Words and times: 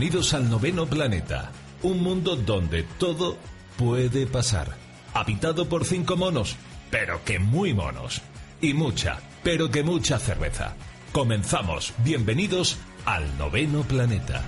Bienvenidos 0.00 0.32
al 0.32 0.48
noveno 0.48 0.86
planeta, 0.86 1.52
un 1.82 2.02
mundo 2.02 2.34
donde 2.34 2.84
todo 2.84 3.36
puede 3.76 4.26
pasar. 4.26 4.74
Habitado 5.12 5.68
por 5.68 5.84
cinco 5.84 6.16
monos, 6.16 6.56
pero 6.90 7.22
que 7.22 7.38
muy 7.38 7.74
monos. 7.74 8.22
Y 8.62 8.72
mucha, 8.72 9.18
pero 9.42 9.70
que 9.70 9.82
mucha 9.82 10.18
cerveza. 10.18 10.74
Comenzamos. 11.12 11.92
Bienvenidos 12.02 12.78
al 13.04 13.36
noveno 13.36 13.82
planeta. 13.82 14.42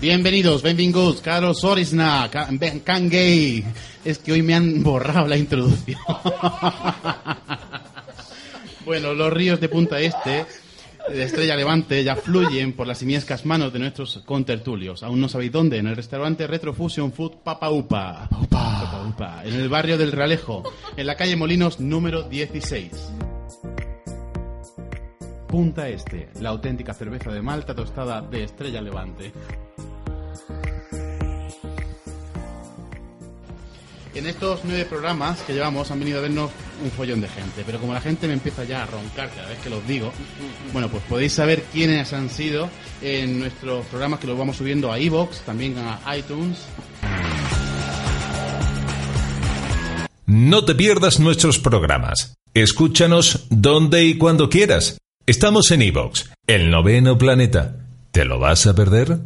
Bienvenidos, 0.00 0.62
benvinguts, 0.62 1.20
caros 1.20 1.62
Orisna, 1.62 2.28
Can 2.32 2.58
Can 2.80 3.08
Gay. 3.08 3.64
Es 4.04 4.18
que 4.18 4.32
hoy 4.32 4.42
me 4.42 4.54
han 4.54 4.82
borrado 4.82 5.28
la 5.28 5.36
introducción. 5.36 6.00
bueno, 8.90 9.14
los 9.14 9.32
ríos 9.32 9.60
de 9.60 9.68
Punta 9.68 10.00
Este, 10.00 10.46
de 11.08 11.22
Estrella 11.22 11.54
Levante, 11.54 12.02
ya 12.02 12.16
fluyen 12.16 12.72
por 12.72 12.88
las 12.88 12.98
simiescas 12.98 13.46
manos 13.46 13.72
de 13.72 13.78
nuestros 13.78 14.18
contertulios. 14.26 15.04
Aún 15.04 15.20
no 15.20 15.28
sabéis 15.28 15.52
dónde, 15.52 15.78
en 15.78 15.86
el 15.86 15.94
restaurante 15.94 16.48
Retrofusion 16.48 17.12
Food 17.12 17.36
Papa 17.44 17.70
Upa. 17.70 18.28
Papa 18.50 19.06
Upa. 19.08 19.42
En 19.44 19.54
el 19.54 19.68
barrio 19.68 19.96
del 19.96 20.10
Realejo, 20.10 20.64
en 20.96 21.06
la 21.06 21.14
calle 21.14 21.36
Molinos 21.36 21.78
número 21.78 22.24
16. 22.24 22.90
Punta 25.46 25.88
Este, 25.88 26.28
la 26.40 26.48
auténtica 26.48 26.92
cerveza 26.92 27.30
de 27.30 27.42
Malta 27.42 27.76
tostada 27.76 28.22
de 28.22 28.42
Estrella 28.42 28.80
Levante. 28.80 29.32
En 34.12 34.26
estos 34.26 34.60
nueve 34.64 34.86
programas 34.86 35.40
que 35.42 35.52
llevamos 35.52 35.90
han 35.90 36.00
venido 36.00 36.18
a 36.18 36.22
vernos 36.22 36.50
un 36.82 36.90
follón 36.90 37.20
de 37.20 37.28
gente, 37.28 37.62
pero 37.64 37.78
como 37.78 37.94
la 37.94 38.00
gente 38.00 38.26
me 38.26 38.32
empieza 38.32 38.64
ya 38.64 38.82
a 38.82 38.86
roncar 38.86 39.30
cada 39.30 39.48
vez 39.48 39.58
que 39.58 39.70
los 39.70 39.86
digo, 39.86 40.12
bueno, 40.72 40.88
pues 40.88 41.02
podéis 41.08 41.32
saber 41.32 41.62
quiénes 41.72 42.12
han 42.12 42.28
sido 42.28 42.68
en 43.02 43.38
nuestros 43.38 43.86
programas 43.86 44.18
que 44.18 44.26
los 44.26 44.36
vamos 44.36 44.56
subiendo 44.56 44.90
a 44.90 44.98
iVoox, 44.98 45.40
también 45.42 45.76
a 45.78 46.16
iTunes. 46.16 46.58
No 50.26 50.64
te 50.64 50.74
pierdas 50.74 51.20
nuestros 51.20 51.58
programas. 51.58 52.34
Escúchanos 52.52 53.46
donde 53.50 54.04
y 54.04 54.18
cuando 54.18 54.50
quieras. 54.50 54.98
Estamos 55.26 55.70
en 55.70 55.82
iVoox, 55.82 56.24
el 56.48 56.70
noveno 56.70 57.16
planeta. 57.16 57.76
¿Te 58.10 58.24
lo 58.24 58.40
vas 58.40 58.66
a 58.66 58.74
perder? 58.74 59.18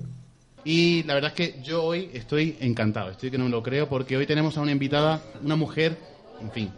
Y 0.65 1.03
la 1.03 1.15
verdad 1.15 1.33
es 1.37 1.37
que 1.37 1.63
yo 1.63 1.85
hoy 1.85 2.11
estoy 2.15 2.57
encantado, 2.61 3.11
estoy 3.11 3.31
que 3.31 3.39
no 3.39 3.45
me 3.45 3.51
lo 3.51 3.63
creo, 3.63 3.89
porque 3.89 4.17
hoy 4.17 4.27
tenemos 4.27 4.57
a 4.57 4.63
una 4.63 4.73
invitada, 4.73 5.21
una 5.43 5.57
mujer, 5.57 5.99
en 6.41 6.51
fin, 6.51 6.71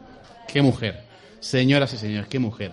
qué 0.49 0.61
mujer. 0.61 1.03
Señoras 1.41 1.93
y 1.95 1.99
señores, 1.99 2.29
qué 2.29 2.39
mujer. 2.39 2.73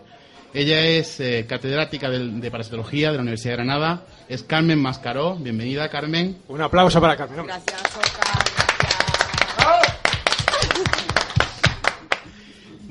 Ella 0.53 0.85
es 0.85 1.19
eh, 1.19 1.45
catedrática 1.47 2.09
de, 2.09 2.27
de 2.27 2.51
parasitología 2.51 3.09
de 3.09 3.17
la 3.17 3.21
Universidad 3.21 3.53
de 3.53 3.57
Granada, 3.57 4.05
es 4.27 4.43
Carmen 4.43 4.79
Mascaró. 4.79 5.35
Bienvenida, 5.35 5.89
Carmen. 5.89 6.37
Un 6.47 6.61
aplauso 6.61 6.99
para 7.01 7.15
Carmen. 7.15 7.45
Gracias, 7.45 7.81
Oscar. 7.97 8.22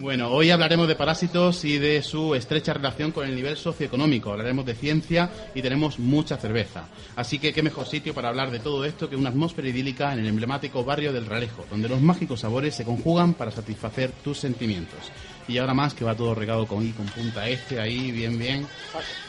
Bueno, 0.02 0.30
hoy 0.32 0.50
hablaremos 0.50 0.88
de 0.88 0.96
parásitos 0.96 1.64
y 1.64 1.78
de 1.78 2.02
su 2.02 2.34
estrecha 2.34 2.74
relación 2.74 3.12
con 3.12 3.24
el 3.24 3.36
nivel 3.36 3.56
socioeconómico. 3.56 4.32
Hablaremos 4.32 4.66
de 4.66 4.74
ciencia 4.74 5.30
y 5.54 5.62
tenemos 5.62 6.00
mucha 6.00 6.36
cerveza. 6.38 6.88
Así 7.14 7.38
que 7.38 7.52
qué 7.52 7.62
mejor 7.62 7.86
sitio 7.86 8.12
para 8.12 8.28
hablar 8.28 8.50
de 8.50 8.58
todo 8.58 8.84
esto 8.84 9.08
que 9.08 9.14
una 9.14 9.28
atmósfera 9.28 9.68
idílica 9.68 10.12
en 10.12 10.18
el 10.18 10.26
emblemático 10.26 10.82
barrio 10.84 11.12
del 11.12 11.26
Realejo, 11.26 11.66
donde 11.70 11.88
los 11.88 12.00
mágicos 12.00 12.40
sabores 12.40 12.74
se 12.74 12.84
conjugan 12.84 13.34
para 13.34 13.52
satisfacer 13.52 14.10
tus 14.24 14.38
sentimientos. 14.38 14.98
Y 15.46 15.58
ahora 15.58 15.72
más 15.72 15.94
que 15.94 16.04
va 16.04 16.16
todo 16.16 16.34
regado 16.34 16.66
con, 16.66 16.90
con 16.94 17.06
punta 17.06 17.48
este, 17.48 17.78
ahí, 17.78 18.10
bien, 18.10 18.36
bien. 18.36 18.66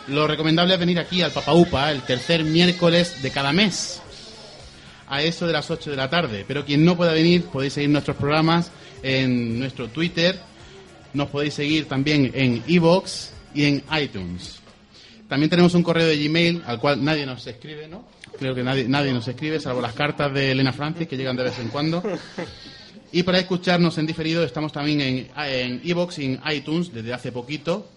Lo 0.08 0.26
recomendable 0.26 0.74
es 0.74 0.80
venir 0.80 0.98
aquí 0.98 1.22
al 1.22 1.30
Papaupa 1.30 1.92
el 1.92 2.02
tercer 2.02 2.44
miércoles 2.44 3.22
de 3.22 3.30
cada 3.30 3.54
mes 3.54 4.02
a 5.08 5.22
eso 5.22 5.46
de 5.46 5.54
las 5.54 5.70
8 5.70 5.92
de 5.92 5.98
la 5.98 6.10
tarde. 6.10 6.46
Pero 6.48 6.66
quien 6.66 6.84
no 6.84 6.98
pueda 6.98 7.14
venir, 7.14 7.44
podéis 7.44 7.74
seguir 7.74 7.92
nuestros 7.92 8.18
programas 8.18 8.72
en 9.04 9.60
nuestro 9.60 9.90
Twitter, 9.90 10.40
nos 11.14 11.30
podéis 11.30 11.54
seguir 11.54 11.88
también 11.88 12.32
en 12.34 12.64
iVoox 12.68 13.30
y 13.54 13.66
en 13.66 13.84
iTunes. 14.00 14.60
También 15.28 15.50
tenemos 15.50 15.74
un 15.74 15.84
correo 15.84 16.08
de 16.08 16.28
Gmail 16.28 16.64
al 16.66 16.80
cual 16.80 17.04
nadie 17.04 17.26
nos 17.26 17.46
escribe, 17.48 17.88
¿no? 17.88 18.06
Creo 18.38 18.54
que 18.54 18.64
nadie, 18.64 18.88
nadie 18.88 19.14
nos 19.14 19.28
escribe, 19.28 19.60
salvo 19.60 19.82
las 19.82 19.94
cartas 19.94 20.34
de 20.34 20.52
Elena 20.52 20.74
Francis 20.74 21.08
que 21.08 21.18
llegan 21.18 21.36
de 21.36 21.44
vez 21.44 21.60
en 21.60 21.70
cuando. 21.70 22.04
Y 23.12 23.22
para 23.22 23.38
escucharnos 23.38 23.98
en 24.00 24.08
diferido 24.08 24.44
estamos 24.44 24.72
también 24.74 25.30
en 25.36 25.82
iVoox 25.84 26.18
y 26.18 26.26
en 26.26 26.42
iTunes 26.52 26.92
desde 26.92 27.14
hace 27.14 27.32
poquito. 27.32 27.88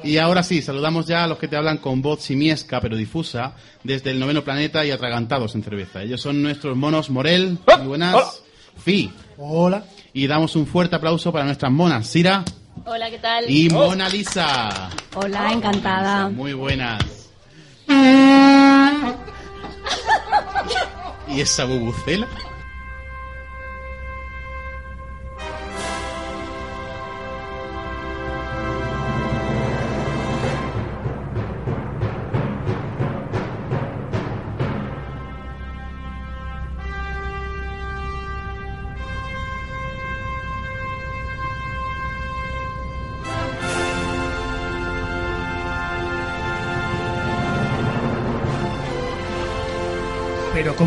Y 0.04 0.18
ahora 0.18 0.44
sí, 0.44 0.62
saludamos 0.62 1.08
ya 1.08 1.24
a 1.24 1.28
los 1.28 1.40
que 1.40 1.48
te 1.48 1.56
hablan 1.56 1.80
con 1.80 2.04
voz 2.04 2.22
simiesca 2.22 2.80
pero 2.80 2.96
difusa 2.96 3.56
desde 3.84 4.12
el 4.12 4.20
noveno 4.20 4.44
planeta 4.44 4.86
y 4.86 4.92
atragantados 4.92 5.56
en 5.56 5.64
cerveza. 5.64 6.04
Ellos 6.04 6.22
son 6.22 6.44
nuestros 6.44 6.78
monos 6.78 7.10
Morel, 7.10 7.58
muy 7.80 7.88
buenas, 7.88 8.14
Hola. 8.14 8.32
Fi. 8.84 9.12
Hola. 9.38 9.84
Y 10.14 10.28
damos 10.28 10.56
un 10.56 10.68
fuerte 10.68 10.98
aplauso 10.98 11.32
para 11.32 11.46
nuestras 11.46 11.72
monas 11.72 12.06
Sira 12.06 12.46
Hola, 12.86 13.10
¿qué 13.10 13.18
tal? 13.18 13.50
y 13.50 13.68
Mona 13.70 14.10
Lisa. 14.10 14.92
Hola, 15.16 15.54
encantada. 15.54 16.30
Muy 16.30 16.54
buenas. 16.54 17.23
¿Y 21.28 21.42
esa 21.42 21.66
bubucela? 21.66 22.28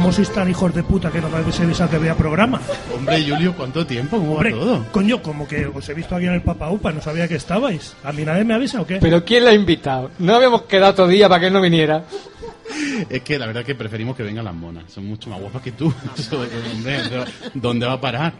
¿Cómo 0.06 0.14
sois 0.14 0.30
tan 0.30 0.48
hijos 0.48 0.72
de 0.72 0.84
puta 0.84 1.10
que 1.10 1.20
no 1.20 1.28
me 1.28 1.38
habéis 1.38 1.58
avisado 1.58 1.90
que 1.90 1.96
había 1.96 2.16
programa? 2.16 2.60
Hombre, 2.94 3.28
Julio, 3.28 3.52
¿cuánto 3.56 3.84
tiempo? 3.84 4.18
¿Cómo 4.18 4.34
Hombre, 4.34 4.52
va 4.52 4.60
todo? 4.60 4.86
coño, 4.92 5.20
como 5.20 5.48
que 5.48 5.66
os 5.66 5.88
he 5.88 5.94
visto 5.94 6.14
aquí 6.14 6.26
en 6.26 6.34
el 6.34 6.42
Papa 6.42 6.70
Upa, 6.70 6.92
no 6.92 7.02
sabía 7.02 7.26
que 7.26 7.34
estabais. 7.34 7.96
¿A 8.04 8.12
mí 8.12 8.24
nadie 8.24 8.44
me 8.44 8.54
avisa 8.54 8.80
o 8.80 8.86
qué? 8.86 8.98
Pero 9.00 9.24
¿quién 9.24 9.44
la 9.44 9.50
ha 9.50 9.54
invitado? 9.54 10.12
No 10.20 10.36
habíamos 10.36 10.62
quedado 10.62 10.92
otro 10.92 11.08
día 11.08 11.28
para 11.28 11.40
que 11.40 11.46
él 11.48 11.52
no 11.52 11.60
viniera. 11.60 12.04
Es 13.10 13.22
que 13.22 13.36
la 13.36 13.46
verdad 13.48 13.64
que 13.64 13.74
preferimos 13.74 14.14
que 14.14 14.22
vengan 14.22 14.44
las 14.44 14.54
monas. 14.54 14.84
Son 14.92 15.04
mucho 15.04 15.28
más 15.28 15.40
guapas 15.40 15.60
que 15.60 15.72
tú. 15.72 15.92
Eso 16.16 16.40
hombre, 16.72 16.98
¿Dónde 17.54 17.86
va 17.86 17.94
a 17.94 18.00
parar? 18.00 18.32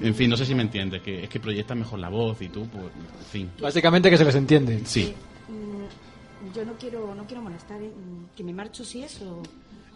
En 0.00 0.14
fin, 0.14 0.30
no 0.30 0.36
sé 0.36 0.46
si 0.46 0.54
me 0.54 0.62
entiendes. 0.62 1.02
Que 1.02 1.24
es 1.24 1.28
que 1.28 1.40
proyectas 1.40 1.76
mejor 1.76 1.98
la 1.98 2.10
voz 2.10 2.40
y 2.42 2.48
tú, 2.48 2.68
pues, 2.68 2.84
en 2.84 3.26
fin. 3.32 3.50
Básicamente 3.60 4.08
que 4.08 4.16
se 4.16 4.24
les 4.24 4.36
entiende. 4.36 4.82
Sí. 4.84 5.12
Mm, 5.48 6.54
Yo 6.54 6.64
no 6.64 6.74
quiero, 6.74 7.12
no 7.12 7.24
quiero 7.24 7.42
molestar, 7.42 7.82
¿eh? 7.82 7.90
Mm, 7.90 8.36
que 8.36 8.44
me 8.44 8.52
marcho 8.52 8.84
si 8.84 9.02
es 9.02 9.20
o... 9.22 9.42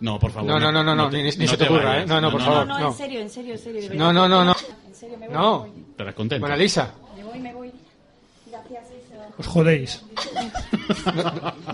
No, 0.01 0.19
por 0.19 0.31
favor. 0.33 0.49
No, 0.51 0.59
no, 0.61 0.71
no, 0.73 0.83
no, 0.85 0.95
no, 0.95 1.09
te- 1.11 1.17
ni, 1.23 1.31
ni 1.31 1.45
no 1.45 1.51
se 1.51 1.57
te 1.57 1.65
ocurra, 1.65 1.85
vayas. 1.91 2.05
¿eh? 2.05 2.07
No, 2.09 2.21
no, 2.21 2.31
por 2.31 2.41
favor, 2.43 2.67
No, 2.67 2.79
no. 2.79 2.89
en 2.89 2.95
serio, 2.95 3.21
en 3.21 3.31
serio, 3.31 3.53
en 3.55 3.59
serio. 3.59 3.91
No, 3.95 4.13
no, 4.13 4.29
no, 4.29 4.45
no. 4.45 4.55
En 4.89 4.95
serio, 4.95 5.17
me 5.19 5.27
voy. 5.29 5.37
No. 5.37 5.67
Estarás 5.91 6.15
contento. 6.15 6.41
Bueno, 6.41 6.57
Lisa. 6.57 6.93
Me 7.17 7.25
voy, 7.25 7.39
me 7.39 7.55
voy. 7.55 7.73
Gracias, 8.51 8.85
Isa. 9.07 9.29
Os 9.39 9.47
jodéis. 9.47 10.03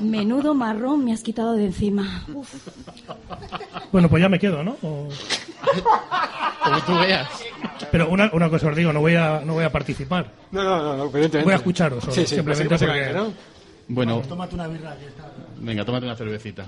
Menudo 0.01 0.55
marrón 0.55 1.05
me 1.05 1.13
has 1.13 1.23
quitado 1.23 1.55
de 1.55 1.67
encima. 1.67 2.25
Uf. 2.33 2.55
Bueno, 3.93 4.09
pues 4.09 4.23
ya 4.23 4.29
me 4.29 4.39
quedo, 4.39 4.63
¿no? 4.63 4.77
O- 4.83 5.09
Como 6.65 6.81
tú 6.83 6.99
veas. 6.99 7.29
Pero 7.91 8.09
una, 8.11 8.31
una 8.33 8.49
cosa 8.49 8.69
os 8.69 8.77
digo, 8.77 8.93
no 8.93 9.01
voy 9.01 9.15
a, 9.17 9.41
no 9.45 9.55
voy 9.55 9.65
a 9.65 9.73
participar. 9.73 10.31
No, 10.53 10.63
no, 10.63 10.83
no, 10.83 10.97
no, 10.97 11.05
evidentemente. 11.05 11.43
Voy 11.45 11.53
a 11.53 11.57
escucharos 11.57 12.01
solo, 12.05 12.15
Sí, 12.15 12.27
sí, 12.27 12.37
simplemente 12.37 12.69
básicamente, 12.73 13.13
porque- 13.15 13.29
¿no? 13.29 13.35
Bueno, 13.89 14.23
Tómate 14.29 14.55
una 14.55 14.69
birra 14.69 14.97
venga, 15.59 15.85
tómate 15.85 16.07
una 16.07 16.15
cervecita. 16.17 16.65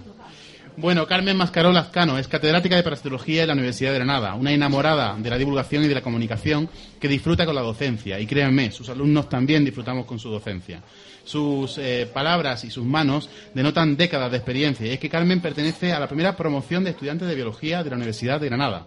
Bueno, 0.75 1.07
Carmen 1.07 1.37
Mascaró 1.37 1.71
Lazcano 1.71 2.17
es 2.17 2.29
catedrática 2.29 2.77
de 2.77 2.83
parasitología 2.83 3.43
en 3.43 3.49
la 3.49 3.53
Universidad 3.53 3.93
de 3.93 3.99
Granada, 3.99 4.35
una 4.35 4.53
enamorada 4.53 5.15
de 5.19 5.29
la 5.29 5.37
divulgación 5.37 5.85
y 5.85 5.89
de 5.89 5.95
la 5.95 6.01
comunicación 6.01 6.67
que 6.99 7.09
disfruta 7.09 7.45
con 7.45 7.55
la 7.55 7.61
docencia. 7.61 8.19
Y 8.19 8.27
créanme, 8.27 8.73
sus 8.73 8.89
alumnos 8.89 9.29
también 9.29 9.67
disfrutamos 9.67 10.07
con 10.07 10.19
su 10.19 10.31
docencia. 10.31 10.83
Sus 11.25 11.77
eh, 11.77 12.09
palabras 12.13 12.65
y 12.65 12.71
sus 12.71 12.87
manos 12.87 13.29
denotan 13.53 13.99
décadas 13.99 14.31
de 14.31 14.39
experiencia. 14.39 14.87
Y 14.87 14.91
es 14.91 14.99
que 14.99 15.11
Carmen 15.11 15.43
pertenece 15.43 15.93
a 15.93 16.01
la 16.01 16.09
primera 16.09 16.37
promoción 16.37 16.85
de 16.85 16.91
estudiantes 16.91 17.29
de 17.29 17.35
biología 17.35 17.85
de 17.85 17.91
la 17.91 17.97
Universidad 17.97 18.41
de 18.41 18.47
Granada. 18.47 18.87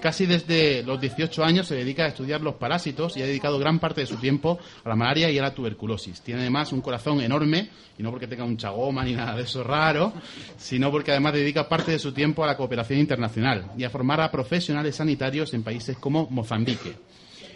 Casi 0.00 0.26
desde 0.26 0.82
los 0.82 1.00
18 1.00 1.44
años 1.44 1.66
se 1.66 1.74
dedica 1.74 2.04
a 2.04 2.08
estudiar 2.08 2.40
los 2.40 2.56
parásitos 2.56 3.16
y 3.16 3.22
ha 3.22 3.26
dedicado 3.26 3.58
gran 3.58 3.78
parte 3.78 4.02
de 4.02 4.06
su 4.06 4.16
tiempo 4.16 4.58
a 4.84 4.88
la 4.88 4.94
malaria 4.94 5.30
y 5.30 5.38
a 5.38 5.42
la 5.42 5.54
tuberculosis. 5.54 6.20
Tiene 6.20 6.42
además 6.42 6.72
un 6.72 6.80
corazón 6.80 7.20
enorme, 7.20 7.70
y 7.98 8.02
no 8.02 8.10
porque 8.10 8.26
tenga 8.26 8.44
un 8.44 8.56
chagoma 8.56 9.04
ni 9.04 9.14
nada 9.14 9.36
de 9.36 9.42
eso 9.42 9.64
raro, 9.64 10.12
sino 10.56 10.90
porque 10.90 11.12
además 11.12 11.32
dedica 11.32 11.68
parte 11.68 11.92
de 11.92 11.98
su 11.98 12.12
tiempo 12.12 12.44
a 12.44 12.46
la 12.46 12.56
cooperación 12.56 12.98
internacional 12.98 13.72
y 13.76 13.84
a 13.84 13.90
formar 13.90 14.20
a 14.20 14.30
profesionales 14.30 14.96
sanitarios 14.96 15.54
en 15.54 15.62
países 15.62 15.96
como 15.96 16.28
Mozambique. 16.30 16.94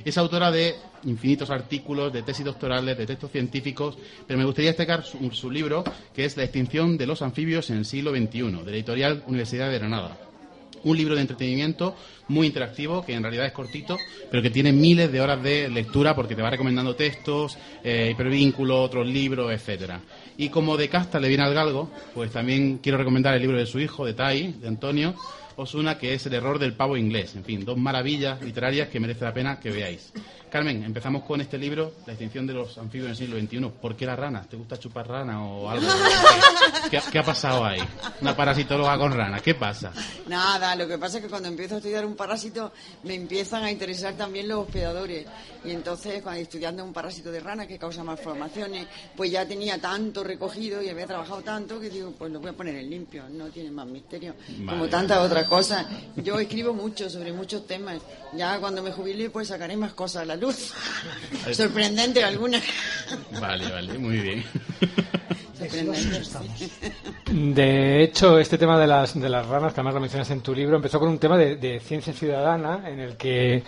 Es 0.04 0.16
autora 0.16 0.50
de 0.50 0.76
infinitos 1.04 1.50
artículos, 1.50 2.12
de 2.12 2.22
tesis 2.22 2.44
doctorales, 2.44 2.96
de 2.96 3.06
textos 3.06 3.30
científicos, 3.30 3.98
pero 4.26 4.38
me 4.38 4.46
gustaría 4.46 4.70
destacar 4.70 5.04
su, 5.04 5.50
libro, 5.50 5.84
que 6.14 6.24
es 6.24 6.36
La 6.38 6.44
extinción 6.44 6.96
de 6.96 7.06
los 7.06 7.20
anfibios 7.20 7.68
en 7.68 7.78
el 7.78 7.84
siglo 7.84 8.10
XXI, 8.10 8.40
de 8.40 8.70
la 8.70 8.70
editorial 8.70 9.22
Universidad 9.26 9.70
de 9.70 9.78
Granada 9.78 10.29
un 10.84 10.96
libro 10.96 11.14
de 11.14 11.22
entretenimiento 11.22 11.94
muy 12.28 12.46
interactivo, 12.46 13.04
que 13.04 13.14
en 13.14 13.22
realidad 13.22 13.46
es 13.46 13.52
cortito, 13.52 13.98
pero 14.30 14.42
que 14.42 14.50
tiene 14.50 14.72
miles 14.72 15.10
de 15.10 15.20
horas 15.20 15.42
de 15.42 15.68
lectura 15.68 16.14
porque 16.14 16.34
te 16.34 16.42
va 16.42 16.50
recomendando 16.50 16.94
textos, 16.94 17.58
eh, 17.82 18.10
hipervínculos, 18.12 18.78
otros 18.78 19.06
libros, 19.06 19.52
etcétera. 19.52 20.00
Y 20.36 20.48
como 20.48 20.76
de 20.76 20.88
casta 20.88 21.18
le 21.18 21.28
viene 21.28 21.42
al 21.42 21.54
galgo, 21.54 21.90
pues 22.14 22.30
también 22.30 22.78
quiero 22.78 22.98
recomendar 22.98 23.34
el 23.34 23.42
libro 23.42 23.58
de 23.58 23.66
su 23.66 23.80
hijo, 23.80 24.06
de 24.06 24.14
Tai, 24.14 24.52
de 24.60 24.68
Antonio 24.68 25.14
Osuna, 25.56 25.98
que 25.98 26.14
es 26.14 26.24
El 26.26 26.34
error 26.34 26.58
del 26.58 26.72
pavo 26.72 26.96
inglés. 26.96 27.36
En 27.36 27.44
fin, 27.44 27.64
dos 27.64 27.76
maravillas 27.76 28.40
literarias 28.42 28.88
que 28.88 29.00
merece 29.00 29.24
la 29.24 29.34
pena 29.34 29.60
que 29.60 29.70
veáis. 29.70 30.12
Carmen, 30.50 30.82
empezamos 30.82 31.22
con 31.22 31.40
este 31.40 31.56
libro, 31.56 31.92
La 32.06 32.12
extinción 32.12 32.44
de 32.44 32.54
los 32.54 32.76
anfibios 32.76 33.06
en 33.06 33.10
el 33.12 33.16
siglo 33.16 33.40
XXI. 33.40 33.80
¿Por 33.80 33.96
qué 33.96 34.04
las 34.04 34.18
ranas? 34.18 34.48
¿Te 34.48 34.56
gusta 34.56 34.76
chupar 34.78 35.06
rana 35.06 35.44
o 35.44 35.70
algo? 35.70 35.86
¿Qué, 36.90 37.00
qué 37.10 37.18
ha 37.20 37.22
pasado 37.22 37.64
ahí? 37.64 37.80
Una 38.20 38.36
parasitóloga 38.36 38.98
con 38.98 39.12
ranas, 39.12 39.42
¿qué 39.42 39.54
pasa? 39.54 39.92
Nada, 40.26 40.74
lo 40.74 40.88
que 40.88 40.98
pasa 40.98 41.18
es 41.18 41.24
que 41.24 41.30
cuando 41.30 41.48
empiezo 41.48 41.76
a 41.76 41.78
estudiar 41.78 42.04
un 42.04 42.16
parásito 42.16 42.72
me 43.04 43.14
empiezan 43.14 43.62
a 43.62 43.70
interesar 43.70 44.14
también 44.14 44.48
los 44.48 44.66
hospedadores. 44.66 45.24
Y 45.64 45.70
entonces, 45.70 46.20
cuando 46.20 46.40
estudiando 46.40 46.84
un 46.84 46.92
parásito 46.92 47.30
de 47.30 47.38
rana 47.38 47.66
que 47.66 47.78
causa 47.78 48.02
malformaciones, 48.02 48.88
pues 49.16 49.30
ya 49.30 49.46
tenía 49.46 49.80
tanto 49.80 50.24
recogido 50.24 50.82
y 50.82 50.88
había 50.88 51.06
trabajado 51.06 51.42
tanto 51.42 51.78
que 51.78 51.90
digo, 51.90 52.12
pues 52.18 52.32
lo 52.32 52.40
voy 52.40 52.50
a 52.50 52.54
poner 52.54 52.74
en 52.74 52.90
limpio, 52.90 53.28
no 53.30 53.48
tiene 53.50 53.70
más 53.70 53.86
misterio. 53.86 54.34
Vale. 54.48 54.66
Como 54.66 54.88
tantas 54.88 55.18
otras 55.18 55.46
cosas. 55.46 55.86
Yo 56.16 56.40
escribo 56.40 56.74
mucho 56.74 57.08
sobre 57.08 57.32
muchos 57.32 57.66
temas. 57.66 58.00
Ya 58.34 58.58
cuando 58.58 58.82
me 58.82 58.90
jubile, 58.90 59.30
pues 59.30 59.48
sacaré 59.48 59.76
más 59.76 59.92
cosas 59.92 60.22
a 60.22 60.24
la 60.24 60.36
luz. 60.40 60.72
Sorprendente 61.52 62.24
algunas. 62.24 62.62
Vale, 63.40 63.70
vale, 63.70 63.98
muy 63.98 64.18
bien. 64.18 64.44
Sorprendente. 65.58 66.20
De 67.30 68.02
hecho, 68.02 68.38
este 68.38 68.58
tema 68.58 68.78
de 68.78 68.86
las, 68.86 69.18
de 69.18 69.28
las 69.28 69.46
ranas, 69.46 69.72
que 69.72 69.80
además 69.80 69.94
lo 69.94 70.00
mencionas 70.00 70.30
en 70.30 70.40
tu 70.40 70.54
libro, 70.54 70.76
empezó 70.76 70.98
con 70.98 71.08
un 71.08 71.18
tema 71.18 71.36
de, 71.36 71.56
de 71.56 71.80
ciencia 71.80 72.12
ciudadana 72.12 72.88
en 72.88 73.00
el 73.00 73.16
que, 73.16 73.62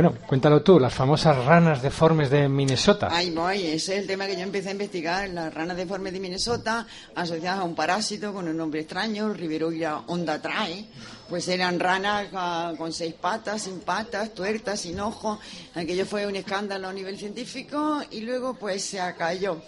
bueno, 0.00 0.14
cuéntalo 0.28 0.62
tú, 0.62 0.78
las 0.78 0.94
famosas 0.94 1.44
ranas 1.44 1.82
deformes 1.82 2.30
de 2.30 2.48
Minnesota. 2.48 3.08
Ahí 3.10 3.32
voy, 3.32 3.62
ese 3.66 3.94
es 3.94 4.02
el 4.02 4.06
tema 4.06 4.28
que 4.28 4.36
yo 4.36 4.42
empecé 4.42 4.68
a 4.68 4.70
investigar, 4.70 5.28
las 5.30 5.52
ranas 5.52 5.76
deformes 5.76 6.12
de 6.12 6.20
Minnesota, 6.20 6.86
asociadas 7.16 7.58
a 7.58 7.64
un 7.64 7.74
parásito 7.74 8.32
con 8.32 8.46
un 8.46 8.56
nombre 8.56 8.78
extraño, 8.78 9.32
Riveroira 9.32 10.04
ondatrae, 10.06 10.84
pues 11.28 11.48
eran 11.48 11.80
ranas 11.80 12.28
ah, 12.32 12.74
con 12.78 12.92
seis 12.92 13.12
patas, 13.14 13.62
sin 13.62 13.80
patas, 13.80 14.32
tuertas, 14.32 14.78
sin 14.82 15.00
ojos, 15.00 15.40
aquello 15.74 16.06
fue 16.06 16.28
un 16.28 16.36
escándalo 16.36 16.86
a 16.86 16.92
nivel 16.92 17.18
científico 17.18 18.00
y 18.12 18.20
luego 18.20 18.54
pues 18.54 18.84
se 18.84 19.00
acalló. 19.00 19.60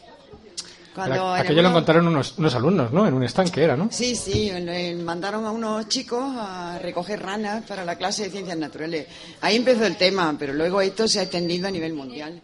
Cuando 0.94 1.34
Aquello 1.34 1.62
lo 1.62 1.68
encontraron 1.68 2.08
unos, 2.08 2.36
unos 2.38 2.54
alumnos, 2.54 2.92
¿no? 2.92 3.06
En 3.06 3.14
un 3.14 3.22
estanque 3.22 3.62
era, 3.62 3.76
¿no? 3.76 3.88
Sí, 3.92 4.16
sí, 4.16 4.50
le 4.50 4.96
mandaron 4.96 5.44
a 5.44 5.50
unos 5.50 5.88
chicos 5.88 6.22
a 6.36 6.78
recoger 6.80 7.22
ranas 7.22 7.64
para 7.64 7.84
la 7.84 7.96
clase 7.96 8.24
de 8.24 8.30
ciencias 8.30 8.58
naturales. 8.58 9.06
Ahí 9.40 9.56
empezó 9.56 9.86
el 9.86 9.96
tema, 9.96 10.34
pero 10.38 10.52
luego 10.52 10.80
esto 10.80 11.06
se 11.06 11.20
ha 11.20 11.22
extendido 11.22 11.68
a 11.68 11.70
nivel 11.70 11.94
mundial. 11.94 12.42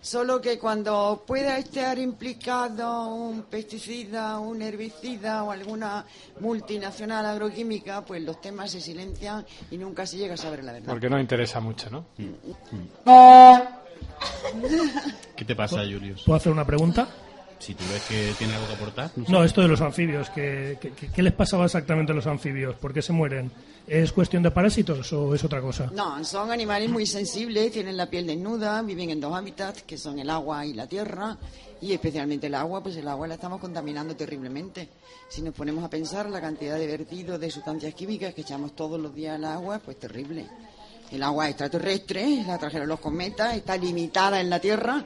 Solo 0.00 0.40
que 0.40 0.58
cuando 0.58 1.22
pueda 1.24 1.58
estar 1.58 1.96
implicado 1.96 3.06
un 3.06 3.42
pesticida, 3.42 4.36
un 4.40 4.60
herbicida 4.60 5.44
o 5.44 5.52
alguna 5.52 6.04
multinacional 6.40 7.24
agroquímica, 7.24 8.04
pues 8.04 8.20
los 8.22 8.40
temas 8.40 8.72
se 8.72 8.80
silencian 8.80 9.46
y 9.70 9.76
nunca 9.76 10.04
se 10.04 10.16
llega 10.16 10.34
a 10.34 10.36
saber 10.36 10.64
la 10.64 10.72
verdad. 10.72 10.88
Porque 10.88 11.08
no 11.08 11.20
interesa 11.20 11.60
mucho, 11.60 11.88
¿no? 11.88 12.06
¿Qué 15.36 15.44
te 15.44 15.54
pasa, 15.54 15.82
Julius? 15.82 16.22
¿Puedo 16.24 16.36
hacer 16.36 16.50
una 16.50 16.66
pregunta? 16.66 17.06
Si 17.62 17.74
tú 17.74 17.84
ves 17.92 18.02
que 18.08 18.32
tiene 18.38 18.54
algo 18.54 18.66
que 18.66 18.72
aportar. 18.74 19.10
sé. 19.14 19.22
No, 19.30 19.44
esto 19.44 19.60
de 19.60 19.68
los 19.68 19.80
anfibios. 19.80 20.28
¿qué, 20.30 20.78
qué, 20.80 20.90
qué- 20.90 21.08
qué 21.12 21.22
les 21.22 21.32
pasaba 21.32 21.64
exactamente 21.66 22.10
a 22.10 22.14
los 22.14 22.26
anfibios? 22.26 22.74
¿Por 22.74 22.92
qué 22.92 23.02
se 23.02 23.12
mueren? 23.12 23.52
¿Es 23.86 24.10
cuestión 24.12 24.42
de 24.42 24.50
parásitos 24.50 25.12
o 25.12 25.32
es 25.32 25.44
otra 25.44 25.60
cosa? 25.60 25.88
No, 25.94 26.24
son 26.24 26.50
animales 26.50 26.90
muy 26.90 27.06
sensibles, 27.06 27.70
tienen 27.70 27.96
la 27.96 28.06
piel 28.10 28.26
desnuda, 28.26 28.82
viven 28.82 29.10
en 29.10 29.20
dos 29.20 29.32
hábitats, 29.32 29.82
que 29.82 29.96
son 29.96 30.18
el 30.18 30.28
agua 30.30 30.66
y 30.66 30.72
la 30.72 30.88
tierra, 30.88 31.36
y 31.80 31.92
especialmente 31.92 32.48
el 32.48 32.54
agua, 32.56 32.82
pues 32.82 32.96
el 32.96 33.06
agua 33.06 33.28
la 33.28 33.34
estamos 33.34 33.60
contaminando 33.60 34.16
terriblemente. 34.16 34.88
Si 35.28 35.40
nos 35.42 35.54
ponemos 35.54 35.84
a 35.84 35.88
pensar 35.90 36.28
la 36.30 36.40
cantidad 36.40 36.76
de 36.78 36.86
vertidos 36.88 37.38
de 37.40 37.48
sustancias 37.50 37.94
químicas 37.94 38.34
que 38.34 38.40
echamos 38.42 38.74
todos 38.74 39.00
los 39.00 39.14
días 39.14 39.36
al 39.36 39.44
agua, 39.44 39.78
pues 39.84 39.98
terrible. 40.00 40.46
El 41.12 41.22
agua 41.22 41.48
extraterrestre, 41.48 42.42
la 42.46 42.58
trajeron 42.58 42.88
los 42.88 42.98
cometas, 43.00 43.54
está 43.56 43.76
limitada 43.76 44.40
en 44.40 44.50
la 44.50 44.58
Tierra. 44.60 45.04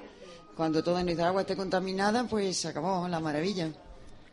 Cuando 0.57 0.83
toda 0.83 1.03
nuestra 1.03 1.29
agua 1.29 1.43
esté 1.43 1.55
contaminada, 1.57 2.25
pues 2.25 2.57
se 2.57 2.69
acabó 2.69 3.07
la 3.09 3.21
maravilla. 3.21 3.69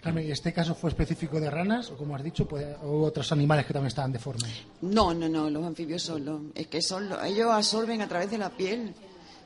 Carmen, 0.02 0.28
¿y 0.28 0.32
este 0.32 0.52
caso 0.52 0.76
fue 0.76 0.90
específico 0.90 1.40
de 1.40 1.50
ranas 1.50 1.90
o, 1.92 1.98
como 1.98 2.16
has 2.16 2.24
dicho, 2.24 2.46
pues, 2.46 2.66
o 2.84 3.04
otros 3.04 3.32
animales 3.32 3.66
que 3.66 3.74
también 3.74 3.88
estaban 3.88 4.12
deformes? 4.12 4.52
No, 4.82 5.14
no, 5.14 5.30
no, 5.30 5.50
los 5.50 5.64
anfibios 5.66 6.02
solo. 6.04 6.42
Es 6.56 6.68
que 6.68 6.82
son, 6.82 7.08
lo- 7.10 7.24
ellos 7.24 7.50
absorben 7.52 8.02
a 8.02 8.08
través 8.08 8.30
de 8.32 8.38
la 8.38 8.50
piel. 8.50 8.94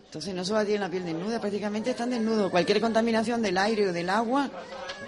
Entonces 0.05 0.33
no 0.33 0.43
solo 0.45 0.63
tienen 0.63 0.81
la 0.81 0.89
piel 0.89 1.03
desnuda, 1.05 1.39
prácticamente 1.41 1.91
están 1.91 2.09
desnudos. 2.11 2.49
Cualquier 2.49 2.79
contaminación 2.81 3.41
del 3.41 3.57
aire 3.57 3.89
o 3.89 3.93
del 3.93 4.09
agua 4.09 4.49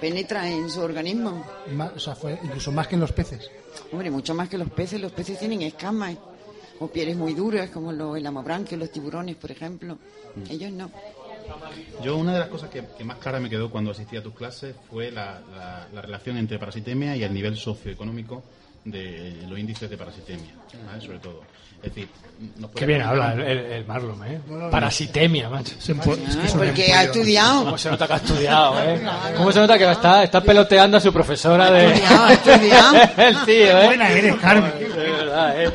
penetra 0.01 0.47
en 0.49 0.69
su 0.69 0.81
organismo. 0.81 1.43
Más- 1.73 1.93
o 1.95 1.99
sea, 1.99 2.15
fue 2.15 2.37
incluso 2.43 2.71
más 2.71 2.87
que 2.87 2.95
en 2.95 3.01
los 3.01 3.11
peces. 3.11 3.49
Hombre, 3.91 4.11
mucho 4.11 4.33
más 4.35 4.49
que 4.49 4.57
los 4.57 4.69
peces. 4.69 4.99
Los 5.01 5.11
peces 5.13 5.39
tienen 5.39 5.61
escamas 5.63 6.15
o 6.79 6.87
pieles 6.87 7.15
muy 7.17 7.33
duras, 7.33 7.69
como 7.71 7.91
los 7.91 8.17
elamobranquios, 8.17 8.79
los 8.79 8.91
tiburones, 8.91 9.35
por 9.35 9.49
ejemplo. 9.51 9.97
Ellos 10.49 10.71
no. 10.71 10.91
Yo 12.03 12.15
una 12.17 12.33
de 12.33 12.39
las 12.39 12.47
cosas 12.49 12.69
que, 12.69 13.03
más 13.03 13.17
clara 13.17 13.39
me 13.39 13.49
quedó 13.49 13.69
cuando 13.69 13.91
asistí 13.91 14.15
a 14.17 14.23
tus 14.23 14.33
clases 14.33 14.75
fue 14.89 15.11
la, 15.11 15.41
la- 15.51 15.87
la 15.93 16.01
relación 16.01 16.37
entre 16.37 16.57
parasitemia 16.59 17.15
y 17.15 17.23
el 17.23 17.33
nivel 17.33 17.57
socioeconómico 17.57 18.43
de 18.85 19.45
los 19.47 19.59
índices 19.59 19.89
de 19.89 19.97
parasitemia, 19.97 20.53
sobre 21.01 21.19
todo. 21.19 21.41
Es 21.81 21.95
decir, 21.95 22.09
nos 22.57 22.71
Qué 22.71 22.85
bien 22.85 23.01
habla 23.01 23.33
el, 23.33 23.41
el, 23.41 23.85
Marlon, 23.85 24.21
¿eh? 24.25 24.39
Parasitemia, 24.71 25.49
macho. 25.49 25.75
Empo- 25.87 26.13
es 26.13 26.35
que 26.35 26.41
Ah, 26.43 26.47
son 26.47 26.59
porque 26.59 26.83
ha 26.93 27.01
empollos. 27.03 27.15
estudiado. 27.17 27.63
¿Cómo 27.65 27.77
se 27.77 27.89
nota 27.89 28.07
que 28.07 28.13
ha 28.13 28.15
estudiado, 28.15 28.83
eh? 28.83 29.01
¿Cómo 29.37 29.51
se 29.51 29.59
nota 29.59 29.77
que 29.77 29.91
está, 29.91 30.23
está 30.23 30.41
peloteando 30.41 30.97
a 30.97 30.99
su 31.01 31.11
profesora 31.11 31.69
de... 31.71 31.87
estudiado, 31.93 32.25
ha 32.25 32.33
estudiado. 32.33 32.95
el 33.17 33.45
tío, 33.45 33.81
¿eh? 33.81 33.85
Buena 33.87 34.09
eres, 34.09 34.35
Carmen. 34.35 34.71
De 34.79 34.87
verdad, 35.11 35.61
¿eh? 35.63 35.71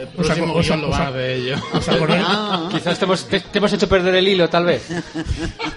El 0.00 0.08
próximo 0.08 0.54
os 0.54 0.66
guion 0.66 0.80
lo 0.82 0.88
aco- 0.88 0.98
van 0.98 1.06
a 1.06 1.10
ver 1.10 1.30
ellos. 1.30 1.60
Ah. 1.72 2.68
Quizás 2.72 2.98
te 2.98 3.04
hemos, 3.04 3.24
te, 3.28 3.40
te 3.40 3.58
hemos 3.58 3.72
hecho 3.72 3.88
perder 3.88 4.14
el 4.16 4.26
hilo, 4.28 4.48
tal 4.48 4.64
vez. 4.66 4.88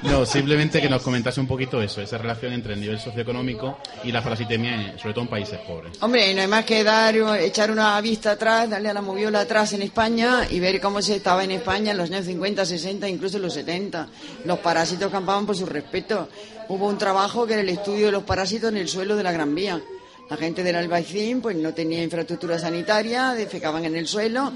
No, 0.04 0.26
simplemente 0.26 0.82
que 0.82 0.90
nos 0.90 1.02
comentase 1.02 1.40
un 1.40 1.48
poquito 1.48 1.82
eso, 1.82 2.02
esa 2.02 2.18
relación 2.18 2.52
entre 2.54 2.74
el 2.74 2.82
nivel 2.82 3.00
socioeconómico 3.00 3.80
y 4.04 4.12
la 4.12 4.22
parasitemia, 4.22 4.74
en- 4.76 5.00
sobre 5.00 5.14
todo 5.14 5.24
en 5.24 5.30
países 5.30 5.60
pobres. 5.60 5.94
Hombre, 6.02 6.34
no 6.34 6.42
hay 6.42 6.48
más 6.48 6.66
que 6.66 6.84
dar, 6.84 7.16
echar 7.40 7.72
una 7.72 8.00
vista 8.02 8.32
atrás, 8.32 8.70
darle 8.70 8.90
a 8.90 8.94
la 8.94 9.02
moviola 9.02 9.40
atrás 9.42 9.63
en 9.72 9.84
España 9.84 10.46
y 10.50 10.60
ver 10.60 10.82
cómo 10.82 11.02
se 11.02 11.16
estaba 11.16 11.46
en 11.46 11.52
España 11.52 11.92
en 11.92 11.98
los 11.98 12.12
años 12.12 12.26
50, 12.26 12.66
60, 12.66 13.08
incluso 13.08 13.38
en 13.38 13.44
los 13.44 13.54
70. 13.54 14.10
Los 14.44 14.60
parásitos 14.60 15.10
campaban 15.10 15.46
por 15.46 15.56
su 15.56 15.66
respeto. 15.66 16.28
Hubo 16.68 16.88
un 16.88 16.98
trabajo 16.98 17.48
que 17.48 17.54
era 17.54 17.62
el 17.62 17.70
estudio 17.70 18.08
de 18.08 18.12
los 18.12 18.24
parásitos 18.24 18.70
en 18.70 18.78
el 18.78 18.90
suelo 18.90 19.16
de 19.16 19.24
la 19.24 19.32
Gran 19.32 19.56
Vía. 19.56 19.82
La 20.30 20.36
gente 20.36 20.64
del 20.64 20.76
Albaicín 20.76 21.42
pues 21.42 21.56
no 21.56 21.74
tenía 21.74 22.04
infraestructura 22.04 22.60
sanitaria, 22.60 23.34
defecaban 23.34 23.86
en 23.86 23.96
el 23.96 24.08
suelo. 24.08 24.52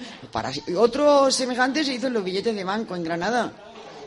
Y 0.67 0.73
Otro 0.73 1.31
semejante 1.31 1.85
se 1.85 1.93
hizo 1.93 2.07
en 2.07 2.13
los 2.13 2.23
billetes 2.23 2.53
de 2.53 2.63
banco 2.65 2.95
en 2.95 3.03
Granada. 3.03 3.53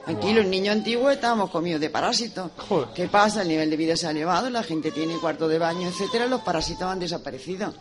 Aquí 0.07 0.33
los 0.33 0.47
niños 0.47 0.75
antiguos 0.75 1.13
estábamos 1.13 1.51
comidos 1.51 1.81
de 1.81 1.91
parásitos. 1.91 2.51
Joder. 2.69 2.89
¿Qué 2.95 3.09
pasa? 3.09 3.43
El 3.43 3.49
nivel 3.49 3.71
de 3.71 3.77
vida 3.77 3.97
se 3.97 4.07
ha 4.07 4.11
elevado, 4.11 4.51
la 4.51 4.63
gente 4.63 4.91
tiene 4.91 5.15
cuarto 5.17 5.47
de 5.47 5.59
baño, 5.59 5.89
etcétera, 5.89 6.27
los 6.27 6.41
parásitos 6.41 6.83
han 6.83 6.99
desaparecido. 6.99 7.73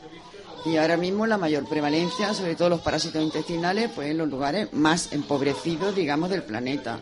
Y 0.66 0.78
ahora 0.78 0.98
mismo 0.98 1.26
la 1.26 1.38
mayor 1.38 1.68
prevalencia, 1.68 2.34
sobre 2.34 2.56
todo 2.56 2.70
los 2.70 2.82
parásitos 2.82 3.24
intestinales, 3.24 3.90
pues 3.96 4.12
en 4.12 4.18
los 4.18 4.30
lugares 4.30 4.72
más 4.74 5.14
empobrecidos, 5.14 5.96
digamos, 5.96 6.30
del 6.30 6.44
planeta. 6.44 7.00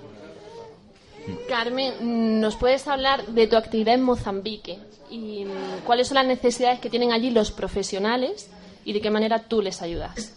Carmen, 1.50 2.40
¿nos 2.40 2.56
puedes 2.56 2.88
hablar 2.88 3.26
de 3.28 3.48
tu 3.48 3.58
actividad 3.58 3.96
en 3.96 4.04
Mozambique? 4.04 4.80
¿Y 5.10 5.46
mm, 5.46 5.84
cuáles 5.86 6.08
son 6.08 6.16
las 6.16 6.28
necesidades 6.28 6.80
que 6.80 6.90
tienen 6.90 7.12
allí 7.12 7.32
los 7.32 7.52
profesionales 7.52 8.48
y 8.86 8.94
de 8.94 9.02
qué 9.02 9.10
manera 9.10 9.40
tú 9.40 9.62
les 9.62 9.82
ayudas? 9.82 10.34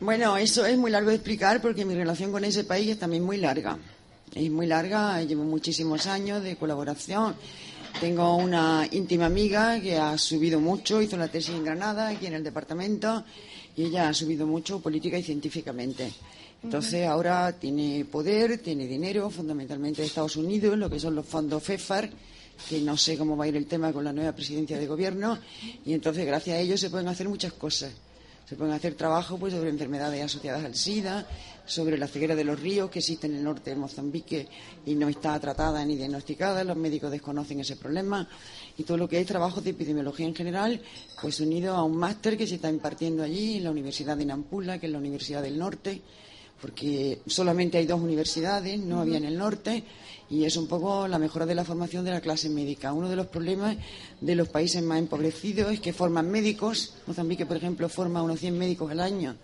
Bueno, 0.00 0.36
eso 0.36 0.64
es 0.64 0.78
muy 0.78 0.90
largo 0.90 1.08
de 1.10 1.16
explicar 1.16 1.60
porque 1.60 1.84
mi 1.84 1.94
relación 1.94 2.30
con 2.30 2.44
ese 2.44 2.64
país 2.64 2.88
es 2.88 2.98
también 2.98 3.24
muy 3.24 3.36
larga. 3.36 3.78
Es 4.34 4.50
muy 4.50 4.66
larga, 4.66 5.20
llevo 5.22 5.42
muchísimos 5.42 6.06
años 6.06 6.42
de 6.42 6.56
colaboración. 6.56 7.34
Tengo 8.00 8.36
una 8.36 8.86
íntima 8.92 9.26
amiga 9.26 9.80
que 9.80 9.96
ha 9.96 10.16
subido 10.16 10.60
mucho, 10.60 11.02
hizo 11.02 11.16
la 11.16 11.26
tesis 11.26 11.56
en 11.56 11.64
Granada, 11.64 12.08
aquí 12.08 12.26
en 12.26 12.34
el 12.34 12.44
departamento, 12.44 13.24
y 13.76 13.86
ella 13.86 14.08
ha 14.08 14.14
subido 14.14 14.46
mucho 14.46 14.78
política 14.78 15.18
y 15.18 15.24
científicamente. 15.24 16.12
Entonces 16.62 17.08
ahora 17.08 17.52
tiene 17.58 18.04
poder, 18.04 18.58
tiene 18.58 18.86
dinero, 18.86 19.30
fundamentalmente 19.30 20.02
de 20.02 20.06
Estados 20.06 20.36
Unidos, 20.36 20.78
lo 20.78 20.88
que 20.88 21.00
son 21.00 21.16
los 21.16 21.26
fondos 21.26 21.60
FEFAR, 21.60 22.08
que 22.68 22.80
no 22.80 22.96
sé 22.96 23.18
cómo 23.18 23.36
va 23.36 23.46
a 23.46 23.48
ir 23.48 23.56
el 23.56 23.66
tema 23.66 23.92
con 23.92 24.04
la 24.04 24.12
nueva 24.12 24.32
presidencia 24.32 24.78
de 24.78 24.86
gobierno, 24.86 25.36
y 25.84 25.92
entonces 25.92 26.24
gracias 26.24 26.56
a 26.56 26.60
ellos 26.60 26.78
se 26.78 26.90
pueden 26.90 27.08
hacer 27.08 27.28
muchas 27.28 27.52
cosas. 27.54 27.92
Se 28.48 28.56
pueden 28.56 28.72
hacer 28.72 28.94
trabajos 28.94 29.38
pues, 29.38 29.52
sobre 29.52 29.68
enfermedades 29.68 30.24
asociadas 30.24 30.64
al 30.64 30.74
SIDA, 30.74 31.26
sobre 31.66 31.98
la 31.98 32.08
ceguera 32.08 32.34
de 32.34 32.44
los 32.44 32.58
ríos 32.58 32.88
que 32.88 33.00
existe 33.00 33.26
en 33.26 33.34
el 33.34 33.44
norte 33.44 33.68
de 33.68 33.76
Mozambique 33.76 34.48
y 34.86 34.94
no 34.94 35.06
está 35.06 35.38
tratada 35.38 35.84
ni 35.84 35.96
diagnosticada. 35.96 36.64
Los 36.64 36.78
médicos 36.78 37.10
desconocen 37.10 37.60
ese 37.60 37.76
problema. 37.76 38.26
Y 38.78 38.84
todo 38.84 38.96
lo 38.96 39.06
que 39.06 39.20
es 39.20 39.26
trabajo 39.26 39.60
de 39.60 39.70
epidemiología 39.70 40.24
en 40.24 40.34
general, 40.34 40.80
pues 41.20 41.40
unido 41.40 41.76
a 41.76 41.82
un 41.82 41.98
máster 41.98 42.38
que 42.38 42.46
se 42.46 42.54
está 42.54 42.70
impartiendo 42.70 43.22
allí 43.22 43.58
en 43.58 43.64
la 43.64 43.70
Universidad 43.70 44.16
de 44.16 44.24
Nampula, 44.24 44.78
que 44.78 44.86
es 44.86 44.92
la 44.92 44.98
Universidad 44.98 45.42
del 45.42 45.58
Norte, 45.58 46.00
porque 46.60 47.20
solamente 47.26 47.78
hay 47.78 47.86
dos 47.86 48.00
universidades, 48.00 48.78
no 48.80 49.00
había 49.00 49.18
en 49.18 49.24
el 49.24 49.38
norte, 49.38 49.84
y 50.30 50.44
es 50.44 50.56
un 50.56 50.66
poco 50.66 51.08
la 51.08 51.18
mejora 51.18 51.46
de 51.46 51.54
la 51.54 51.64
formación 51.64 52.04
de 52.04 52.10
la 52.10 52.20
clase 52.20 52.50
médica. 52.50 52.92
Uno 52.92 53.08
de 53.08 53.16
los 53.16 53.28
problemas 53.28 53.76
de 54.20 54.34
los 54.34 54.48
países 54.48 54.82
más 54.82 54.98
empobrecidos 54.98 55.72
es 55.72 55.80
que 55.80 55.92
forman 55.92 56.30
médicos. 56.30 56.94
Mozambique, 57.06 57.46
por 57.46 57.56
ejemplo, 57.56 57.88
forma 57.88 58.22
unos 58.22 58.38
100 58.40 58.58
médicos 58.58 58.90
al 58.90 59.00
año. 59.00 59.36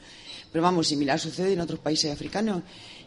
Pero 0.52 0.62
vamos, 0.62 0.86
similar 0.86 1.18
sucede 1.18 1.54
en 1.54 1.60
otros 1.60 1.80
países 1.80 2.12
africanos. 2.12 2.62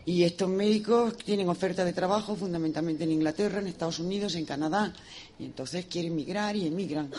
Y 0.06 0.24
estos 0.24 0.50
médicos 0.50 1.18
tienen 1.18 1.50
oferta 1.50 1.86
de 1.86 1.94
trabajo 1.94 2.36
fundamentalmente 2.36 3.04
en 3.04 3.12
Inglaterra, 3.12 3.60
en 3.60 3.68
Estados 3.68 4.00
Unidos, 4.00 4.36
en 4.36 4.46
Canadá. 4.46 4.94
Y 5.38 5.46
entonces 5.46 5.86
quieren 5.86 6.16
migrar 6.16 6.56
y 6.56 6.66
emigran. 6.66 7.12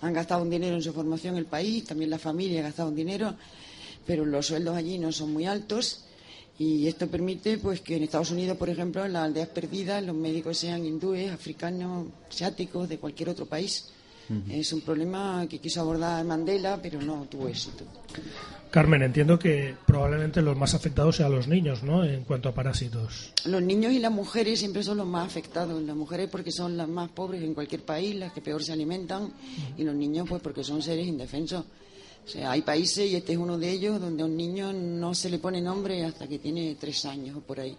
Han 0.00 0.12
gastado 0.12 0.42
un 0.42 0.48
dinero 0.48 0.76
en 0.76 0.82
su 0.82 0.92
formación 0.92 1.36
el 1.36 1.46
país, 1.46 1.84
también 1.84 2.10
la 2.10 2.18
familia 2.18 2.60
ha 2.60 2.62
gastado 2.62 2.88
un 2.88 2.94
dinero, 2.94 3.34
pero 4.06 4.24
los 4.24 4.46
sueldos 4.46 4.76
allí 4.76 4.98
no 4.98 5.10
son 5.10 5.32
muy 5.32 5.46
altos. 5.46 6.04
Y 6.58 6.88
esto 6.88 7.06
permite 7.06 7.58
pues 7.58 7.80
que 7.80 7.96
en 7.96 8.02
Estados 8.02 8.32
Unidos, 8.32 8.56
por 8.56 8.68
ejemplo, 8.68 9.04
en 9.04 9.12
las 9.12 9.24
aldeas 9.24 9.48
perdidas, 9.48 10.02
los 10.04 10.16
médicos 10.16 10.58
sean 10.58 10.84
hindúes, 10.84 11.30
africanos, 11.30 12.08
asiáticos, 12.28 12.88
de 12.88 12.98
cualquier 12.98 13.28
otro 13.28 13.46
país. 13.46 13.92
Es 14.50 14.74
un 14.74 14.82
problema 14.82 15.46
que 15.48 15.58
quiso 15.58 15.80
abordar 15.80 16.22
Mandela, 16.22 16.78
pero 16.82 17.00
no 17.00 17.26
tuvo 17.30 17.48
éxito. 17.48 17.84
Carmen, 18.70 19.02
entiendo 19.02 19.38
que 19.38 19.74
probablemente 19.86 20.42
los 20.42 20.54
más 20.54 20.74
afectados 20.74 21.16
sean 21.16 21.32
los 21.32 21.48
niños, 21.48 21.82
¿no? 21.82 22.04
En 22.04 22.24
cuanto 22.24 22.50
a 22.50 22.54
parásitos. 22.54 23.32
Los 23.46 23.62
niños 23.62 23.92
y 23.92 23.98
las 23.98 24.12
mujeres 24.12 24.58
siempre 24.58 24.82
son 24.82 24.98
los 24.98 25.06
más 25.06 25.26
afectados. 25.26 25.82
Las 25.82 25.96
mujeres 25.96 26.28
porque 26.28 26.52
son 26.52 26.76
las 26.76 26.88
más 26.88 27.08
pobres 27.08 27.42
en 27.42 27.54
cualquier 27.54 27.82
país, 27.82 28.14
las 28.16 28.32
que 28.34 28.42
peor 28.42 28.62
se 28.62 28.72
alimentan, 28.72 29.32
y 29.78 29.84
los 29.84 29.94
niños 29.94 30.26
pues 30.28 30.42
porque 30.42 30.62
son 30.62 30.82
seres 30.82 31.06
indefensos. 31.06 31.64
O 32.28 32.30
sea, 32.30 32.50
hay 32.50 32.60
países, 32.60 33.10
y 33.10 33.16
este 33.16 33.32
es 33.32 33.38
uno 33.38 33.56
de 33.56 33.70
ellos, 33.70 33.98
donde 33.98 34.22
a 34.22 34.26
un 34.26 34.36
niño 34.36 34.70
no 34.70 35.14
se 35.14 35.30
le 35.30 35.38
pone 35.38 35.62
nombre 35.62 36.04
hasta 36.04 36.28
que 36.28 36.38
tiene 36.38 36.76
tres 36.78 37.06
años 37.06 37.38
o 37.38 37.40
por 37.40 37.58
ahí. 37.58 37.74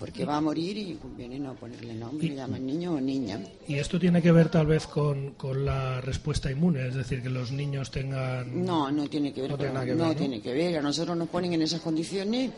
Porque 0.00 0.24
va 0.24 0.38
a 0.38 0.40
morir 0.40 0.78
y 0.78 0.94
conviene 0.94 1.38
no 1.38 1.52
ponerle 1.54 1.92
nombre, 1.94 2.26
le 2.26 2.34
llaman 2.34 2.64
niño 2.64 2.94
o 2.94 3.00
niña. 3.02 3.38
Y 3.68 3.74
esto 3.74 4.00
tiene 4.00 4.22
que 4.22 4.32
ver 4.32 4.48
tal 4.48 4.66
vez 4.66 4.86
con, 4.86 5.32
con 5.32 5.66
la 5.66 6.00
respuesta 6.00 6.50
inmune, 6.50 6.88
es 6.88 6.94
decir, 6.94 7.22
que 7.22 7.28
los 7.28 7.52
niños 7.52 7.90
tengan... 7.90 8.64
No, 8.64 8.90
no 8.90 9.06
tiene 9.10 9.30
que 9.34 9.42
ver 9.42 9.50
No 9.50 9.56
con 9.58 9.66
tiene 9.66 9.74
nada 9.74 9.84
que 9.86 9.92
no 9.94 10.04
ver, 10.08 10.08
¿no? 10.14 10.18
tiene 10.18 10.40
que 10.40 10.54
ver. 10.54 10.78
A 10.78 10.82
nosotros 10.82 11.14
nos 11.14 11.28
ponen 11.28 11.52
en 11.52 11.60
esas 11.60 11.82
condiciones. 11.82 12.50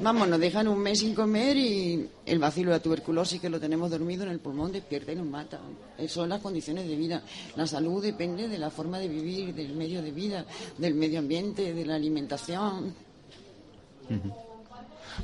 Vamos, 0.00 0.28
nos 0.28 0.38
dejan 0.38 0.68
un 0.68 0.78
mes 0.78 1.00
sin 1.00 1.14
comer 1.14 1.56
y 1.56 2.08
el 2.24 2.38
vacilo 2.38 2.70
de 2.70 2.76
la 2.76 2.82
tuberculosis 2.82 3.40
que 3.40 3.48
lo 3.48 3.58
tenemos 3.58 3.90
dormido 3.90 4.22
en 4.22 4.30
el 4.30 4.38
pulmón 4.38 4.72
despierta 4.72 5.12
y 5.12 5.16
nos 5.16 5.26
mata. 5.26 5.58
Son 6.06 6.28
las 6.28 6.40
condiciones 6.40 6.86
de 6.86 6.96
vida. 6.96 7.22
La 7.56 7.66
salud 7.66 8.02
depende 8.02 8.48
de 8.48 8.58
la 8.58 8.70
forma 8.70 8.98
de 8.98 9.08
vivir, 9.08 9.54
del 9.54 9.74
medio 9.74 10.00
de 10.00 10.12
vida, 10.12 10.44
del 10.76 10.94
medio 10.94 11.18
ambiente, 11.18 11.74
de 11.74 11.84
la 11.84 11.96
alimentación. 11.96 12.94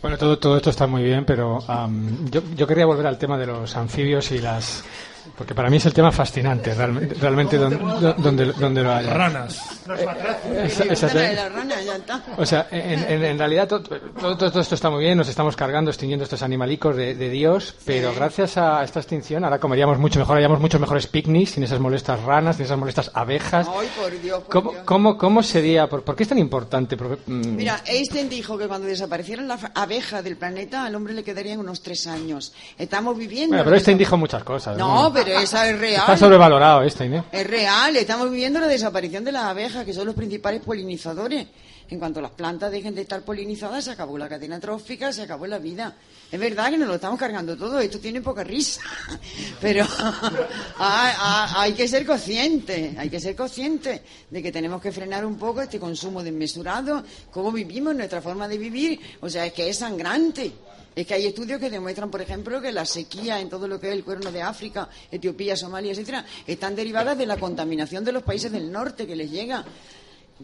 Bueno, 0.02 0.18
todo, 0.18 0.38
todo 0.38 0.56
esto 0.56 0.70
está 0.70 0.86
muy 0.86 1.04
bien, 1.04 1.24
pero 1.24 1.62
am, 1.68 2.28
yo, 2.30 2.42
yo 2.56 2.66
quería 2.66 2.86
volver 2.86 3.06
al 3.06 3.18
tema 3.18 3.38
de 3.38 3.46
los 3.46 3.76
anfibios 3.76 4.32
y 4.32 4.38
las... 4.38 4.84
Porque 5.36 5.54
para 5.54 5.70
mí 5.70 5.76
es 5.78 5.86
el 5.86 5.92
tema 5.94 6.12
fascinante, 6.12 6.74
realmente, 6.74 7.14
realmente 7.14 7.56
donde, 7.58 7.76
donde, 8.18 8.52
donde 8.52 8.82
lo 8.82 8.92
haya. 8.92 9.12
Ranas. 9.14 9.60
Esa- 9.84 10.84
esa- 10.84 11.06
Esta 11.06 11.06
es 11.06 11.88
está. 11.88 12.22
O 12.36 12.46
sea, 12.46 12.66
en, 12.70 13.04
en- 13.04 13.24
en 13.24 13.38
realidad 13.38 13.68
todo, 13.68 13.80
todo, 13.82 14.36
todo 14.36 14.60
esto 14.60 14.74
está 14.74 14.90
muy 14.90 15.02
bien, 15.04 15.18
nos 15.18 15.28
estamos 15.28 15.56
cargando, 15.56 15.90
extinguiendo 15.90 16.24
estos 16.24 16.42
animalicos 16.42 16.96
de, 16.96 17.14
de 17.14 17.28
Dios, 17.30 17.74
pero 17.84 18.12
gracias 18.14 18.56
a 18.56 18.82
esta 18.84 19.00
extinción 19.00 19.44
ahora 19.44 19.58
comeríamos 19.58 19.98
mucho 19.98 20.18
mejor, 20.18 20.36
haríamos 20.36 20.60
muchos 20.60 20.80
mejores 20.80 21.06
picnics 21.06 21.52
sin 21.52 21.62
esas 21.64 21.80
molestas 21.80 22.20
ranas, 22.22 22.56
sin 22.56 22.64
esas 22.66 22.78
molestas 22.78 23.10
abejas. 23.14 23.68
Ay, 23.68 23.88
por 23.98 24.20
Dios, 24.20 24.38
por 24.42 24.48
¿Cómo, 24.50 24.70
Dios. 24.72 24.82
cómo, 24.84 25.18
cómo 25.18 25.42
sería? 25.42 25.88
¿Por, 25.88 26.02
por 26.02 26.16
qué 26.16 26.22
es 26.24 26.28
tan 26.28 26.38
importante? 26.38 26.96
Porque, 26.96 27.18
mm, 27.26 27.56
Mira, 27.56 27.82
Einstein 27.86 28.28
dijo 28.28 28.56
que 28.58 28.66
cuando 28.68 28.86
desaparecieran 28.86 29.48
las 29.48 29.60
abejas 29.74 30.22
del 30.24 30.36
planeta, 30.36 30.84
al 30.84 30.94
hombre 30.94 31.14
le 31.14 31.22
quedarían 31.24 31.58
unos 31.60 31.82
tres 31.82 32.06
años. 32.06 32.52
Estamos 32.78 33.16
viviendo... 33.16 33.50
bueno, 33.50 33.64
pero 33.64 33.76
Einstein 33.76 33.98
dijo 33.98 34.16
muchas 34.16 34.42
cosas. 34.44 34.76
No, 34.76 35.12
pero 35.14 35.38
esa 35.38 35.68
es 35.68 35.78
real. 35.78 36.00
Está 36.00 36.16
sobrevalorado 36.16 36.82
Einstein, 36.82 37.14
¿eh? 37.14 37.24
Es 37.32 37.46
real, 37.46 37.96
estamos 37.96 38.30
viviendo 38.30 38.60
la 38.60 38.66
desaparición 38.66 39.24
de 39.24 39.32
las 39.32 39.44
abejas, 39.44 39.84
que 39.84 39.92
son 39.92 40.06
los 40.06 40.14
principales 40.14 40.60
polinizadores. 40.62 41.46
En 41.90 41.98
cuanto 41.98 42.20
las 42.20 42.30
plantas 42.30 42.72
dejen 42.72 42.94
de 42.94 43.02
estar 43.02 43.22
polinizadas, 43.22 43.84
se 43.84 43.90
acabó 43.90 44.16
la 44.16 44.28
cadena 44.28 44.58
trófica, 44.58 45.12
se 45.12 45.22
acabó 45.22 45.46
la 45.46 45.58
vida. 45.58 45.94
Es 46.32 46.40
verdad 46.40 46.70
que 46.70 46.78
nos 46.78 46.88
lo 46.88 46.94
estamos 46.94 47.18
cargando 47.18 47.56
todo, 47.56 47.78
esto 47.78 47.98
tiene 48.00 48.20
poca 48.20 48.42
risa, 48.42 48.80
pero 49.60 49.86
hay, 50.78 51.72
que 51.74 51.86
ser 51.86 52.06
consciente, 52.06 52.94
hay 52.98 53.10
que 53.10 53.20
ser 53.20 53.36
consciente 53.36 54.02
de 54.30 54.42
que 54.42 54.50
tenemos 54.50 54.80
que 54.80 54.90
frenar 54.90 55.24
un 55.26 55.36
poco 55.36 55.60
este 55.60 55.78
consumo 55.78 56.22
desmesurado, 56.22 57.04
cómo 57.30 57.52
vivimos, 57.52 57.94
nuestra 57.94 58.22
forma 58.22 58.48
de 58.48 58.58
vivir, 58.58 58.98
o 59.20 59.28
sea, 59.28 59.46
es 59.46 59.52
que 59.52 59.68
es 59.68 59.78
sangrante. 59.78 60.52
Es 60.96 61.08
que 61.08 61.14
hay 61.14 61.26
estudios 61.26 61.58
que 61.58 61.70
demuestran, 61.70 62.08
por 62.08 62.22
ejemplo, 62.22 62.60
que 62.60 62.70
la 62.70 62.84
sequía 62.84 63.40
en 63.40 63.48
todo 63.48 63.66
lo 63.66 63.80
que 63.80 63.88
es 63.88 63.94
el 63.94 64.04
cuerno 64.04 64.30
de 64.30 64.42
África, 64.42 64.88
Etiopía, 65.10 65.56
Somalia, 65.56 65.90
etcétera, 65.90 66.24
están 66.46 66.76
derivadas 66.76 67.18
de 67.18 67.26
la 67.26 67.36
contaminación 67.36 68.04
de 68.04 68.12
los 68.12 68.22
países 68.22 68.52
del 68.52 68.70
norte 68.70 69.04
que 69.06 69.16
les 69.16 69.28
llega. 69.28 69.64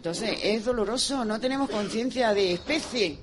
Entonces, 0.01 0.39
es 0.41 0.65
doloroso, 0.65 1.23
no 1.25 1.39
tenemos 1.39 1.69
conciencia 1.69 2.33
de 2.33 2.53
especie. 2.53 3.19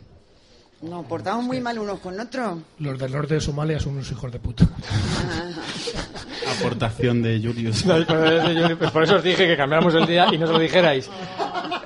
Nos 0.80 1.04
portamos 1.06 1.44
muy 1.44 1.61
mal 1.61 1.78
unos 1.78 1.99
con 1.99 2.18
otros. 2.20 2.58
Los 2.78 2.99
del 2.99 3.11
norte 3.12 3.35
de 3.35 3.40
Somalia 3.40 3.80
son 3.80 3.94
unos 3.94 4.11
hijos 4.12 4.30
de 4.30 4.38
puta. 4.38 4.64
Aportación 6.58 7.23
de 7.23 7.40
Julius. 7.42 7.85
No, 7.85 8.04
por 8.06 8.26
eso 8.32 8.52
yo- 8.52 8.78
por 8.92 9.02
eso 9.04 9.16
os 9.16 9.23
dije 9.25 9.47
que 9.47 9.56
cambiáramos 9.56 9.94
el 9.94 10.06
día 10.06 10.26
y 10.32 10.38
no 10.38 10.47
se 10.47 10.52
lo 10.52 10.58
dijerais. 10.58 11.08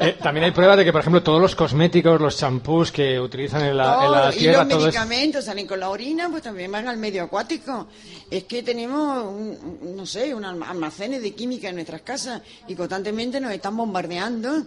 Eh, 0.01 0.17
también 0.23 0.45
hay 0.45 0.51
pruebas 0.51 0.77
de 0.79 0.85
que, 0.85 0.93
por 0.93 1.01
ejemplo, 1.01 1.23
todos 1.23 1.41
los 1.41 1.55
cosméticos, 1.55 2.21
los 2.21 2.37
champús 2.37 2.91
que 2.91 3.21
utilizan 3.21 3.63
en 3.65 3.77
la, 3.77 4.05
en 4.05 4.11
la 4.13 4.21
Todo, 4.23 4.33
y 4.33 4.37
tierra, 4.39 4.59
los 4.65 4.69
todo 4.69 4.79
es... 4.81 4.85
medicamentos 4.87 5.45
salen 5.45 5.67
con 5.67 5.79
la 5.81 5.89
orina, 5.91 6.29
pues 6.29 6.43
también 6.43 6.71
van 6.73 6.89
al 6.89 6.97
medio 6.97 7.23
acuático. 7.25 7.87
Es 8.31 8.45
que 8.45 8.63
tenemos, 8.63 9.25
un- 9.25 9.97
no 9.97 10.05
sé, 10.07 10.35
un 10.35 10.45
alma- 10.45 10.69
almacenes 10.71 11.23
de 11.23 11.33
química 11.35 11.69
en 11.69 11.77
nuestras 11.77 12.03
casas 12.03 12.43
y 12.69 12.75
constantemente 12.75 13.41
nos 13.41 13.53
están 13.53 13.77
bombardeando. 13.77 14.65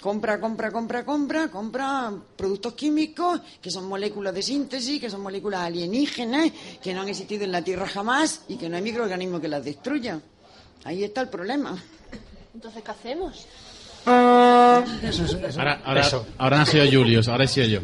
Compra, 0.00 0.38
compra, 0.38 0.70
compra, 0.70 1.04
compra, 1.04 1.48
compra 1.48 2.12
productos 2.36 2.74
químicos 2.74 3.40
que 3.60 3.70
son 3.70 3.86
moléculas 3.86 4.34
de 4.34 4.42
síntesis, 4.42 5.00
que 5.00 5.08
son 5.08 5.22
moléculas 5.22 5.62
alienígenas, 5.62 6.52
que 6.82 6.92
no 6.92 7.00
han 7.00 7.08
existido 7.08 7.44
en 7.44 7.52
la 7.52 7.62
Tierra 7.62 7.86
jamás 7.86 8.42
y 8.48 8.56
que 8.56 8.68
no 8.68 8.76
hay 8.76 8.82
microorganismo 8.82 9.40
que 9.40 9.48
las 9.48 9.64
destruya. 9.64 10.20
Ahí 10.84 11.04
está 11.04 11.22
el 11.22 11.30
problema. 11.30 11.82
Entonces, 12.54 12.82
¿qué 12.82 12.90
hacemos? 12.90 13.46
Eso, 14.06 15.24
eso, 15.24 15.38
eso. 15.46 15.58
Ahora, 15.60 15.80
ahora, 15.84 16.00
Eso. 16.00 16.26
ahora 16.38 16.58
no 16.58 16.66
soy 16.66 16.90
yo, 16.90 17.00
Julius, 17.00 17.28
ahora 17.28 17.44
he 17.44 17.48
sido 17.48 17.66
yo. 17.66 17.80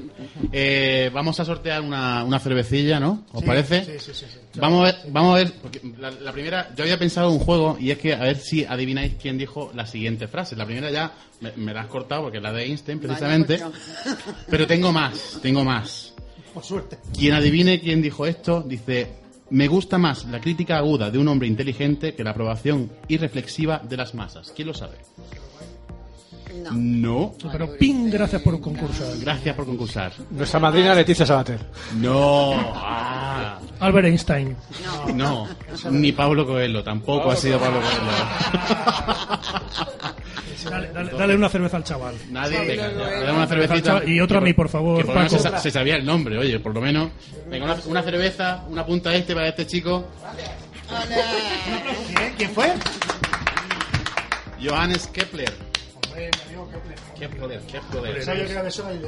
Eh, 0.53 1.11
vamos 1.13 1.39
a 1.41 1.45
sortear 1.45 1.81
una, 1.83 2.25
una 2.25 2.39
cervecilla, 2.39 3.01
¿no? 3.01 3.25
¿Os 3.33 3.41
Sí, 3.41 3.47
parece? 3.47 3.85
sí, 3.85 3.93
sí, 3.99 4.11
sí, 4.15 4.27
sí. 4.31 4.39
Vamos 4.61 4.81
a 4.81 4.85
ver, 4.93 4.97
vamos 5.11 5.35
a 5.35 5.39
ver 5.39 5.53
porque 5.63 5.81
la, 5.99 6.11
la 6.11 6.33
primera, 6.33 6.71
yo 6.77 6.83
había 6.85 6.99
pensado 6.99 7.31
un 7.31 7.39
juego 7.39 7.77
y 7.81 7.91
es 7.91 7.99
que 7.99 8.15
a 8.15 8.19
ver 8.21 8.37
si 8.37 8.65
adivináis 8.65 9.15
quién 9.21 9.39
dijo 9.39 9.71
la 9.75 9.87
siguiente 9.87 10.29
frase. 10.29 10.57
La 10.57 10.67
primera 10.67 10.91
ya 10.91 11.13
me, 11.41 11.53
me 11.57 11.73
la 11.73 11.83
has 11.83 11.87
cortado 11.89 12.23
porque 12.23 12.39
es 12.39 12.43
la 12.43 12.53
de 12.53 12.65
Einstein, 12.65 12.99
precisamente. 13.01 13.55
Vaya, 13.59 13.71
Pero 14.51 14.67
tengo 14.67 14.93
más, 14.93 15.39
tengo 15.41 15.65
más. 15.65 16.13
Por 16.53 16.65
suerte. 16.65 16.99
Quien 17.17 17.33
adivine 17.35 17.81
quién 17.81 18.03
dijo 18.03 18.27
esto, 18.27 18.63
dice, 18.63 19.13
me 19.51 19.69
gusta 19.69 19.99
más 19.99 20.25
la 20.27 20.41
crítica 20.41 20.77
aguda 20.79 21.11
de 21.11 21.19
un 21.19 21.29
hombre 21.29 21.47
inteligente 21.49 22.15
que 22.15 22.25
la 22.25 22.31
aprobación 22.31 22.91
irreflexiva 23.09 23.79
de 23.79 23.97
las 23.97 24.15
masas. 24.15 24.53
¿Quién 24.55 24.69
lo 24.69 24.75
sabe? 24.75 24.97
No. 26.55 26.71
No. 26.73 27.35
Pero 27.53 27.77
pin, 27.77 28.11
gracias 28.11 28.43
por 28.43 28.61
concursar. 28.61 29.09
Gracias 29.21 29.55
por 29.57 29.67
concursar. 29.67 30.13
Nuestra 30.31 30.61
madrina 30.61 30.95
Leticia 30.95 31.25
Sabater. 31.27 31.61
No. 31.97 32.53
Ah. 32.75 33.59
Albert 33.81 34.07
Einstein. 34.09 34.57
No. 35.15 35.49
Ni 35.91 36.13
Pablo 36.13 36.47
Coelho, 36.47 36.83
tampoco 36.85 37.31
ha 37.31 37.37
sido 37.37 37.59
Pablo 37.59 37.81
Coelho. 37.81 38.01
Dale, 40.71 40.93
dale- 40.93 41.13
dale 41.17 41.35
una 41.35 41.49
cerveza 41.49 41.79
al 41.79 41.85
chaval. 41.85 42.15
Nadie, 42.31 42.61
venga, 42.61 42.91
Coelho. 42.93 43.21
dale 43.21 43.33
una 43.33 43.47
cervecita. 43.47 44.03
Y 44.05 44.21
otra 44.21 44.39
a 44.39 44.41
mí, 44.43 44.53
por 44.53 44.69
favor, 44.69 44.99
Que 44.99 45.05
por 45.05 45.15
Paco. 45.15 45.29
se, 45.31 45.39
sa- 45.39 45.59
se 45.59 45.71
sabía 45.71 45.97
el 45.97 46.05
nombre, 46.05 46.37
oye, 46.39 46.61
por 46.61 46.75
lo 46.75 46.81
menos. 46.83 47.11
Venga, 47.49 47.65
una, 47.65 47.77
una 47.87 48.03
cerveza, 48.03 48.65
una 48.69 48.85
punta 48.85 49.15
este 49.15 49.35
para 49.35 49.49
este 49.49 49.67
chico. 49.67 50.05
¿Quién? 52.15 52.35
¿Quién 52.37 52.51
fue? 52.51 52.73
Johannes 54.63 55.07
Kepler. 55.07 55.70
Que 57.19 57.25
era 57.25 58.63
de 58.63 58.71
Soleil. 58.71 59.07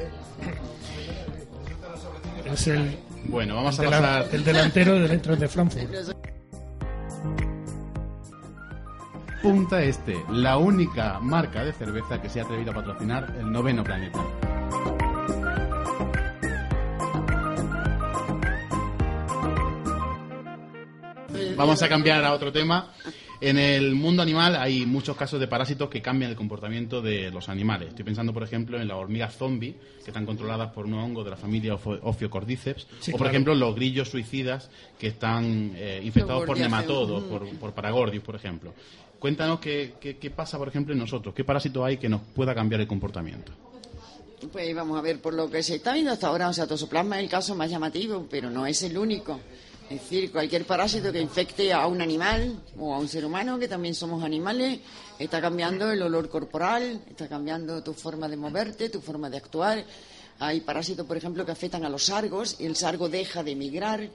Es 2.45 2.67
el, 2.67 2.99
Bueno, 3.25 3.57
vamos 3.57 3.79
a 3.79 3.85
pasar. 3.85 4.29
el 4.33 4.45
delantero 4.45 4.95
del 4.99 5.11
Eintracht 5.11 5.41
de 5.41 5.49
Frankfurt. 5.49 5.91
Punta 9.43 9.83
Este, 9.83 10.17
la 10.31 10.57
única 10.57 11.19
marca 11.19 11.65
de 11.65 11.73
cerveza 11.73 12.21
que 12.23 12.29
se 12.29 12.41
ha 12.41 12.45
atrevido 12.45 12.71
a 12.71 12.75
patrocinar 12.75 13.35
el 13.39 13.51
noveno 13.51 13.83
planeta. 13.83 14.21
Vamos 21.57 21.83
a 21.83 21.89
cambiar 21.89 22.25
a 22.25 22.33
otro 22.33 22.53
tema. 22.53 22.93
En 23.45 23.59
el 23.59 23.97
mundo 23.97 24.23
animal 24.23 24.55
hay 24.55 24.87
muchos 24.87 25.17
casos 25.17 25.41
de 25.41 25.49
parásitos 25.49 25.89
que 25.91 26.01
cambian 26.01 26.31
el 26.31 26.37
comportamiento 26.37 27.03
de 27.03 27.29
los 27.33 27.49
animales. 27.49 27.89
Estoy 27.89 28.05
pensando, 28.05 28.33
por 28.33 28.45
ejemplo, 28.45 28.81
en 28.81 28.87
las 28.87 28.97
hormigas 28.97 29.37
zombie, 29.37 29.75
que 30.05 30.11
están 30.13 30.25
controladas 30.25 30.71
por 30.71 30.87
un 30.87 30.95
hongo 30.95 31.25
de 31.25 31.31
la 31.31 31.37
familia 31.37 31.75
Ophiocordyceps, 31.75 32.87
Sí, 33.01 33.11
o, 33.11 33.13
por 33.15 33.23
claro. 33.23 33.31
ejemplo, 33.31 33.55
los 33.57 33.75
grillos 33.75 34.09
suicidas 34.09 34.71
que 34.97 35.09
están 35.09 35.73
eh, 35.75 36.01
infectados 36.05 36.45
por 36.45 36.57
nematodos, 36.57 37.25
por, 37.25 37.49
por 37.59 37.73
paragordios, 37.73 38.23
por 38.23 38.37
ejemplo. 38.37 38.75
Cuéntanos 39.19 39.59
qué, 39.59 39.95
qué- 40.01 40.19
qué 40.19 40.31
pasa, 40.31 40.57
por 40.57 40.69
ejemplo, 40.69 40.93
en 40.93 41.01
nosotros. 41.01 41.35
¿Qué 41.35 41.43
parásito 41.43 41.85
hay 41.85 41.97
que 41.97 42.09
nos 42.09 42.21
pueda 42.21 42.55
cambiar 42.55 42.81
el 42.81 42.87
comportamiento? 42.87 43.51
Pues 44.53 44.73
vamos 44.73 44.97
a 44.97 45.03
ver, 45.03 45.21
por 45.21 45.35
lo 45.35 45.51
que 45.51 45.65
se 45.65 45.77
está 45.77 45.95
viendo 45.95 46.13
hasta 46.13 46.29
ahora, 46.29 46.49
o 46.49 46.53
sea, 46.53 46.69
tosoplasma 46.69 47.19
es 47.19 47.25
el 47.25 47.29
caso 47.31 47.57
más 47.57 47.69
llamativo, 47.69 48.25
pero 48.31 48.51
no 48.51 48.67
es 48.67 48.83
el 48.85 48.97
único. 48.97 49.41
Es 49.93 50.01
decir, 50.01 50.33
cualquier 50.33 50.65
parásito 50.65 51.13
que 51.13 51.21
infecte 51.21 51.71
a 51.71 51.87
un 51.87 52.01
animal 52.01 52.59
o 52.79 52.95
a 52.95 52.99
un 52.99 53.09
ser 53.09 53.27
humano, 53.27 53.59
que 53.59 53.69
también 53.69 53.95
somos 53.95 54.25
animales, 54.25 54.81
está 55.19 55.39
cambiando 55.39 55.93
el 55.93 56.01
olor 56.01 56.31
corporal, 56.31 57.03
está 57.11 57.29
cambiando 57.29 57.83
tu 57.83 57.93
forma 57.93 58.27
de 58.27 58.39
moverte, 58.39 58.89
tu 58.89 59.03
forma 59.03 59.29
de 59.29 59.37
actuar. 59.37 59.85
Hay 60.39 60.63
parásitos, 60.63 61.07
por 61.07 61.19
ejemplo, 61.19 61.45
que 61.45 61.53
afectan 61.53 61.85
a 61.85 61.91
los 61.91 62.07
sargos 62.07 62.57
y 62.59 62.65
el 62.65 62.75
sargo 62.75 63.11
deja 63.11 63.43
de 63.43 63.55
migrar, 63.55 64.09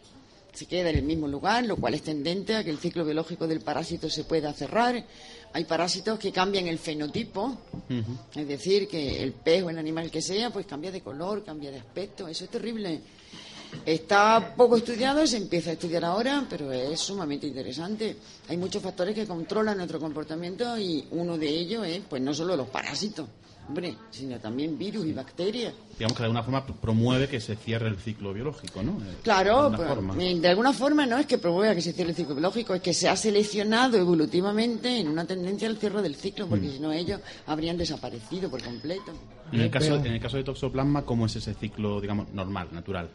se 0.51 0.65
queda 0.65 0.89
en 0.89 0.95
el 0.95 1.03
mismo 1.03 1.27
lugar, 1.27 1.63
lo 1.63 1.75
cual 1.75 1.93
es 1.93 2.01
tendente 2.01 2.55
a 2.55 2.63
que 2.63 2.71
el 2.71 2.79
ciclo 2.79 3.05
biológico 3.05 3.45
del 3.47 3.61
parásito 3.61 4.09
se 4.09 4.23
pueda 4.23 4.51
cerrar. 4.53 5.05
Hay 5.53 5.65
parásitos 5.65 6.17
que 6.17 6.31
cambian 6.31 6.67
el 6.67 6.79
fenotipo, 6.79 7.55
es 8.35 8.47
decir, 8.47 8.87
que 8.87 9.21
el 9.21 9.33
pez 9.33 9.61
o 9.61 9.69
el 9.69 9.77
animal 9.77 10.09
que 10.09 10.23
sea, 10.23 10.49
pues 10.49 10.65
cambia 10.65 10.89
de 10.89 11.01
color, 11.01 11.45
cambia 11.45 11.69
de 11.69 11.77
aspecto. 11.77 12.27
Eso 12.27 12.45
es 12.45 12.49
terrible. 12.49 12.99
Está 13.85 14.53
poco 14.55 14.77
estudiado, 14.77 15.25
se 15.25 15.37
empieza 15.37 15.69
a 15.69 15.73
estudiar 15.73 16.05
ahora, 16.05 16.45
pero 16.49 16.71
es 16.71 16.99
sumamente 16.99 17.47
interesante. 17.47 18.17
Hay 18.49 18.57
muchos 18.57 18.81
factores 18.81 19.15
que 19.15 19.25
controlan 19.25 19.77
nuestro 19.77 19.99
comportamiento 19.99 20.77
y 20.77 21.05
uno 21.11 21.37
de 21.37 21.47
ellos 21.47 21.85
es, 21.85 22.01
pues 22.09 22.21
no 22.21 22.33
solo 22.33 22.55
los 22.55 22.67
parásitos, 22.67 23.27
hombre, 23.67 23.95
sino 24.11 24.39
también 24.39 24.77
virus 24.77 25.05
y 25.05 25.13
bacterias. 25.13 25.73
Digamos 25.97 26.13
que 26.15 26.19
de 26.19 26.25
alguna 26.25 26.43
forma 26.43 26.65
promueve 26.65 27.27
que 27.27 27.39
se 27.39 27.55
cierre 27.55 27.87
el 27.87 27.97
ciclo 27.97 28.33
biológico, 28.33 28.83
¿no? 28.83 28.91
Eh, 29.03 29.09
de 29.09 29.15
Claro, 29.23 29.57
alguna 29.59 29.77
pues, 29.77 29.89
forma. 29.89 30.15
de 30.15 30.47
alguna 30.47 30.73
forma 30.73 31.05
no 31.05 31.17
es 31.17 31.25
que 31.25 31.37
promueva 31.37 31.73
que 31.75 31.81
se 31.81 31.93
cierre 31.93 32.11
el 32.11 32.15
ciclo 32.15 32.35
biológico, 32.35 32.73
es 32.75 32.81
que 32.81 32.93
se 32.93 33.09
ha 33.09 33.15
seleccionado 33.15 33.97
evolutivamente 33.97 34.99
en 34.99 35.07
una 35.07 35.25
tendencia 35.25 35.67
al 35.67 35.77
cierre 35.77 36.01
del 36.01 36.15
ciclo, 36.15 36.47
porque 36.47 36.69
si 36.69 36.79
no 36.79 36.91
ellos 36.91 37.19
habrían 37.45 37.77
desaparecido 37.77 38.49
por 38.49 38.61
completo. 38.61 39.11
En 39.51 39.61
el, 39.61 39.69
caso, 39.71 39.95
en 39.95 40.07
el 40.07 40.19
caso 40.19 40.37
de 40.37 40.43
toxoplasma, 40.43 41.03
¿cómo 41.03 41.25
es 41.25 41.35
ese 41.37 41.53
ciclo, 41.53 41.99
digamos, 42.01 42.29
normal, 42.33 42.67
natural? 42.71 43.09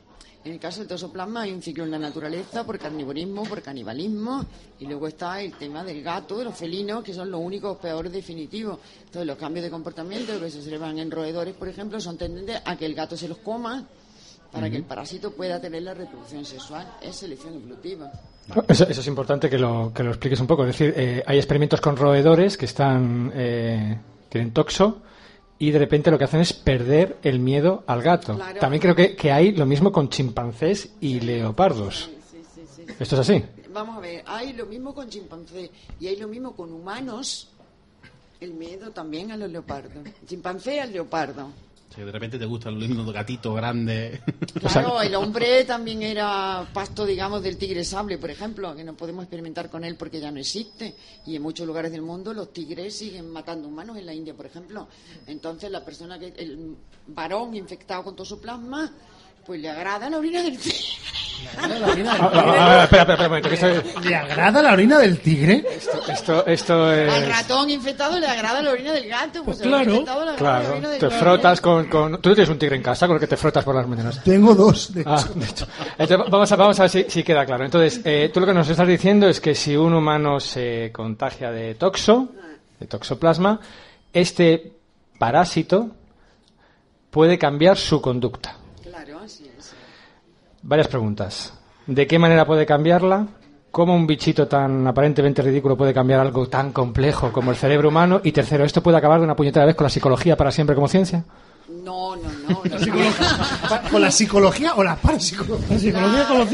En 0.44 0.52
el 0.52 0.58
caso 0.58 0.80
del 0.80 0.88
tosoplasma 0.88 1.42
hay 1.42 1.52
un 1.52 1.62
ciclo 1.62 1.84
en 1.84 1.90
la 1.92 1.98
naturaleza 1.98 2.64
por 2.64 2.78
carnivorismo, 2.78 3.44
por 3.44 3.62
canibalismo, 3.62 4.44
y 4.80 4.86
luego 4.86 5.06
está 5.06 5.40
el 5.40 5.52
tema 5.52 5.84
del 5.84 6.02
gato, 6.02 6.38
de 6.38 6.44
los 6.44 6.56
felinos, 6.56 7.04
que 7.04 7.14
son 7.14 7.30
los 7.30 7.40
únicos 7.40 7.76
peores 7.78 8.12
definitivos. 8.12 8.78
Entonces, 8.98 9.26
los 9.26 9.36
cambios 9.36 9.64
de 9.64 9.70
comportamiento 9.70 10.40
que 10.40 10.50
se 10.50 10.58
observan 10.58 10.98
en 10.98 11.10
roedores, 11.10 11.54
por 11.54 11.68
ejemplo, 11.68 12.00
son 12.00 12.18
tendentes 12.18 12.60
a 12.64 12.76
que 12.76 12.86
el 12.86 12.94
gato 12.94 13.16
se 13.16 13.28
los 13.28 13.38
coma 13.38 13.86
para 14.50 14.68
que 14.68 14.76
el 14.76 14.84
parásito 14.84 15.32
pueda 15.32 15.60
tener 15.60 15.82
la 15.82 15.94
reproducción 15.94 16.44
sexual. 16.44 16.86
Es 17.00 17.16
selección 17.16 17.54
evolutiva. 17.54 18.12
Eso, 18.68 18.86
eso 18.86 19.00
es 19.00 19.06
importante 19.06 19.48
que 19.48 19.58
lo, 19.58 19.92
que 19.94 20.02
lo 20.02 20.10
expliques 20.10 20.40
un 20.40 20.46
poco. 20.46 20.66
Es 20.66 20.76
decir, 20.76 20.92
eh, 20.96 21.22
hay 21.26 21.38
experimentos 21.38 21.80
con 21.80 21.96
roedores 21.96 22.58
que 22.58 22.66
están 22.66 23.32
eh, 23.34 23.98
tienen 24.28 24.52
toxo 24.52 25.02
y 25.58 25.70
de 25.70 25.78
repente 25.78 26.10
lo 26.10 26.18
que 26.18 26.24
hacen 26.24 26.40
es 26.40 26.52
perder 26.52 27.18
el 27.22 27.38
miedo 27.38 27.84
al 27.86 28.02
gato. 28.02 28.34
Claro. 28.34 28.58
También 28.58 28.80
creo 28.80 28.94
que, 28.94 29.14
que 29.14 29.30
hay 29.30 29.52
lo 29.52 29.66
mismo 29.66 29.92
con 29.92 30.08
chimpancés 30.08 30.90
y 31.00 31.20
leopardos. 31.20 32.10
Sí, 32.30 32.42
sí, 32.54 32.62
sí. 32.76 32.84
¿Esto 32.98 33.14
es 33.14 33.20
así? 33.28 33.44
Vamos 33.72 33.96
a 33.96 34.00
ver, 34.00 34.22
hay 34.26 34.52
lo 34.52 34.66
mismo 34.66 34.94
con 34.94 35.08
chimpancé 35.08 35.70
y 35.98 36.06
hay 36.06 36.16
lo 36.16 36.28
mismo 36.28 36.54
con 36.54 36.72
humanos. 36.72 37.48
El 38.40 38.54
miedo 38.54 38.90
también 38.90 39.30
a 39.30 39.36
los 39.36 39.50
leopardos. 39.50 40.04
Chimpancé 40.26 40.80
al 40.80 40.92
leopardo. 40.92 41.48
O 41.92 41.94
sea, 41.94 42.04
que 42.04 42.06
de 42.06 42.12
repente 42.12 42.38
te 42.38 42.46
gusta 42.46 42.70
el 42.70 42.78
lindo 42.78 43.12
gatito 43.12 43.52
grande. 43.52 44.22
Claro, 44.58 45.02
el 45.02 45.14
hombre 45.14 45.64
también 45.64 46.02
era 46.02 46.66
pasto, 46.72 47.04
digamos, 47.04 47.42
del 47.42 47.58
tigre 47.58 47.84
sable, 47.84 48.16
por 48.16 48.30
ejemplo, 48.30 48.74
que 48.74 48.82
no 48.82 48.94
podemos 48.94 49.24
experimentar 49.24 49.68
con 49.68 49.84
él 49.84 49.96
porque 49.96 50.18
ya 50.18 50.30
no 50.30 50.40
existe. 50.40 50.96
Y 51.26 51.36
en 51.36 51.42
muchos 51.42 51.66
lugares 51.66 51.92
del 51.92 52.00
mundo 52.00 52.32
los 52.32 52.50
tigres 52.50 52.96
siguen 52.96 53.30
matando 53.30 53.68
humanos, 53.68 53.98
en 53.98 54.06
la 54.06 54.14
India, 54.14 54.32
por 54.32 54.46
ejemplo. 54.46 54.88
Entonces, 55.26 55.70
la 55.70 55.84
persona 55.84 56.18
que, 56.18 56.28
el 56.28 56.76
varón 57.08 57.54
infectado 57.54 58.04
con 58.04 58.16
tosoplasma, 58.16 58.90
pues 59.44 59.60
le 59.60 59.68
agrada 59.68 60.08
la 60.08 60.16
orina 60.16 60.42
del 60.42 60.58
tigre. 60.58 60.78
Ah, 61.54 61.68
ah, 61.68 62.30
ah, 62.80 62.84
espera, 62.84 63.02
espera, 63.02 63.24
espera 63.36 63.40
que 63.42 63.54
esto, 63.54 64.00
¿Le 64.02 64.14
agrada 64.16 64.62
la 64.62 64.72
orina 64.72 64.98
del 64.98 65.20
tigre? 65.20 65.64
esto, 66.08 66.46
esto 66.46 66.84
Al 66.86 66.98
es... 66.98 67.28
ratón 67.28 67.70
infectado 67.70 68.18
le 68.18 68.26
agrada 68.26 68.62
la 68.62 68.70
orina 68.70 68.92
del 68.92 69.08
gato, 69.08 69.44
pues, 69.44 69.58
Pues 69.58 69.60
al 69.62 69.68
claro, 69.68 69.90
infectado 69.92 70.24
le 70.24 70.30
agrada 70.32 70.52
la 70.52 70.58
Claro, 70.60 70.72
orina 70.76 70.88
del 70.90 70.98
te 71.00 71.06
gato. 71.08 71.18
frotas 71.18 71.60
con, 71.60 71.86
con... 71.88 72.20
Tú 72.22 72.28
no 72.30 72.34
tienes 72.34 72.48
un 72.50 72.58
tigre 72.58 72.76
en 72.76 72.82
casa 72.82 73.06
con 73.06 73.16
el 73.16 73.20
que 73.20 73.26
te 73.26 73.36
frotas 73.36 73.64
por 73.64 73.74
las 73.74 73.86
mañanas. 73.86 74.22
Tengo 74.24 74.54
dos, 74.54 74.92
de 74.94 75.02
hecho. 75.02 75.10
Ah, 75.10 75.24
de 75.34 75.44
hecho. 75.46 75.66
Entonces, 75.98 76.30
vamos 76.30 76.52
a, 76.52 76.56
vamos 76.56 76.80
a 76.80 76.82
ver 76.84 76.90
si, 76.90 77.04
si 77.08 77.22
queda 77.22 77.44
claro. 77.46 77.64
Entonces, 77.64 78.00
eh, 78.04 78.30
tú 78.32 78.40
lo 78.40 78.46
que 78.46 78.54
nos 78.54 78.68
estás 78.68 78.88
diciendo 78.88 79.28
es 79.28 79.40
que 79.40 79.54
si 79.54 79.76
un 79.76 79.94
humano 79.94 80.40
se 80.40 80.90
contagia 80.92 81.50
de 81.50 81.74
toxo, 81.74 82.28
de 82.80 82.86
toxoplasma, 82.86 83.60
este 84.12 84.72
parásito 85.18 85.90
puede 87.10 87.38
cambiar 87.38 87.76
su 87.76 88.00
conducta. 88.00 88.56
Claro, 88.82 89.18
así 89.24 89.50
es. 89.58 89.72
Varias 90.62 90.88
preguntas. 90.88 91.54
¿De 91.86 92.06
qué 92.06 92.18
manera 92.18 92.46
puede 92.46 92.64
cambiarla? 92.64 93.26
¿Cómo 93.70 93.94
un 93.94 94.06
bichito 94.06 94.46
tan 94.46 94.86
aparentemente 94.86 95.42
ridículo 95.42 95.76
puede 95.76 95.94
cambiar 95.94 96.20
algo 96.20 96.46
tan 96.46 96.72
complejo 96.72 97.32
como 97.32 97.50
el 97.50 97.56
cerebro 97.56 97.88
humano? 97.88 98.20
Y 98.22 98.32
tercero, 98.32 98.64
¿esto 98.64 98.82
puede 98.82 98.98
acabar 98.98 99.18
de 99.18 99.24
una 99.24 99.34
puñetera 99.34 99.64
vez 99.64 99.74
con 99.74 99.84
la 99.84 99.90
psicología 99.90 100.36
para 100.36 100.52
siempre 100.52 100.74
como 100.74 100.88
ciencia? 100.88 101.24
No, 101.82 102.14
no, 102.16 102.22
no. 102.48 102.62
no. 102.62 103.90
¿Con 103.90 104.02
la 104.02 104.10
psicología 104.10 104.74
o 104.76 104.84
la 104.84 104.94
parapsicología? 104.94 105.68
La 105.70 105.78
psicología 105.78 106.28
con 106.28 106.38
los. 106.38 106.48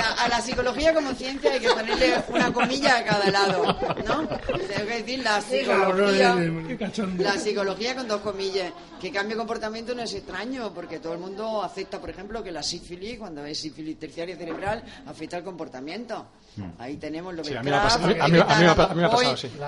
A 0.00 0.02
la, 0.02 0.22
a 0.22 0.28
la 0.28 0.40
psicología 0.40 0.94
como 0.94 1.12
ciencia 1.12 1.52
hay 1.52 1.60
que 1.60 1.68
ponerle 1.68 2.22
una 2.28 2.52
comilla 2.52 2.98
a 2.98 3.04
cada 3.04 3.30
lado, 3.30 3.64
¿no? 4.06 4.28
Tengo 4.28 4.86
que 4.88 5.02
decir 5.02 5.18
la 5.20 5.40
psicología, 5.40 6.36
la 7.18 7.38
psicología 7.38 7.94
con 7.94 8.08
dos 8.08 8.20
comillas. 8.22 8.72
Que 9.00 9.10
cambio 9.10 9.36
de 9.36 9.38
comportamiento 9.38 9.94
no 9.94 10.02
es 10.02 10.12
extraño, 10.14 10.72
porque 10.74 10.98
todo 10.98 11.14
el 11.14 11.20
mundo 11.20 11.62
acepta, 11.62 11.98
por 12.00 12.10
ejemplo, 12.10 12.42
que 12.42 12.52
la 12.52 12.62
sífilis, 12.62 13.18
cuando 13.18 13.44
es 13.44 13.58
sífilis 13.58 13.98
terciaria 13.98 14.36
cerebral, 14.36 14.82
afecta 15.06 15.36
al 15.38 15.44
comportamiento. 15.44 16.26
Ahí 16.78 16.96
tenemos 16.96 17.34
lo 17.34 17.42
que. 17.42 17.54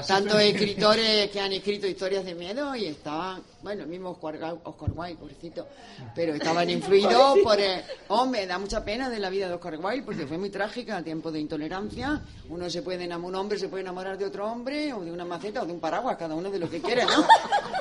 Tantos 0.06 0.40
escritores 0.40 1.30
que 1.30 1.40
han 1.40 1.52
escrito 1.52 1.86
historias 1.86 2.24
de 2.24 2.34
miedo 2.34 2.74
y 2.74 2.86
estaban, 2.86 3.42
bueno, 3.62 3.82
el 3.82 3.88
mismo 3.88 4.10
Oscar, 4.20 4.56
Oscar 4.64 4.90
Wilde, 4.94 5.16
pobrecito, 5.18 5.66
pero 6.14 6.34
estaban 6.34 6.68
influidos 6.70 7.38
por... 7.42 7.58
el- 7.60 7.82
hombre, 8.08 8.46
da 8.46 8.58
mucha 8.58 8.84
pena 8.84 9.08
de 9.08 9.18
la 9.18 9.30
vida 9.30 9.48
de 9.48 9.54
Oscar 9.54 9.76
Wilde 9.78 10.02
porque 10.02 10.26
fue 10.26 10.38
muy 10.38 10.50
trágica 10.50 10.96
a 10.98 11.02
tiempo 11.02 11.30
de 11.30 11.40
intolerancia. 11.40 12.20
Uno 12.48 12.68
se 12.68 12.82
puede 12.82 13.04
enamorar, 13.04 13.22
un 13.32 13.34
hombre 13.36 13.58
se 13.58 13.68
puede 13.68 13.82
enamorar 13.82 14.18
de 14.18 14.24
otro 14.26 14.50
hombre 14.50 14.92
o 14.92 15.00
de 15.00 15.10
una 15.12 15.24
maceta 15.24 15.62
o 15.62 15.66
de 15.66 15.72
un 15.72 15.80
paraguas, 15.80 16.16
cada 16.16 16.34
uno 16.34 16.50
de 16.50 16.58
lo 16.58 16.68
que 16.68 16.80
quiere, 16.80 17.04
¿no? 17.04 17.26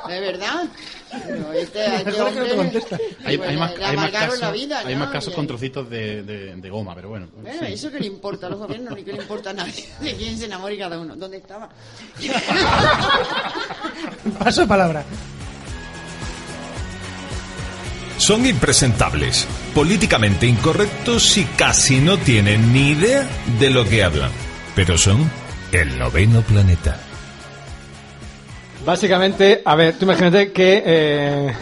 ¿De 0.07 0.19
verdad? 0.19 0.63
Pero 1.25 1.51
este, 1.53 1.85
este 1.95 2.21
hombre. 2.21 2.81
Hay, 3.25 3.37
pues, 3.37 3.49
hay 3.49 3.57
más, 3.57 3.77
le 3.77 3.85
hay 3.85 3.95
más 3.95 4.05
amargaron 4.05 4.11
casos, 4.29 4.39
la 4.39 4.51
vida, 4.51 4.79
hay 4.85 4.93
¿no? 4.93 4.99
más 5.01 5.09
casos 5.11 5.33
Y- 5.33 5.35
con 5.35 5.47
trocitos 5.47 5.89
de, 5.89 6.23
de- 6.23 6.55
de 6.55 6.69
goma, 6.69 6.95
pero 6.95 7.09
bueno. 7.09 7.27
Bueno, 7.41 7.59
sí. 7.65 7.73
eso 7.73 7.91
que 7.91 7.99
le 7.99 8.07
importa 8.07 8.47
a 8.47 8.49
los 8.49 8.59
gobiernos 8.59 8.90
ni 8.95 9.03
que 9.03 9.13
le 9.13 9.21
importa 9.21 9.51
a 9.51 9.53
nadie. 9.53 9.87
De 9.99 10.15
quién 10.15 10.37
se 10.37 10.45
enamore 10.45 10.77
cada 10.77 10.99
uno. 10.99 11.15
¿Dónde 11.15 11.37
estaba? 11.37 11.69
Paso 14.39 14.61
de 14.61 14.67
palabra. 14.67 15.03
Son 18.17 18.45
impresentables, 18.45 19.47
políticamente 19.73 20.45
incorrectos 20.45 21.37
y 21.37 21.45
casi 21.45 21.97
no 21.97 22.19
tienen 22.19 22.71
ni 22.71 22.91
idea 22.91 23.27
de 23.59 23.69
lo 23.71 23.83
que 23.83 24.03
hablan. 24.03 24.29
Pero 24.75 24.97
son 24.97 25.29
el 25.71 25.97
noveno 25.97 26.41
planeta. 26.41 26.99
Básicamente, 28.85 29.61
a 29.63 29.75
ver, 29.75 29.97
tú 29.97 30.05
imagínate 30.05 30.51
que 30.51 30.81
eh, 30.83 31.55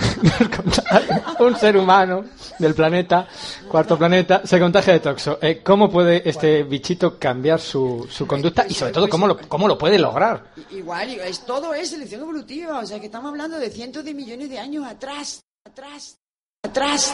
un 1.39 1.55
ser 1.57 1.75
humano 1.75 2.23
del 2.57 2.73
planeta, 2.73 3.27
cuarto 3.67 3.97
planeta, 3.97 4.41
se 4.45 4.57
contagia 4.57 4.93
de 4.93 4.99
toxo. 5.01 5.37
Eh, 5.41 5.61
¿Cómo 5.61 5.89
puede 5.91 6.27
este 6.27 6.63
bichito 6.63 7.19
cambiar 7.19 7.59
su, 7.59 8.07
su 8.09 8.25
conducta 8.25 8.65
y 8.67 8.73
sobre 8.73 8.93
todo 8.93 9.09
cómo 9.09 9.27
lo, 9.27 9.37
cómo 9.37 9.67
lo 9.67 9.77
puede 9.77 9.99
lograr? 9.99 10.53
Igual, 10.71 11.09
es, 11.09 11.45
todo 11.45 11.73
es 11.73 11.89
selección 11.89 12.21
evolutiva. 12.21 12.79
O 12.79 12.85
sea, 12.85 12.99
que 12.99 13.07
estamos 13.07 13.29
hablando 13.29 13.59
de 13.59 13.69
cientos 13.69 14.05
de 14.05 14.13
millones 14.13 14.49
de 14.49 14.59
años 14.59 14.85
atrás. 14.85 15.41
Atrás. 15.65 16.17
Atrás. 16.63 17.13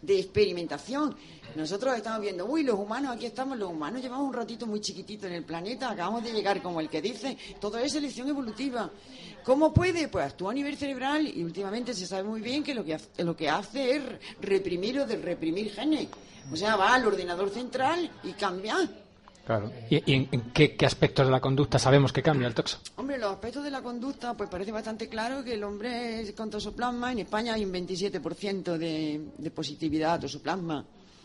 De 0.00 0.18
experimentación. 0.18 1.16
Nosotros 1.56 1.96
estamos 1.96 2.20
viendo, 2.20 2.46
uy, 2.46 2.64
los 2.64 2.78
humanos, 2.78 3.14
aquí 3.14 3.26
estamos, 3.26 3.56
los 3.56 3.70
humanos 3.70 4.02
llevamos 4.02 4.26
un 4.26 4.32
ratito 4.32 4.66
muy 4.66 4.80
chiquitito 4.80 5.26
en 5.26 5.34
el 5.34 5.44
planeta, 5.44 5.90
acabamos 5.90 6.24
de 6.24 6.32
llegar 6.32 6.60
como 6.60 6.80
el 6.80 6.88
que 6.88 7.00
dice, 7.00 7.36
todo 7.60 7.78
es 7.78 7.92
selección 7.92 8.28
evolutiva. 8.28 8.90
¿Cómo 9.44 9.72
puede? 9.72 10.08
Pues 10.08 10.26
actúa 10.26 10.50
a 10.50 10.54
nivel 10.54 10.76
cerebral 10.76 11.26
y 11.28 11.44
últimamente 11.44 11.94
se 11.94 12.06
sabe 12.06 12.24
muy 12.24 12.40
bien 12.40 12.64
que 12.64 12.74
lo 12.74 12.84
que 12.84 12.94
hace, 12.94 13.22
lo 13.22 13.36
que 13.36 13.48
hace 13.48 13.96
es 13.96 14.02
reprimir 14.40 14.98
o 15.00 15.06
de 15.06 15.16
reprimir 15.16 15.70
genes. 15.70 16.08
O 16.52 16.56
sea, 16.56 16.76
va 16.76 16.94
al 16.94 17.06
ordenador 17.06 17.50
central 17.50 18.10
y 18.24 18.32
cambia. 18.32 18.76
Claro. 19.46 19.70
¿Y, 19.90 19.96
y 20.10 20.14
en, 20.14 20.28
en 20.32 20.40
qué, 20.52 20.74
qué 20.74 20.86
aspectos 20.86 21.26
de 21.26 21.30
la 21.32 21.40
conducta 21.40 21.78
sabemos 21.78 22.12
que 22.12 22.22
cambia 22.22 22.48
el 22.48 22.54
toxo? 22.54 22.78
Hombre, 22.96 23.18
los 23.18 23.30
aspectos 23.30 23.62
de 23.62 23.70
la 23.70 23.82
conducta, 23.82 24.34
pues 24.34 24.48
parece 24.48 24.72
bastante 24.72 25.08
claro 25.08 25.44
que 25.44 25.54
el 25.54 25.62
hombre 25.62 26.22
es 26.22 26.32
con 26.32 26.48
tosoplasma. 26.50 27.12
En 27.12 27.20
España 27.20 27.52
hay 27.54 27.64
un 27.64 27.72
27% 27.72 28.78
de, 28.78 29.20
de 29.36 29.50
positividad 29.50 30.14
a 30.14 30.20
tosoplasma. 30.20 30.84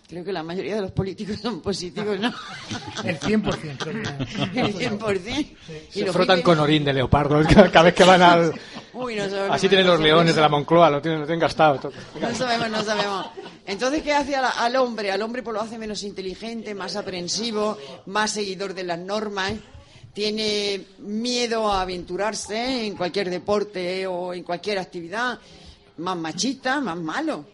Creo 0.10 0.24
que 0.24 0.34
la 0.34 0.42
mayoría 0.42 0.74
de 0.76 0.82
los 0.82 0.92
políticos 0.92 1.38
son 1.40 1.62
positivos, 1.62 2.20
¿no? 2.20 2.34
El 3.04 3.20
100%. 3.20 3.78
creo 3.78 4.02
que- 4.02 4.60
El 4.60 4.76
100%. 4.76 5.56
Se 5.92 6.02
los 6.04 6.16
frotan 6.16 6.40
frikis- 6.40 6.44
con 6.44 6.60
orín 6.60 6.84
de 6.84 6.94
leopardo 6.94 7.42
cada 7.72 7.84
vez 7.84 7.94
que 7.94 8.04
van 8.04 8.22
al... 8.24 8.52
Uy, 8.94 9.16
no 9.16 9.30
sabemos 9.30 9.56
Así 9.56 9.70
tienen 9.70 9.86
los 9.86 10.00
leones 10.00 10.34
de 10.36 10.42
la. 10.42 10.50
Moncloa, 10.50 10.90
lo 10.90 11.00
tienen, 11.00 11.20
lo 11.22 11.28
tienen 11.28 11.40
gastado. 11.40 11.80
todo. 11.80 11.92
No 12.20 12.34
sabemos, 12.34 12.70
no 12.72 12.84
sabemos. 12.84 13.28
Entonces, 13.68 14.02
¿qué 14.02 14.14
hace 14.14 14.32
la- 14.32 14.50
al 14.50 14.76
hombre? 14.78 15.12
Al 15.12 15.22
hombre 15.22 15.44
pues 15.44 15.54
lo 15.54 15.62
hace 15.62 15.78
menos 15.78 16.02
inteligente, 16.04 16.74
más 16.74 16.96
aprensivo, 16.96 17.78
más 18.08 18.32
seguidor 18.32 18.74
de 18.74 18.84
las 18.86 18.98
normas. 18.98 19.54
Tiene 20.12 20.86
miedo 20.98 21.72
a 21.72 21.82
aventurarse 21.82 22.88
en 22.88 22.96
cualquier 22.96 23.30
deporte 23.30 24.08
o 24.08 24.34
en 24.34 24.42
cualquier 24.44 24.80
actividad. 24.80 25.38
Más 25.98 26.18
machista, 26.18 26.82
más 26.82 26.98
malo. 26.98 27.46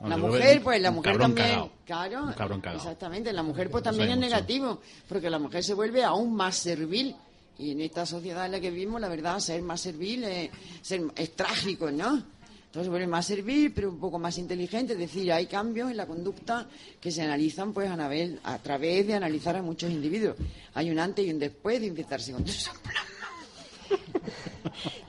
La 0.00 0.14
Hombre, 0.14 0.30
mujer, 0.30 0.62
pues 0.62 0.80
la 0.80 0.90
mujer 0.90 1.18
también. 1.18 1.46
cagao. 1.48 1.70
Claro, 1.84 2.24
Un 2.24 2.32
cabrón 2.32 2.60
cagao. 2.62 2.78
exactamente. 2.78 3.32
La 3.34 3.42
mujer, 3.42 3.70
pues 3.70 3.84
también 3.84 4.08
es 4.10 4.16
mucho. 4.16 4.28
negativo, 4.28 4.80
porque 5.08 5.28
la 5.28 5.38
mujer 5.38 5.62
se 5.62 5.74
vuelve 5.74 6.02
aún 6.04 6.34
más 6.34 6.56
servil. 6.56 7.14
Y 7.58 7.72
en 7.72 7.82
esta 7.82 8.06
sociedad 8.06 8.46
en 8.46 8.52
la 8.52 8.60
que 8.60 8.70
vivimos, 8.70 8.98
la 9.00 9.08
verdad, 9.08 9.38
ser 9.40 9.60
más 9.60 9.82
servil 9.82 10.24
es, 10.24 10.50
ser- 10.80 11.02
es 11.14 11.36
trágico, 11.36 11.90
¿no? 11.90 12.14
Entonces 12.16 12.84
se 12.84 12.88
vuelve 12.88 13.06
más 13.08 13.26
servil, 13.26 13.72
pero 13.74 13.90
un 13.90 13.98
poco 14.00 14.18
más 14.18 14.38
inteligente. 14.38 14.94
Es 14.94 14.98
decir, 14.98 15.30
hay 15.32 15.46
cambios 15.46 15.90
en 15.90 15.98
la 15.98 16.06
conducta 16.06 16.66
que 17.00 17.10
se 17.10 17.20
analizan 17.20 17.74
pues 17.74 17.90
a, 17.90 17.96
navel- 17.96 18.38
a 18.44 18.56
través 18.58 19.06
de 19.06 19.12
analizar 19.14 19.54
a 19.56 19.60
muchos 19.62 19.90
individuos. 19.90 20.36
Hay 20.74 20.88
un 20.90 20.98
antes 20.98 21.26
y 21.26 21.30
un 21.30 21.38
después 21.38 21.78
de 21.80 21.88
infectarse 21.88 22.32
con. 22.32 22.44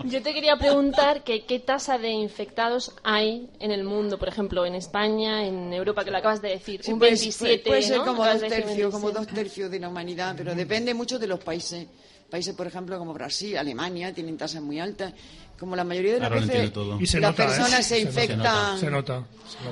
Yo 0.06 0.22
te 0.22 0.34
quería 0.34 0.56
preguntar 0.58 1.24
que 1.24 1.46
qué 1.46 1.60
tasa 1.60 1.98
de 1.98 2.10
infectados 2.10 2.94
hay 3.04 3.50
en 3.60 3.72
el 3.72 3.84
mundo, 3.84 4.18
por 4.18 4.28
ejemplo, 4.28 4.66
en 4.66 4.76
España, 4.76 5.46
en 5.46 5.72
Europa, 5.74 6.04
que 6.04 6.12
lo 6.12 6.18
acabas 6.18 6.42
de 6.42 6.50
decir, 6.50 6.82
Sí, 6.84 6.92
un 6.94 7.00
puede- 7.00 7.12
27, 7.12 7.64
puede 7.70 7.82
ser 7.82 7.98
¿no? 7.98 8.06
como 8.06 8.26
dos 8.26 8.40
tercios, 8.42 8.92
como 8.92 9.08
27. 9.08 9.14
dos 9.14 9.28
tercios 9.28 9.72
de 9.72 9.80
la 9.80 9.90
humanidad, 9.90 10.34
pero 10.38 10.56
depende 10.56 10.94
mucho 10.94 11.20
de 11.20 11.28
los 11.28 11.40
países. 11.40 11.88
Países, 12.30 12.56
por 12.56 12.66
ejemplo, 12.66 12.98
como 12.98 13.14
Brasil, 13.14 13.58
Alemania, 13.58 14.14
tienen 14.14 14.38
tasas 14.38 14.62
muy 14.62 14.80
altas. 14.80 15.14
Como 15.60 15.76
la 15.76 15.84
mayoría 15.84 16.14
de 16.14 16.20
las 16.22 16.32
veces. 16.32 16.72
Y 17.00 17.06
se 17.06 17.20
las 17.20 17.32
nota, 17.32 17.44
¿eh? 17.44 17.48
personas 17.48 17.86
se 17.86 17.96
Se 17.98 18.06
nota. 18.06 18.10
infectan. 18.22 18.80
Se 18.80 18.90
nota. 18.90 19.24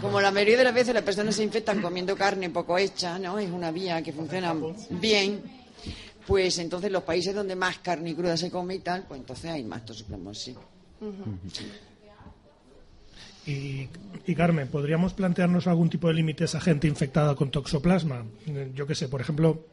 Como 0.01 0.21
la 0.21 0.29
mayoría 0.29 0.57
de 0.57 0.63
las 0.65 0.73
veces 0.73 0.93
las 0.93 1.01
personas 1.03 1.35
se 1.35 1.43
infectan 1.43 1.81
comiendo 1.81 2.15
carne 2.15 2.49
poco 2.51 2.77
hecha, 2.77 3.17
¿no? 3.17 3.39
Es 3.39 3.49
una 3.49 3.71
vía 3.71 4.03
que 4.03 4.11
funciona 4.13 4.53
bien. 4.89 5.41
Pues 6.29 6.59
entonces 6.59 6.91
los 6.91 7.01
países 7.01 7.33
donde 7.33 7.55
más 7.55 7.79
carne 7.79 8.15
cruda 8.15 8.37
se 8.37 8.51
come 8.51 8.75
y 8.75 8.79
tal, 8.79 9.03
pues 9.07 9.19
entonces 9.19 9.49
hay 9.49 9.63
más 9.63 9.83
tosoplasmosis. 9.83 10.55
Y, 13.47 13.89
y, 14.27 14.35
Carmen, 14.35 14.67
¿podríamos 14.67 15.13
plantearnos 15.13 15.65
algún 15.65 15.89
tipo 15.89 16.07
de 16.07 16.13
límites 16.13 16.53
a 16.53 16.61
gente 16.61 16.87
infectada 16.87 17.33
con 17.33 17.49
toxoplasma? 17.49 18.25
Yo 18.75 18.85
qué 18.85 18.93
sé, 18.93 19.07
por 19.07 19.21
ejemplo, 19.21 19.65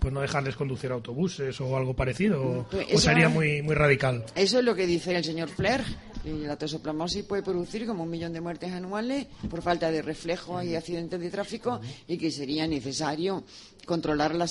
pues 0.00 0.12
no 0.12 0.20
dejarles 0.20 0.56
conducir 0.56 0.90
autobuses 0.90 1.60
o 1.60 1.76
algo 1.76 1.94
parecido, 1.94 2.42
o, 2.42 2.66
Pues 2.68 2.92
o 2.92 2.98
sería 2.98 3.28
muy, 3.28 3.62
muy 3.62 3.76
radical. 3.76 4.24
Eso 4.34 4.58
es 4.58 4.64
lo 4.64 4.74
que 4.74 4.86
dice 4.86 5.14
el 5.14 5.22
señor 5.22 5.48
Flair. 5.48 5.82
que 6.24 6.32
La 6.32 6.56
tosoplasmosis 6.56 7.24
puede 7.24 7.42
producir 7.42 7.86
como 7.86 8.02
un 8.02 8.10
millón 8.10 8.32
de 8.32 8.40
muertes 8.40 8.72
anuales 8.72 9.26
por 9.48 9.62
falta 9.62 9.92
de 9.92 10.02
reflejos 10.02 10.64
y 10.64 10.74
accidentes 10.74 11.20
de 11.20 11.30
tráfico 11.30 11.80
y 12.08 12.18
que 12.18 12.32
sería 12.32 12.66
necesario 12.66 13.44
controlar 13.86 14.34
la 14.34 14.48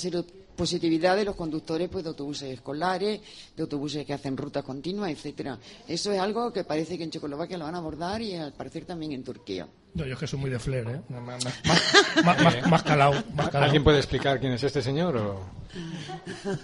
seropositividad 0.50 1.16
de 1.16 1.24
los 1.24 1.36
conductores 1.36 1.88
pues, 1.88 2.04
de 2.04 2.10
autobuses 2.10 2.50
escolares, 2.50 3.20
de 3.56 3.62
autobuses 3.62 4.04
que 4.04 4.12
hacen 4.12 4.36
rutas 4.36 4.64
continuas, 4.64 5.10
etcétera. 5.10 5.58
Eso 5.86 6.12
es 6.12 6.20
algo 6.20 6.52
que 6.52 6.64
parece 6.64 6.98
que 6.98 7.04
en 7.04 7.10
Checoslovaquia 7.10 7.56
lo 7.56 7.64
van 7.64 7.74
a 7.74 7.78
abordar 7.78 8.20
y 8.20 8.34
al 8.34 8.52
parecer 8.52 8.84
también 8.84 9.12
en 9.12 9.24
Turquía. 9.24 9.66
No, 9.92 10.06
yo 10.06 10.12
es 10.14 10.18
que 10.20 10.26
soy 10.28 10.38
muy 10.38 10.50
de 10.50 10.58
Flair, 10.60 10.86
¿eh? 10.88 11.00
Más, 11.08 11.22
más, 11.44 11.44
más- 11.44 12.24
más- 12.24 12.42
más- 12.42 12.66
más 12.70 12.82
calado, 12.84 13.12
más 13.34 13.46
calado. 13.46 13.64
¿Alguien 13.64 13.82
puede 13.82 13.98
explicar 13.98 14.38
quién 14.38 14.52
es 14.52 14.62
este 14.62 14.82
señor? 14.82 15.16
O... 15.16 15.40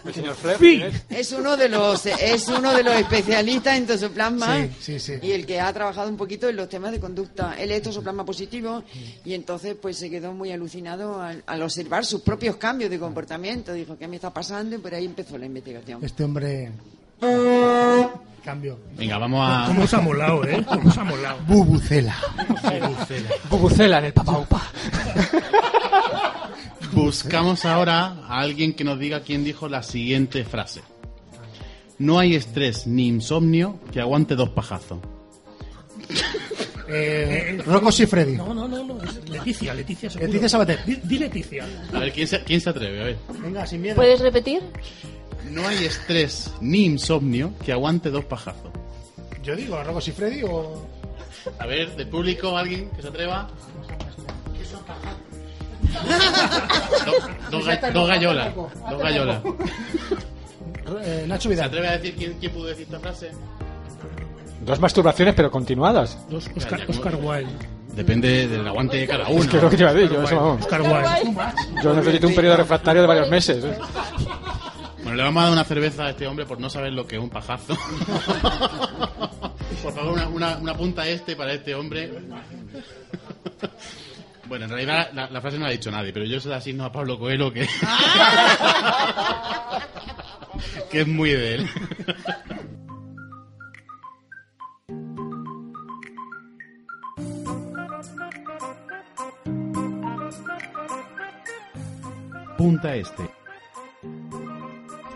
¿El 0.05 0.15
señor 0.15 0.35
Flair? 0.37 0.59
Sí. 0.59 0.77
¿quién 0.79 0.83
es? 0.83 1.05
Es 1.29 1.33
uno 1.33 1.57
de 1.57 1.69
los 1.69 2.07
es 2.07 2.47
uno 2.49 2.73
de 2.73 2.85
los 2.85 2.95
especialistas 2.95 3.77
en 3.79 3.87
tosoplasma 3.87 4.63
Sí, 4.63 4.71
sí, 4.81 5.01
sí. 5.01 5.13
y 5.23 5.33
el 5.33 5.45
que 5.45 5.61
ha 5.61 5.73
trabajado 5.73 6.09
un 6.09 6.17
poquito 6.17 6.49
en 6.49 6.55
los 6.57 6.69
temas 6.69 6.93
de 6.93 7.01
conducta. 7.01 7.57
Él 7.59 7.73
es 7.73 7.83
tosoplasma 7.83 8.25
positivo 8.25 8.85
y 9.25 9.35
entonces 9.35 9.77
pues 9.81 9.97
se 9.99 10.09
quedó 10.09 10.33
muy 10.33 10.53
alucinado 10.53 11.21
al, 11.21 11.43
al 11.47 11.63
observar 11.63 12.05
sus 12.05 12.21
propios 12.21 12.57
cambios 12.57 12.91
de 12.91 12.99
comportamiento. 13.01 13.73
Dijo, 13.73 13.99
¿qué 13.99 14.07
me 14.07 14.17
está 14.17 14.33
pasando? 14.33 14.77
Y 14.77 14.79
por 14.79 14.95
ahí 14.95 15.05
empezó 15.05 15.37
la 15.37 15.47
investigación. 15.47 16.05
Este 16.05 16.23
hombre. 16.23 16.71
Cambio. 18.57 18.79
Venga, 18.97 19.19
vamos 19.19 19.41
a. 19.47 19.67
¿Cómo 19.67 19.87
se 19.87 19.97
ha 19.97 20.01
molado, 20.01 20.45
eh? 20.45 20.65
¿Cómo 20.67 20.91
se 20.91 21.01
ha 21.01 21.05
molado? 21.05 21.39
Bubucela. 21.47 22.17
Bubucela 23.51 23.99
en 23.99 24.05
el 24.07 24.13
papaupa. 24.15 24.63
Buscamos 26.93 27.67
ahora 27.67 28.17
a 28.27 28.41
alguien 28.41 28.73
que 28.73 28.83
nos 28.83 28.99
diga 28.99 29.21
quién 29.21 29.45
dijo 29.45 29.69
la 29.69 29.83
siguiente 29.83 30.43
frase. 30.45 30.81
No 31.99 32.19
hay 32.19 32.35
estrés 32.35 32.87
ni 32.87 33.09
insomnio 33.09 33.79
que 33.93 34.01
aguante 34.01 34.35
dos 34.35 34.49
pajazos. 34.49 35.01
Eh, 36.89 37.61
Rocco 37.67 37.93
Freddy. 37.93 38.37
No, 38.37 38.55
no, 38.55 38.67
no, 38.67 38.85
no, 38.85 39.03
es 39.03 39.29
Leticia, 39.29 39.75
Leticia 39.75 40.09
seguro. 40.09 40.29
Leticia 40.29 40.49
Sabater. 40.49 40.83
Di, 40.87 40.97
di 41.03 41.19
Leticia. 41.19 41.67
A 41.93 41.99
ver, 41.99 42.13
¿quién 42.13 42.27
se, 42.27 42.43
quién 42.45 42.61
se 42.61 42.71
atreve? 42.71 43.01
A 43.03 43.05
ver. 43.05 43.17
Venga, 43.43 43.67
sin 43.67 43.83
miedo. 43.83 43.97
¿Puedes 43.97 44.21
repetir? 44.21 44.63
No 45.51 45.67
hay 45.67 45.85
estrés 45.85 46.51
ni 46.61 46.85
insomnio 46.85 47.53
que 47.65 47.73
aguante 47.73 48.11
dos 48.11 48.25
pajazos. 48.25 48.71
Yo 49.43 49.55
digo, 49.57 49.83
Rocco 49.83 50.01
Freddy 50.01 50.43
o. 50.43 50.87
A 51.59 51.67
ver, 51.67 51.95
del 51.97 52.09
público, 52.09 52.57
alguien 52.57 52.91
que 52.91 53.03
se 53.03 53.09
atreva. 53.09 53.49
Dos, 57.05 57.15
dos 57.51 57.67
ga- 57.67 57.93
dos 57.93 58.09
gallolas. 58.09 58.55
Dos 58.55 58.99
gallolas. 59.03 59.43
Eh, 61.05 61.25
Nacho 61.27 61.43
¿Se 61.45 61.49
Vidal. 61.51 61.67
atreve 61.69 61.89
a 61.89 61.93
decir 61.99 62.15
quién, 62.17 62.35
quién 62.39 62.53
pudo 62.53 62.67
decir 62.67 62.85
esta 62.85 63.01
frase? 63.01 63.31
Dos 64.63 64.81
masturbaciones, 64.81 65.35
pero 65.35 65.51
continuadas. 65.51 66.19
Dos 66.29 66.49
Oscar, 66.57 66.81
Oscar 66.89 67.15
Wilde. 67.17 67.53
Depende 67.95 68.47
del 68.49 68.67
aguante 68.67 68.99
de 68.99 69.07
cada 69.07 69.29
uno. 69.29 69.43
Es 69.43 69.49
que 69.49 69.57
es 69.57 69.63
lo 69.63 69.71
que 69.71 69.77
te 69.77 69.83
iba 69.83 69.91
a 69.91 69.95
decir. 69.95 70.11
Yo, 70.13 70.23
eso, 70.23 70.37
vamos. 70.37 70.61
Oscar 70.63 70.83
Wilde. 70.83 71.37
Yo 71.83 71.95
necesito 71.95 72.27
un 72.29 72.35
periodo 72.35 72.57
refractario 72.59 73.03
de 73.03 73.09
varios 73.09 73.31
meses. 73.31 73.65
Bueno, 75.07 75.19
le 75.19 75.23
vamos 75.23 75.41
a 75.41 75.45
dar 75.45 75.53
una 75.53 75.63
cerveza 75.63 76.07
a 76.07 76.11
este 76.11 76.27
hombre 76.27 76.47
por 76.47 76.59
no 76.59 76.69
saber 76.69 76.93
lo 76.93 77.07
que 77.07 77.15
es 77.15 77.23
un 77.23 77.31
pajazo. 77.31 77.77
por 79.81 79.95
favor, 79.95 80.15
una, 80.15 80.27
una, 80.27 80.57
una 80.57 80.75
punta 80.75 81.07
este 81.07 81.37
para 81.37 81.53
este 81.53 81.77
hombre. 81.77 82.11
Bueno, 84.49 84.65
en 84.65 84.71
realidad 84.73 85.11
la, 85.15 85.31
la 85.31 85.41
frase 85.41 85.59
no 85.59 85.63
la 85.63 85.69
ha 85.69 85.73
dicho 85.73 85.93
nadie, 85.93 86.13
pero 86.13 86.25
yo 86.27 86.41
se 86.41 86.49
la 86.49 86.57
asigno 86.57 86.85
a 86.85 86.91
Pablo 86.91 87.21
Coelho, 87.21 87.53
que, 87.53 87.69
que 90.91 91.03
es 91.03 91.07
muy 91.07 91.31
de 91.31 91.55
él. 91.55 91.71
Punta 102.59 102.97
Este. 102.97 103.46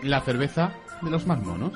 La 0.03 0.21
cerveza 0.21 0.71
de 1.01 1.09
los 1.11 1.25
más 1.27 1.41
monos. 1.43 1.73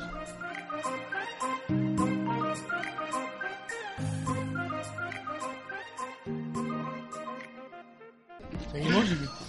¿Seguimos? 8.72 9.06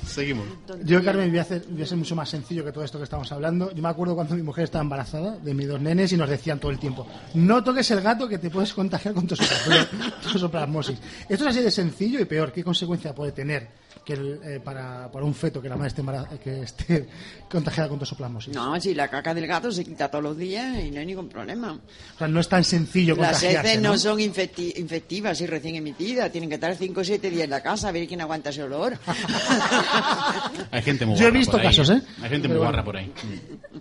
Seguimos. 0.06 0.46
Yo, 0.84 1.02
Carmen, 1.04 1.28
voy 1.30 1.38
a, 1.38 1.42
hacer, 1.42 1.64
voy 1.68 1.82
a 1.82 1.86
ser 1.86 1.98
mucho 1.98 2.14
más 2.14 2.28
sencillo 2.28 2.64
que 2.64 2.72
todo 2.72 2.84
esto 2.84 2.98
que 2.98 3.04
estamos 3.04 3.30
hablando. 3.32 3.72
Yo 3.74 3.82
me 3.82 3.88
acuerdo 3.88 4.14
cuando 4.14 4.34
mi 4.34 4.42
mujer 4.42 4.64
estaba 4.64 4.82
embarazada 4.82 5.36
de 5.38 5.52
mis 5.54 5.66
dos 5.68 5.80
nenes 5.80 6.12
y 6.12 6.16
nos 6.16 6.28
decían 6.28 6.58
todo 6.60 6.70
el 6.70 6.78
tiempo: 6.78 7.06
No 7.34 7.62
toques 7.62 7.90
el 7.90 8.00
gato 8.00 8.28
que 8.28 8.38
te 8.38 8.50
puedes 8.50 8.72
contagiar 8.72 9.14
con 9.14 9.26
tosopla- 9.26 9.88
tosoplasmosis. 10.22 10.98
Esto 11.28 11.44
es 11.44 11.50
así 11.50 11.60
de 11.62 11.70
sencillo 11.70 12.20
y 12.20 12.24
peor. 12.24 12.52
¿Qué 12.52 12.62
consecuencia 12.62 13.14
puede 13.14 13.32
tener 13.32 13.68
que 14.04 14.12
el, 14.12 14.40
eh, 14.44 14.60
para, 14.62 15.10
para 15.10 15.24
un 15.24 15.34
feto 15.34 15.60
que 15.60 15.68
la 15.68 15.76
madre 15.76 15.88
esté, 15.88 16.02
que 16.42 16.62
esté 16.62 17.08
contagiada 17.50 17.88
con 17.88 17.98
tosoplasmosis? 17.98 18.54
No, 18.54 18.80
si 18.80 18.94
la 18.94 19.08
caca 19.08 19.34
del 19.34 19.46
gato 19.46 19.70
se 19.72 19.84
quita 19.84 20.08
todos 20.08 20.22
los 20.24 20.36
días 20.36 20.78
y 20.82 20.90
no 20.90 21.00
hay 21.00 21.06
ningún 21.06 21.28
problema. 21.28 21.72
O 22.14 22.18
sea, 22.18 22.28
no 22.28 22.40
es 22.40 22.48
tan 22.48 22.62
sencillo 22.64 23.16
Las 23.16 23.32
contagiarse. 23.40 23.68
heces 23.72 23.82
no, 23.82 23.90
¿no? 23.92 23.98
son 23.98 24.18
infecti- 24.18 24.72
infectivas 24.78 25.40
y 25.40 25.46
recién 25.46 25.76
emitidas. 25.76 26.30
Tienen 26.30 26.48
que 26.48 26.54
estar 26.56 26.74
5 26.74 27.00
o 27.00 27.04
7 27.04 27.30
días 27.30 27.44
en 27.44 27.50
la 27.50 27.62
casa 27.62 27.88
a 27.88 27.92
ver 27.92 28.06
quién 28.06 28.20
aguanta 28.20 28.50
ese 28.50 28.62
olor. 28.62 28.96
Hay 30.70 30.82
gente 30.82 31.06
muy 31.06 31.16
Yo 31.16 31.28
he 31.28 31.30
visto 31.30 31.56
ahí, 31.56 31.64
casos, 31.64 31.90
¿eh? 31.90 32.02
Hay 32.22 32.28
gente 32.30 32.48
muy 32.48 32.56
Pero 32.56 32.60
guarra 32.60 32.82
bueno. 32.82 32.84
por 32.84 32.96
ahí. 32.96 33.12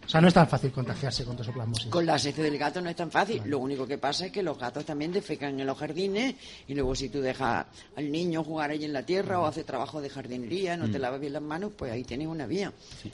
O 0.05 0.09
sea, 0.09 0.21
no 0.21 0.27
es 0.27 0.33
tan 0.33 0.47
fácil 0.47 0.71
contagiarse 0.71 1.23
con 1.25 1.35
tosoplasmosis. 1.37 1.87
Con 1.87 2.05
las 2.05 2.25
heces 2.25 2.43
del 2.43 2.57
gato 2.57 2.81
no 2.81 2.89
es 2.89 2.95
tan 2.95 3.11
fácil. 3.11 3.41
Lo 3.45 3.59
único 3.59 3.87
que 3.87 3.97
pasa 3.97 4.27
es 4.27 4.31
que 4.31 4.43
los 4.43 4.57
gatos 4.57 4.85
también 4.85 5.11
defecan 5.11 5.59
en 5.59 5.65
los 5.67 5.77
jardines 5.77 6.35
y 6.67 6.73
luego 6.73 6.95
si 6.95 7.09
tú 7.09 7.21
dejas 7.21 7.65
al 7.95 8.11
niño 8.11 8.43
jugar 8.43 8.71
ahí 8.71 8.85
en 8.85 8.93
la 8.93 9.03
tierra 9.03 9.39
o 9.39 9.45
hace 9.45 9.63
trabajo 9.63 10.01
de 10.01 10.04
jardinería, 10.09 10.77
no 10.77 10.89
te 10.89 10.99
lavas 10.99 11.19
bien 11.19 11.33
las 11.33 11.41
manos, 11.41 11.71
pues 11.77 11.91
ahí 11.91 12.03
tienes 12.03 12.27
una 12.27 12.45
vía. 12.47 12.71
Sí. 13.01 13.11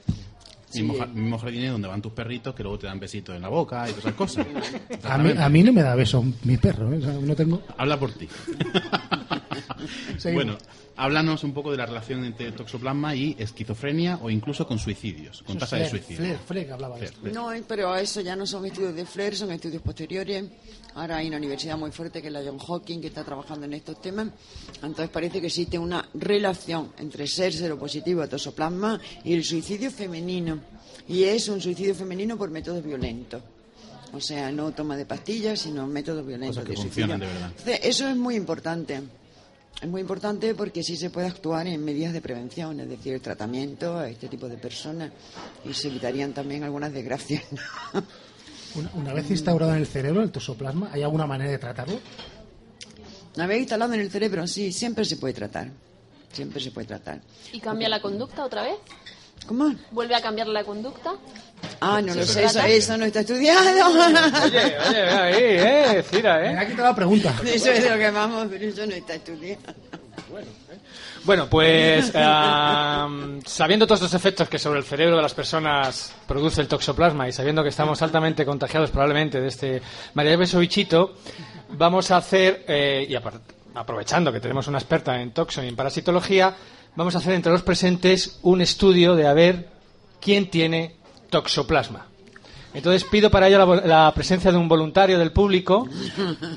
Mismo, 0.73 0.93
ja- 0.97 1.05
mismo 1.07 1.37
jardines 1.37 1.71
donde 1.71 1.87
van 1.89 2.01
tus 2.01 2.13
perritos 2.13 2.55
que 2.55 2.63
luego 2.63 2.79
te 2.79 2.87
dan 2.87 2.97
besitos 2.97 3.35
en 3.35 3.41
la 3.41 3.49
boca 3.49 3.83
y 3.89 3.91
todas 3.91 4.05
esas 4.05 4.13
cosas. 4.13 4.47
A 5.03 5.17
mí, 5.17 5.33
a 5.37 5.49
mí 5.49 5.63
no 5.63 5.73
me 5.73 5.81
da 5.81 5.95
beso 5.95 6.23
mi 6.43 6.55
perro, 6.55 6.93
¿eh? 6.93 6.97
O 6.97 7.01
sea, 7.01 7.11
no 7.13 7.35
tengo... 7.35 7.61
Habla 7.77 7.99
por 7.99 8.13
ti. 8.13 8.29
Seguimos. 10.17 10.45
bueno, 10.45 10.57
háblanos 10.95 11.43
un 11.43 11.53
poco 11.53 11.71
de 11.71 11.77
la 11.77 11.85
relación 11.85 12.23
entre 12.25 12.51
toxoplasma 12.51 13.15
y 13.15 13.35
esquizofrenia 13.39 14.19
o 14.21 14.29
incluso 14.29 14.67
con 14.67 14.79
suicidios, 14.79 15.43
con 15.43 15.57
tasa 15.57 15.77
de 15.77 15.89
suicidio. 15.89 16.23
Fleck, 16.23 16.39
Fleck 16.45 16.71
hablaba 16.71 16.97
de 16.97 17.05
esto. 17.05 17.19
No, 17.31 17.49
pero 17.67 17.95
eso 17.95 18.21
ya 18.21 18.35
no 18.35 18.45
son 18.45 18.65
estudios 18.65 18.95
de 18.95 19.05
Flair, 19.05 19.35
son 19.35 19.51
estudios 19.51 19.81
posteriores. 19.81 20.45
Ahora 20.95 21.17
hay 21.17 21.27
una 21.27 21.37
universidad 21.37 21.77
muy 21.77 21.91
fuerte 21.91 22.21
que 22.21 22.27
es 22.27 22.33
la 22.33 22.41
John 22.43 22.57
Hopkins 22.65 23.01
que 23.01 23.07
está 23.07 23.23
trabajando 23.23 23.65
en 23.65 23.73
estos 23.73 24.01
temas. 24.01 24.27
Entonces 24.75 25.09
parece 25.09 25.39
que 25.39 25.47
existe 25.47 25.79
una 25.79 26.07
relación 26.13 26.91
entre 26.97 27.27
ser 27.27 27.53
seropositivo 27.53 28.21
a 28.21 28.27
tosoplasma 28.27 28.99
y 29.23 29.33
el 29.33 29.43
suicidio 29.43 29.89
femenino. 29.89 30.59
Y 31.07 31.23
es 31.23 31.47
un 31.47 31.61
suicidio 31.61 31.95
femenino 31.95 32.37
por 32.37 32.49
métodos 32.51 32.83
violentos. 32.83 33.41
O 34.13 34.19
sea, 34.19 34.51
no 34.51 34.71
toma 34.71 34.97
de 34.97 35.05
pastillas, 35.05 35.61
sino 35.61 35.87
métodos 35.87 36.25
violentos 36.25 36.57
Cosas 36.57 36.65
que 36.65 36.71
de 36.71 36.77
suicidio. 36.77 37.07
funcionan 37.07 37.19
de 37.21 37.25
verdad. 37.27 37.51
Entonces, 37.57 37.79
eso 37.83 38.09
es 38.09 38.17
muy 38.17 38.35
importante. 38.35 39.01
Es 39.81 39.89
muy 39.89 40.01
importante 40.01 40.53
porque 40.53 40.83
sí 40.83 40.95
se 40.95 41.09
puede 41.09 41.27
actuar 41.27 41.65
en 41.65 41.83
medidas 41.83 42.13
de 42.13 42.21
prevención, 42.21 42.79
es 42.79 42.87
decir, 42.87 43.13
el 43.15 43.21
tratamiento 43.21 43.97
a 43.97 44.07
este 44.07 44.27
tipo 44.27 44.47
de 44.47 44.57
personas 44.57 45.11
y 45.65 45.73
se 45.73 45.87
evitarían 45.87 46.33
también 46.33 46.63
algunas 46.63 46.93
desgracias. 46.93 47.43
Una, 48.73 48.89
una 48.93 49.13
vez 49.13 49.29
instaurado 49.29 49.73
en 49.73 49.79
el 49.79 49.87
cerebro 49.87 50.21
el 50.21 50.31
tosoplasma, 50.31 50.91
¿hay 50.93 51.03
alguna 51.03 51.27
manera 51.27 51.51
de 51.51 51.57
tratarlo? 51.57 51.99
Una 53.35 53.45
vez 53.45 53.59
instalado 53.59 53.93
en 53.93 53.99
el 53.99 54.09
cerebro, 54.09 54.47
sí, 54.47 54.71
siempre 54.71 55.03
se 55.03 55.17
puede 55.17 55.33
tratar. 55.33 55.71
Siempre 56.31 56.61
se 56.61 56.71
puede 56.71 56.87
tratar. 56.87 57.19
¿Y 57.51 57.59
cambia 57.59 57.89
la 57.89 58.01
conducta 58.01 58.45
otra 58.45 58.63
vez? 58.63 58.77
¿Cómo? 59.45 59.75
¿Vuelve 59.91 60.15
a 60.15 60.21
cambiar 60.21 60.47
la 60.47 60.63
conducta? 60.63 61.15
Ah, 61.79 62.01
no 62.01 62.13
lo 62.13 62.25
sé, 62.25 62.45
eso, 62.45 62.97
no 62.97 63.05
está 63.05 63.21
estudiado. 63.21 63.61
Oye, 64.45 64.77
oye, 64.87 65.01
ve 65.01 65.09
ahí, 65.09 65.35
eh, 65.37 66.03
Cira, 66.03 66.37
Me 66.39 66.51
eh. 66.51 66.57
ha 66.57 66.67
quitado 66.67 66.89
la 66.89 66.95
pregunta. 66.95 67.33
Eso 67.45 67.71
es 67.71 67.83
de 67.83 67.89
lo 67.89 67.97
que 67.97 68.11
vamos, 68.11 68.47
pero 68.49 68.65
eso 68.65 68.85
no 68.85 68.93
está 68.93 69.15
estudiado. 69.15 69.61
Bueno, 71.23 71.47
pues 71.49 72.07
sabiendo 73.45 73.85
todos 73.85 74.01
los 74.01 74.13
efectos 74.13 74.49
que 74.49 74.57
sobre 74.57 74.79
el 74.79 74.85
cerebro 74.85 75.15
de 75.17 75.21
las 75.21 75.33
personas 75.33 76.13
produce 76.27 76.61
el 76.61 76.67
toxoplasma 76.67 77.27
y 77.27 77.31
sabiendo 77.31 77.63
que 77.63 77.69
estamos 77.69 78.01
altamente 78.01 78.45
contagiados 78.45 78.89
probablemente 78.89 79.39
de 79.39 79.47
este 79.47 79.81
maravilloso 80.15 80.59
bichito, 80.59 81.15
vamos 81.69 82.11
a 82.11 82.17
hacer, 82.17 82.65
eh, 82.67 83.05
y 83.07 83.15
aprovechando 83.75 84.31
que 84.31 84.39
tenemos 84.39 84.67
una 84.67 84.79
experta 84.79 85.21
en 85.21 85.31
toxo 85.31 85.63
y 85.63 85.67
en 85.67 85.75
parasitología, 85.75 86.55
vamos 86.95 87.15
a 87.15 87.19
hacer 87.19 87.33
entre 87.33 87.51
los 87.51 87.61
presentes 87.61 88.39
un 88.41 88.61
estudio 88.61 89.15
de 89.15 89.27
a 89.27 89.33
ver 89.33 89.69
quién 90.19 90.49
tiene 90.49 91.00
toxoplasma. 91.31 92.05
Entonces 92.73 93.03
pido 93.03 93.31
para 93.31 93.47
ello 93.47 93.57
la, 93.57 93.65
vo- 93.65 93.83
la 93.83 94.11
presencia 94.13 94.51
de 94.51 94.57
un 94.57 94.67
voluntario 94.67 95.17
del 95.17 95.31
público. 95.31 95.87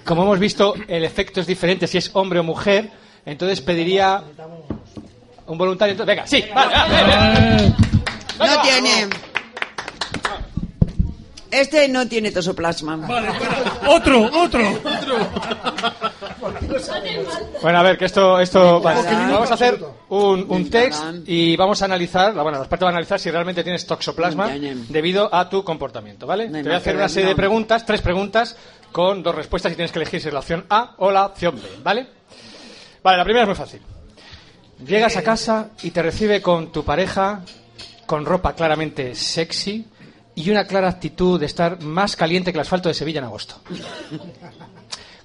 Como 0.04 0.22
hemos 0.24 0.38
visto, 0.38 0.74
el 0.86 1.02
efecto 1.04 1.40
es 1.40 1.46
diferente 1.46 1.86
si 1.86 1.96
es 1.98 2.10
hombre 2.12 2.38
o 2.40 2.42
mujer. 2.44 2.90
Entonces 3.24 3.62
pediría 3.62 4.22
un 5.46 5.56
voluntario. 5.58 5.92
Entonces, 5.92 6.14
venga, 6.14 6.26
sí, 6.26 6.44
vale, 6.54 6.74
vale, 6.74 7.16
vale. 7.16 7.74
No 8.38 8.62
tiene. 8.62 9.08
Este 11.50 11.88
no 11.88 12.06
tiene 12.08 12.30
tosoplasma. 12.32 12.98
Otro, 13.88 14.28
otro. 14.40 14.60
Bueno, 17.62 17.78
a 17.78 17.82
ver, 17.82 17.96
que 17.98 18.04
esto, 18.04 18.40
esto 18.40 18.80
vale. 18.80 19.02
Vamos 19.02 19.50
a 19.50 19.54
hacer 19.54 19.78
un, 20.08 20.46
un 20.48 20.70
van. 20.70 21.22
y 21.26 21.56
vamos 21.56 21.82
a 21.82 21.84
analizar, 21.86 22.34
bueno, 22.34 22.52
la 22.52 22.58
experta 22.58 22.84
va 22.84 22.90
a 22.90 22.94
analizar 22.94 23.18
si 23.18 23.30
realmente 23.30 23.62
tienes 23.62 23.86
toxoplasma 23.86 24.48
debido 24.88 25.34
a 25.34 25.48
tu 25.48 25.64
comportamiento, 25.64 26.26
¿vale? 26.26 26.48
Te 26.48 26.62
voy 26.62 26.72
a 26.72 26.76
hacer 26.76 26.96
una 26.96 27.08
serie 27.08 27.30
de 27.30 27.36
preguntas, 27.36 27.84
tres 27.86 28.00
preguntas 28.02 28.56
con 28.92 29.22
dos 29.22 29.34
respuestas 29.34 29.72
y 29.72 29.74
tienes 29.76 29.92
que 29.92 29.98
elegir 29.98 30.20
si 30.20 30.28
es 30.28 30.34
la 30.34 30.40
opción 30.40 30.64
A 30.70 30.94
o 30.98 31.10
la 31.10 31.26
opción 31.26 31.56
B, 31.56 31.62
¿vale? 31.82 32.06
Vale, 33.02 33.18
la 33.18 33.24
primera 33.24 33.42
es 33.42 33.48
muy 33.48 33.56
fácil. 33.56 33.80
Llegas 34.86 35.16
a 35.16 35.22
casa 35.22 35.70
y 35.82 35.90
te 35.90 36.02
recibe 36.02 36.42
con 36.42 36.70
tu 36.72 36.84
pareja 36.84 37.42
con 38.06 38.24
ropa 38.24 38.54
claramente 38.54 39.14
sexy 39.14 39.86
y 40.34 40.50
una 40.50 40.66
clara 40.66 40.88
actitud 40.88 41.38
de 41.38 41.46
estar 41.46 41.80
más 41.82 42.16
caliente 42.16 42.52
que 42.52 42.58
el 42.58 42.62
asfalto 42.62 42.88
de 42.88 42.94
Sevilla 42.94 43.20
en 43.20 43.24
agosto. 43.24 43.56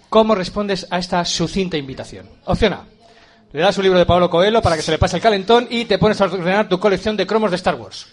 ¿Cómo 0.09 0.33
respondes 0.33 0.87
a 0.89 0.97
esta 0.97 1.23
sucinta 1.23 1.77
invitación? 1.77 2.27
Opción 2.45 2.73
A. 2.73 2.85
Le 3.53 3.61
das 3.61 3.77
un 3.77 3.83
libro 3.83 3.99
de 3.99 4.05
Pablo 4.05 4.29
Coelho 4.29 4.61
para 4.61 4.75
que 4.75 4.81
se 4.81 4.91
le 4.91 4.97
pase 4.97 5.17
el 5.17 5.21
calentón 5.21 5.67
y 5.69 5.85
te 5.85 5.99
pones 5.99 6.19
a 6.19 6.25
ordenar 6.25 6.67
tu 6.67 6.79
colección 6.79 7.15
de 7.15 7.27
cromos 7.27 7.51
de 7.51 7.57
Star 7.57 7.75
Wars. 7.75 8.07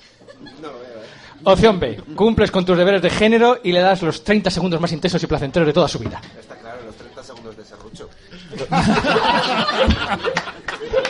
Opción 1.45 1.81
B. 1.81 2.03
Cumples 2.15 2.51
con 2.51 2.65
tus 2.65 2.77
deberes 2.77 3.01
de 3.01 3.11
género 3.11 3.61
y 3.63 3.73
le 3.73 3.81
das 3.81 4.03
los 4.03 4.25
30 4.25 4.51
segundos 4.51 4.81
más 4.81 4.93
intensos 4.93 5.23
y 5.23 5.27
placenteros 5.27 5.67
de 5.67 5.73
toda 5.73 5.89
su 5.89 5.99
vida. 5.99 6.21
Está 6.39 6.57
claro, 6.57 6.79
los 6.85 6.97
30 6.97 7.23
segundos 7.23 7.57
de 7.57 7.65
serrucho. 7.65 8.11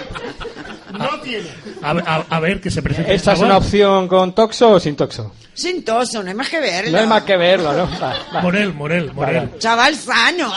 No 0.99 1.21
tiene. 1.21 1.49
A, 1.83 1.93
ver- 1.93 2.05
a- 2.07 2.25
a 2.29 2.41
ver, 2.41 2.61
que 2.61 2.71
se 2.71 2.83
presente. 2.83 3.15
¿Esta 3.15 3.33
es 3.33 3.41
una 3.41 3.57
opción 3.59 4.09
con 4.09 4.35
toxo 4.35 4.73
o 4.73 4.81
sin 4.81 4.97
toxo? 4.97 5.33
Sin 5.55 5.85
toso, 5.85 6.23
no 6.23 6.29
hay 6.29 6.35
más 6.35 6.49
que 6.49 6.61
verlo. 6.61 6.93
No 6.93 6.99
hay 6.99 7.07
más 7.07 7.23
que 7.23 7.37
verlo, 7.37 7.73
¿no? 7.73 7.89
Va, 8.01 8.15
va. 8.35 8.41
Morel, 8.43 8.75
Morel, 8.75 9.13
Morel. 9.15 9.51
Chaval 9.59 9.95
sano. 9.95 10.53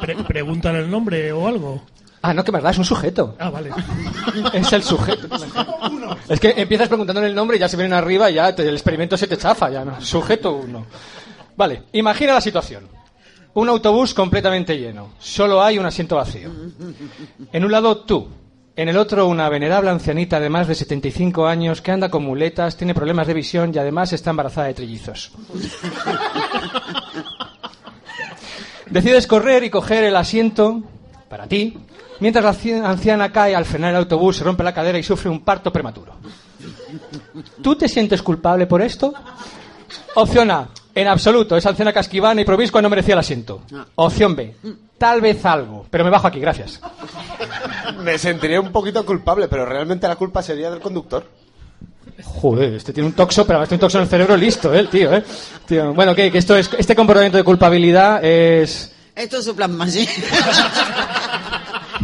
Pre- 0.00 0.16
pregúntale 0.24 0.80
el 0.80 0.90
nombre 0.90 1.30
o 1.32 1.46
algo. 1.46 1.82
Ah, 2.22 2.34
no, 2.34 2.44
que 2.44 2.50
verdad, 2.50 2.72
es 2.72 2.78
un 2.78 2.84
sujeto. 2.84 3.34
Ah, 3.38 3.48
vale. 3.50 3.70
Es 4.52 4.72
el 4.72 4.82
sujeto. 4.82 5.26
Es 6.28 6.38
que 6.40 6.50
empiezas 6.56 6.88
preguntándole 6.88 7.28
el 7.28 7.34
nombre 7.34 7.56
y 7.56 7.60
ya 7.60 7.68
se 7.68 7.76
vienen 7.76 7.94
arriba 7.94 8.30
y 8.30 8.34
ya 8.34 8.54
te- 8.54 8.62
el 8.68 8.74
experimento 8.74 9.16
se 9.16 9.26
te 9.26 9.36
chafa. 9.38 9.70
Ya, 9.70 9.84
¿no? 9.84 10.00
Sujeto 10.02 10.52
uno. 10.52 10.84
Vale, 11.56 11.84
imagina 11.92 12.34
la 12.34 12.40
situación. 12.40 12.88
Un 13.54 13.68
autobús 13.68 14.12
completamente 14.14 14.76
lleno. 14.78 15.12
Solo 15.18 15.62
hay 15.62 15.78
un 15.78 15.86
asiento 15.86 16.16
vacío. 16.16 16.50
En 17.52 17.64
un 17.64 17.72
lado 17.72 17.96
tú, 17.98 18.28
En 18.80 18.88
el 18.88 18.96
otro, 18.96 19.26
una 19.26 19.50
venerable 19.50 19.90
ancianita 19.90 20.40
de 20.40 20.48
más 20.48 20.66
de 20.66 20.74
75 20.74 21.46
años 21.46 21.82
que 21.82 21.92
anda 21.92 22.08
con 22.08 22.24
muletas, 22.24 22.78
tiene 22.78 22.94
problemas 22.94 23.26
de 23.26 23.34
visión 23.34 23.72
y 23.74 23.78
además 23.78 24.14
está 24.14 24.30
embarazada 24.30 24.68
de 24.68 24.72
trillizos. 24.72 25.32
Decides 28.86 29.26
correr 29.26 29.64
y 29.64 29.68
coger 29.68 30.04
el 30.04 30.16
asiento 30.16 30.82
para 31.28 31.46
ti, 31.46 31.76
mientras 32.20 32.42
la 32.42 32.88
anciana 32.88 33.30
cae 33.30 33.54
al 33.54 33.66
frenar 33.66 33.90
el 33.90 33.96
autobús, 33.96 34.38
se 34.38 34.44
rompe 34.44 34.64
la 34.64 34.72
cadera 34.72 34.98
y 34.98 35.02
sufre 35.02 35.28
un 35.28 35.40
parto 35.40 35.70
prematuro. 35.70 36.14
¿Tú 37.62 37.76
te 37.76 37.86
sientes 37.86 38.22
culpable 38.22 38.66
por 38.66 38.80
esto? 38.80 39.12
Opción 40.14 40.50
A, 40.50 40.70
en 40.94 41.08
absoluto, 41.08 41.56
esa 41.56 41.70
anciana 41.70 41.92
casquivana 41.92 42.40
y 42.40 42.44
promiscua 42.44 42.82
no 42.82 42.90
merecía 42.90 43.14
el 43.14 43.20
asiento. 43.20 43.62
Opción 43.94 44.34
B, 44.36 44.56
tal 44.98 45.20
vez 45.20 45.44
algo, 45.44 45.86
pero 45.90 46.04
me 46.04 46.10
bajo 46.10 46.26
aquí, 46.26 46.40
gracias. 46.40 46.80
Me 48.02 48.16
sentiría 48.16 48.60
un 48.60 48.72
poquito 48.72 49.04
culpable, 49.04 49.48
pero 49.48 49.66
realmente 49.66 50.08
la 50.08 50.16
culpa 50.16 50.42
sería 50.42 50.70
del 50.70 50.80
conductor. 50.80 51.26
Joder, 52.24 52.74
este 52.74 52.92
tiene 52.92 53.08
un 53.08 53.14
toxo, 53.14 53.46
pero 53.46 53.60
tiene 53.60 53.74
un 53.74 53.80
toxo 53.80 53.98
en 53.98 54.04
el 54.04 54.08
cerebro 54.08 54.36
listo, 54.36 54.72
¿eh? 54.72 54.78
el 54.78 54.88
tío, 54.88 55.12
¿eh? 55.14 55.22
Tío, 55.66 55.92
bueno, 55.92 56.14
¿qué? 56.14 56.30
Que 56.30 56.38
esto 56.38 56.56
es, 56.56 56.70
este 56.78 56.94
comportamiento 56.94 57.36
de 57.36 57.44
culpabilidad 57.44 58.24
es... 58.24 58.92
Esto 59.14 59.38
es 59.38 59.44
su 59.44 59.54
plasma, 59.54 59.86
sí. 59.88 60.08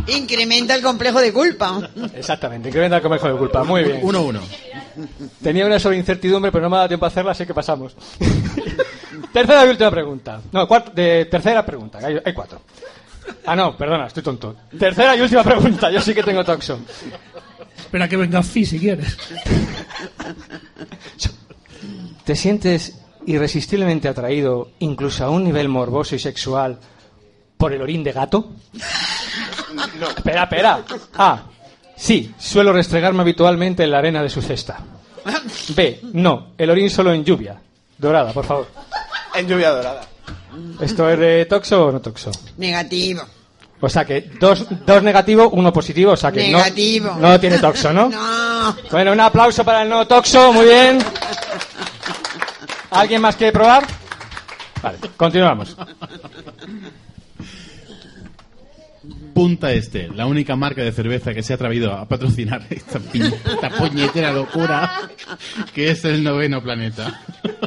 Incrementa 0.08 0.74
el 0.74 0.82
complejo 0.82 1.20
de 1.20 1.32
culpa. 1.32 1.80
Exactamente, 2.14 2.68
incrementa 2.68 2.96
el 2.96 3.02
complejo 3.02 3.28
de 3.28 3.34
culpa. 3.36 3.64
Muy 3.64 3.84
bien. 3.84 4.00
Uno, 4.02 4.22
uno. 4.22 4.40
Tenía 5.42 5.66
una 5.66 5.78
sobre 5.78 5.98
incertidumbre, 5.98 6.50
pero 6.50 6.62
no 6.62 6.70
me 6.70 6.76
ha 6.76 6.78
dado 6.80 6.88
tiempo 6.88 7.06
a 7.06 7.08
hacerla, 7.08 7.32
así 7.32 7.46
que 7.46 7.54
pasamos. 7.54 7.94
tercera 9.32 9.66
y 9.66 9.68
última 9.68 9.90
pregunta. 9.90 10.40
No, 10.52 10.66
de, 10.94 11.26
tercera 11.26 11.64
pregunta, 11.64 11.98
hay, 12.02 12.18
hay 12.24 12.32
cuatro. 12.32 12.60
Ah, 13.44 13.56
no, 13.56 13.76
perdona, 13.76 14.06
estoy 14.06 14.22
tonto. 14.22 14.56
Tercera 14.78 15.16
y 15.16 15.20
última 15.20 15.42
pregunta, 15.42 15.90
yo 15.90 16.00
sí 16.00 16.14
que 16.14 16.22
tengo 16.22 16.44
toxo. 16.44 16.78
Espera 17.76 18.08
que 18.08 18.16
venga 18.16 18.42
Fi 18.42 18.64
si 18.64 18.78
quieres. 18.78 19.16
¿Te 22.24 22.34
sientes 22.34 22.98
irresistiblemente 23.26 24.08
atraído, 24.08 24.70
incluso 24.80 25.24
a 25.24 25.30
un 25.30 25.44
nivel 25.44 25.68
morboso 25.68 26.16
y 26.16 26.18
sexual, 26.18 26.78
por 27.56 27.72
el 27.72 27.82
orín 27.82 28.02
de 28.02 28.12
gato? 28.12 28.52
No. 30.00 30.08
Espera, 30.10 30.44
espera. 30.44 30.84
A. 31.16 31.44
Sí, 31.96 32.34
suelo 32.38 32.72
restregarme 32.72 33.22
habitualmente 33.22 33.84
en 33.84 33.90
la 33.90 33.98
arena 33.98 34.22
de 34.22 34.28
su 34.30 34.42
cesta. 34.42 34.78
B. 35.68 36.00
No, 36.12 36.48
el 36.58 36.70
orín 36.70 36.90
solo 36.90 37.12
en 37.12 37.24
lluvia. 37.24 37.60
Dorada, 37.98 38.32
por 38.32 38.44
favor. 38.44 38.68
En 39.34 39.48
lluvia 39.48 39.70
dorada. 39.70 40.02
¿Esto 40.80 41.10
es 41.10 41.18
de 41.18 41.46
toxo 41.46 41.86
o 41.86 41.92
no 41.92 42.00
toxo? 42.00 42.30
Negativo. 42.58 43.22
O 43.80 43.88
sea 43.88 44.04
que 44.04 44.30
dos, 44.40 44.64
dos 44.86 45.02
negativo, 45.02 45.50
uno 45.50 45.72
positivo, 45.72 46.12
o 46.12 46.16
sea 46.16 46.32
que 46.32 46.50
no- 46.50 46.58
Negativo. 46.58 47.14
no, 47.18 47.38
tiene 47.40 47.58
toxo, 47.58 47.92
¿no? 47.92 48.08
No. 48.08 48.76
Bueno, 48.90 49.12
un 49.12 49.20
aplauso 49.20 49.64
para 49.64 49.82
el 49.82 49.88
no 49.88 50.06
toxo, 50.06 50.52
muy 50.52 50.64
bien. 50.66 50.98
¿Alguien 52.90 53.20
más 53.20 53.36
quiere 53.36 53.52
probar? 53.52 53.84
Vale, 54.82 54.98
continuamos. 55.16 55.76
Punta 59.36 59.70
Este, 59.70 60.08
la 60.08 60.24
única 60.24 60.56
marca 60.56 60.82
de 60.82 60.92
cerveza 60.92 61.34
que 61.34 61.42
se 61.42 61.52
ha 61.52 61.56
atrevido 61.56 61.92
a 61.92 62.08
patrocinar 62.08 62.66
esta, 62.70 62.98
esta 63.12 63.68
puñetera 63.68 64.32
locura 64.32 65.10
que 65.74 65.90
es 65.90 66.06
el 66.06 66.24
noveno 66.24 66.62
planeta. 66.62 67.20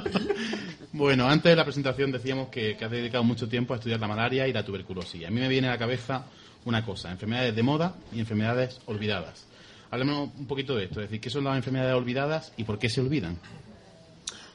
Bueno, 0.92 1.30
antes 1.30 1.52
de 1.52 1.56
la 1.56 1.64
presentación 1.64 2.12
decíamos 2.12 2.50
que, 2.50 2.76
que 2.76 2.84
has 2.84 2.92
dedicado 2.92 3.24
mucho 3.24 3.48
tiempo 3.48 3.74
a 3.74 3.78
estudiar 3.78 4.02
la 4.02 4.08
malaria 4.08 4.48
y 4.50 4.52
la 4.52 4.66
tuberculosis. 4.66 5.26
A 5.26 5.30
mí 5.30 5.40
me 5.40 5.48
viene 5.48 5.70
a 5.70 5.72
la 5.72 5.78
cabeza 5.78 6.26
una 6.66 6.84
cosa, 6.84 7.10
enfermedades 7.10 7.56
de 7.56 7.64
moda 7.64 7.96
y 8.12 8.20
enfermedades 8.20 8.82
olvidadas. 8.86 9.48
Hablemos 9.92 10.32
un 10.38 10.46
poquito 10.46 10.76
de 10.76 10.86
esto, 10.86 11.00
es 11.00 11.08
decir, 11.08 11.22
¿qué 11.22 11.30
son 11.30 11.46
las 11.46 11.56
enfermedades 11.56 11.96
olvidadas 11.96 12.52
y 12.58 12.66
por 12.66 12.80
qué 12.80 12.90
se 12.90 13.00
olvidan? 13.00 13.38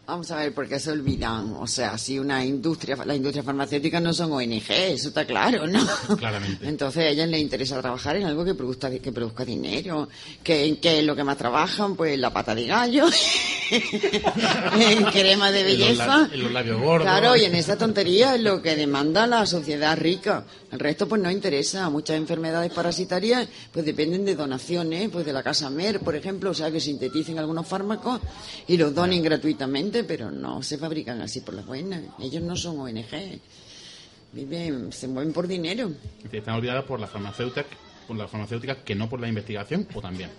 Vamos 0.07 0.31
a 0.31 0.37
ver 0.37 0.53
por 0.53 0.69
qué 0.69 0.79
se 0.79 0.91
olvidan. 0.91 1.57
O 1.59 1.67
sea, 1.67 1.97
si 1.97 2.19
una 2.19 2.45
industria, 2.45 2.95
la 3.07 3.15
industria 3.15 3.43
farmacéutica 3.43 4.01
no 4.01 4.13
son 4.13 4.33
ONG, 4.33 4.71
eso 4.71 5.09
está 5.09 5.25
claro, 5.25 5.67
¿no? 5.67 5.81
Claramente. 6.19 6.69
Entonces 6.69 7.05
a 7.05 7.09
ellas 7.09 7.27
les 7.27 7.41
interesa 7.41 7.81
trabajar 7.81 8.17
en 8.17 8.25
algo 8.25 8.45
que 8.45 8.55
produzca, 8.55 8.91
que 8.91 9.13
produzca 9.13 9.47
dinero. 9.47 10.09
que 10.43 10.67
¿En 10.67 10.77
qué 10.77 10.99
es 10.99 11.07
lo 11.07 11.17
que 11.17 11.25
más 11.25 11.39
trabajan? 11.39 11.97
Pues 11.97 12.19
la 12.19 12.31
pata 12.31 12.55
de 12.55 12.67
gallo, 12.67 13.07
en 13.71 15.05
crema 15.05 15.51
de 15.51 15.65
belleza. 15.65 16.29
en 16.31 16.43
los 16.43 16.53
labios 16.53 16.83
gordos. 16.83 17.09
Claro, 17.09 17.35
y 17.37 17.45
en 17.45 17.55
esa 17.55 17.79
tontería 17.79 18.35
es 18.35 18.43
lo 18.43 18.61
que 18.61 18.77
demanda 18.77 19.27
la 19.27 19.47
sociedad 19.47 19.97
rica. 19.97 20.45
El 20.75 20.81
resto 20.81 21.07
pues 21.07 21.23
no 21.23 21.31
interesa. 21.31 21.89
Muchas 21.89 22.17
enfermedades 22.17 22.73
parasitarias 22.73 23.49
pues 23.71 23.87
dependen 23.87 24.25
de 24.25 24.35
donaciones, 24.35 25.09
pues 25.09 25.25
de 25.25 25.33
la 25.33 25.41
casa 25.41 25.71
Mer, 25.71 26.01
por 26.01 26.17
ejemplo, 26.17 26.51
o 26.51 26.55
sea 26.55 26.69
que 26.69 26.81
sinteticen 26.81 27.39
algunos 27.39 27.65
fármacos 27.65 28.21
y 28.67 28.77
los 28.77 28.93
donen 28.93 29.23
gratuitamente, 29.23 30.03
pero 30.03 30.33
no 30.33 30.65
se 30.65 30.77
fabrican 30.77 31.23
así 31.23 31.43
por 31.43 31.55
las 31.55 31.65
buenas. 31.65 32.03
Ellos 32.19 32.43
no 32.43 32.57
son 32.57 32.81
ONG. 32.81 33.41
Viven, 34.33 34.91
se 34.91 35.07
mueven 35.07 35.33
por 35.33 35.47
dinero. 35.47 35.93
Están 36.33 36.57
olvidadas 36.57 36.83
por 36.83 36.99
las 36.99 37.09
farmacéuticas, 37.09 37.67
por 38.09 38.17
las 38.17 38.29
farmacéuticas 38.29 38.79
que 38.79 38.97
no 38.97 39.09
por 39.09 39.21
la 39.21 39.29
investigación 39.29 39.87
o 39.95 40.01
también. 40.01 40.31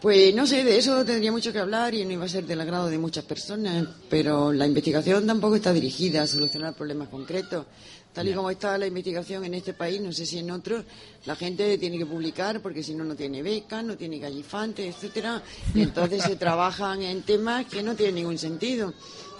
Pues 0.00 0.34
no 0.34 0.46
sé, 0.46 0.62
de 0.62 0.76
eso 0.76 1.04
tendría 1.04 1.32
mucho 1.32 1.52
que 1.52 1.58
hablar 1.58 1.94
y 1.94 2.04
no 2.04 2.12
iba 2.12 2.26
a 2.26 2.28
ser 2.28 2.44
del 2.44 2.60
agrado 2.60 2.90
de 2.90 2.98
muchas 2.98 3.24
personas, 3.24 3.88
pero 4.08 4.52
la 4.52 4.66
investigación 4.66 5.26
tampoco 5.26 5.56
está 5.56 5.72
dirigida 5.72 6.22
a 6.22 6.26
solucionar 6.26 6.74
problemas 6.74 7.08
concretos. 7.08 7.66
Tal 8.14 8.28
y 8.28 8.32
como 8.32 8.48
está 8.48 8.78
la 8.78 8.86
investigación 8.86 9.44
en 9.44 9.54
este 9.54 9.74
país, 9.74 10.00
no 10.00 10.12
sé 10.12 10.24
si 10.24 10.38
en 10.38 10.48
otros, 10.52 10.84
la 11.26 11.34
gente 11.34 11.76
tiene 11.78 11.98
que 11.98 12.06
publicar 12.06 12.60
porque 12.60 12.80
si 12.80 12.94
no, 12.94 13.02
no 13.02 13.16
tiene 13.16 13.42
becas, 13.42 13.82
no 13.82 13.96
tiene 13.96 14.20
gallifantes, 14.20 14.94
etcétera, 14.94 15.42
y 15.74 15.82
entonces 15.82 16.22
se 16.22 16.36
trabajan 16.36 17.02
en 17.02 17.22
temas 17.22 17.66
que 17.66 17.82
no 17.82 17.96
tienen 17.96 18.14
ningún 18.14 18.38
sentido. 18.38 18.94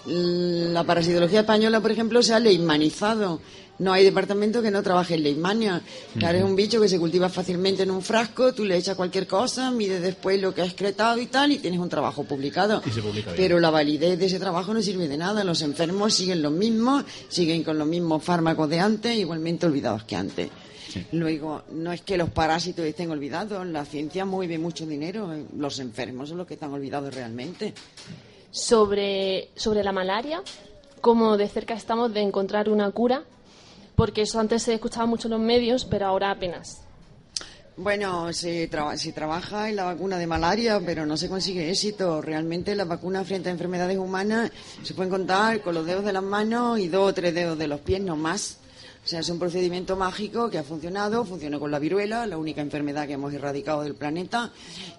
La 0.07 0.83
parasitología 0.83 1.39
española, 1.39 1.79
por 1.79 1.91
ejemplo, 1.91 2.21
se 2.21 2.33
ha 2.33 2.39
leishmanizado. 2.39 3.39
No 3.79 3.91
hay 3.91 4.03
departamento 4.03 4.61
que 4.61 4.71
no 4.71 4.81
trabaje 4.81 5.15
en 5.15 5.23
leishmania. 5.23 5.81
Claro, 6.17 6.37
es 6.37 6.43
un 6.43 6.55
bicho 6.55 6.79
que 6.79 6.87
se 6.87 6.97
cultiva 6.97 7.27
fácilmente 7.29 7.83
en 7.83 7.91
un 7.91 8.01
frasco, 8.01 8.53
tú 8.53 8.63
le 8.63 8.77
echas 8.77 8.95
cualquier 8.95 9.27
cosa, 9.27 9.69
mides 9.71 10.01
después 10.01 10.41
lo 10.41 10.53
que 10.53 10.61
ha 10.61 10.65
excretado 10.65 11.19
y 11.19 11.25
tal, 11.25 11.51
y 11.51 11.57
tienes 11.57 11.79
un 11.79 11.89
trabajo 11.89 12.23
publicado. 12.23 12.81
Y 12.85 12.89
se 12.91 13.01
publica 13.01 13.31
bien. 13.31 13.35
Pero 13.35 13.59
la 13.59 13.69
validez 13.69 14.17
de 14.17 14.25
ese 14.25 14.39
trabajo 14.39 14.73
no 14.73 14.81
sirve 14.81 15.07
de 15.07 15.17
nada. 15.17 15.43
Los 15.43 15.61
enfermos 15.61 16.13
siguen 16.13 16.41
los 16.41 16.53
mismos, 16.53 17.03
siguen 17.27 17.63
con 17.63 17.77
los 17.77 17.87
mismos 17.87 18.23
fármacos 18.23 18.69
de 18.69 18.79
antes, 18.79 19.17
igualmente 19.17 19.65
olvidados 19.65 20.03
que 20.03 20.15
antes. 20.15 20.49
Luego, 21.11 21.63
no 21.71 21.91
es 21.91 22.01
que 22.01 22.15
los 22.15 22.29
parásitos 22.29 22.85
estén 22.85 23.11
olvidados, 23.11 23.65
la 23.67 23.83
ciencia 23.83 24.23
mueve 24.23 24.57
mucho 24.57 24.85
dinero, 24.85 25.33
eh, 25.33 25.43
los 25.57 25.79
enfermos 25.79 26.29
son 26.29 26.37
los 26.37 26.47
que 26.47 26.53
están 26.53 26.71
olvidados 26.71 27.13
realmente. 27.13 27.73
sobre, 28.51 29.49
sobre 29.55 29.83
la 29.83 29.91
malaria, 29.91 30.41
cómo 31.01 31.35
de 31.35 31.49
cerca 31.49 31.73
estamos 31.73 32.13
de 32.13 32.21
encontrar 32.21 32.69
una 32.69 32.89
cura, 32.91 33.23
porque 33.95 34.21
eso 34.23 34.39
antes 34.39 34.63
se 34.63 34.73
escuchaba 34.73 35.05
mucho 35.05 35.27
en 35.27 35.33
los 35.33 35.41
medios, 35.41 35.85
pero 35.85 36.07
ahora 36.07 36.31
apenas. 36.31 36.81
Bueno, 37.77 38.31
se, 38.31 38.67
traba- 38.69 38.95
se 38.97 39.11
trabaja 39.11 39.67
en 39.69 39.75
la 39.75 39.83
vacuna 39.83 40.17
de 40.17 40.27
malaria, 40.27 40.79
pero 40.85 41.05
no 41.05 41.17
se 41.17 41.27
consigue 41.27 41.69
éxito. 41.69 42.21
Realmente 42.21 42.73
las 42.73 42.87
vacunas 42.87 43.27
frente 43.27 43.49
a 43.49 43.51
enfermedades 43.51 43.97
humanas 43.97 44.51
se 44.83 44.93
pueden 44.93 45.09
contar 45.11 45.59
con 45.61 45.75
los 45.75 45.85
dedos 45.85 46.05
de 46.05 46.13
las 46.13 46.23
manos 46.23 46.79
y 46.79 46.87
dos 46.87 47.09
o 47.09 47.13
tres 47.13 47.33
dedos 47.35 47.57
de 47.57 47.67
los 47.67 47.81
pies, 47.81 48.01
no 48.01 48.15
más. 48.15 48.59
O 49.03 49.07
sea, 49.07 49.19
es 49.19 49.29
un 49.29 49.37
procedimiento 49.39 49.95
mágico 49.97 50.49
que 50.49 50.57
ha 50.57 50.63
funcionado, 50.63 51.25
funcionó 51.25 51.59
con 51.59 51.69
la 51.69 51.77
viruela, 51.77 52.25
la 52.25 52.37
única 52.37 52.61
enfermedad 52.61 53.05
que 53.07 53.13
hemos 53.13 53.33
erradicado 53.33 53.83
del 53.83 53.93
planeta, 53.95 54.51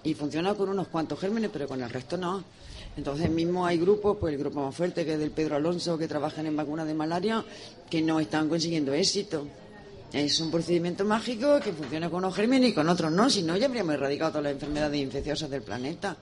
y 0.03 0.13
funciona 0.13 0.53
con 0.53 0.69
unos 0.69 0.87
cuantos 0.87 1.19
gérmenes, 1.19 1.49
pero 1.51 1.67
con 1.67 1.81
el 1.81 1.89
resto 1.89 2.15
no. 2.15 2.43
Entonces 2.97 3.29
mismo 3.29 3.65
hay 3.65 3.77
grupos, 3.77 4.17
pues 4.19 4.33
el 4.33 4.39
grupo 4.39 4.61
más 4.61 4.75
fuerte, 4.75 5.05
que 5.05 5.13
es 5.13 5.19
del 5.19 5.31
Pedro 5.31 5.55
Alonso, 5.55 5.97
que 5.97 6.07
trabajan 6.07 6.47
en 6.47 6.55
vacunas 6.57 6.87
de 6.87 6.95
malaria, 6.95 7.45
que 7.89 8.01
no 8.01 8.19
están 8.19 8.49
consiguiendo 8.49 8.91
éxito. 8.93 9.47
Es 10.11 10.39
un 10.39 10.49
procedimiento 10.49 11.05
mágico 11.05 11.59
que 11.59 11.73
funciona 11.73 12.09
con 12.09 12.19
unos 12.19 12.35
gérmenes 12.35 12.71
y 12.71 12.73
con 12.73 12.89
otros 12.89 13.11
no, 13.11 13.29
si 13.29 13.43
no 13.43 13.55
ya 13.55 13.67
habríamos 13.67 13.93
erradicado 13.93 14.31
todas 14.31 14.45
las 14.45 14.53
enfermedades 14.53 14.99
infecciosas 14.99 15.49
del 15.49 15.61
planeta. 15.61 16.17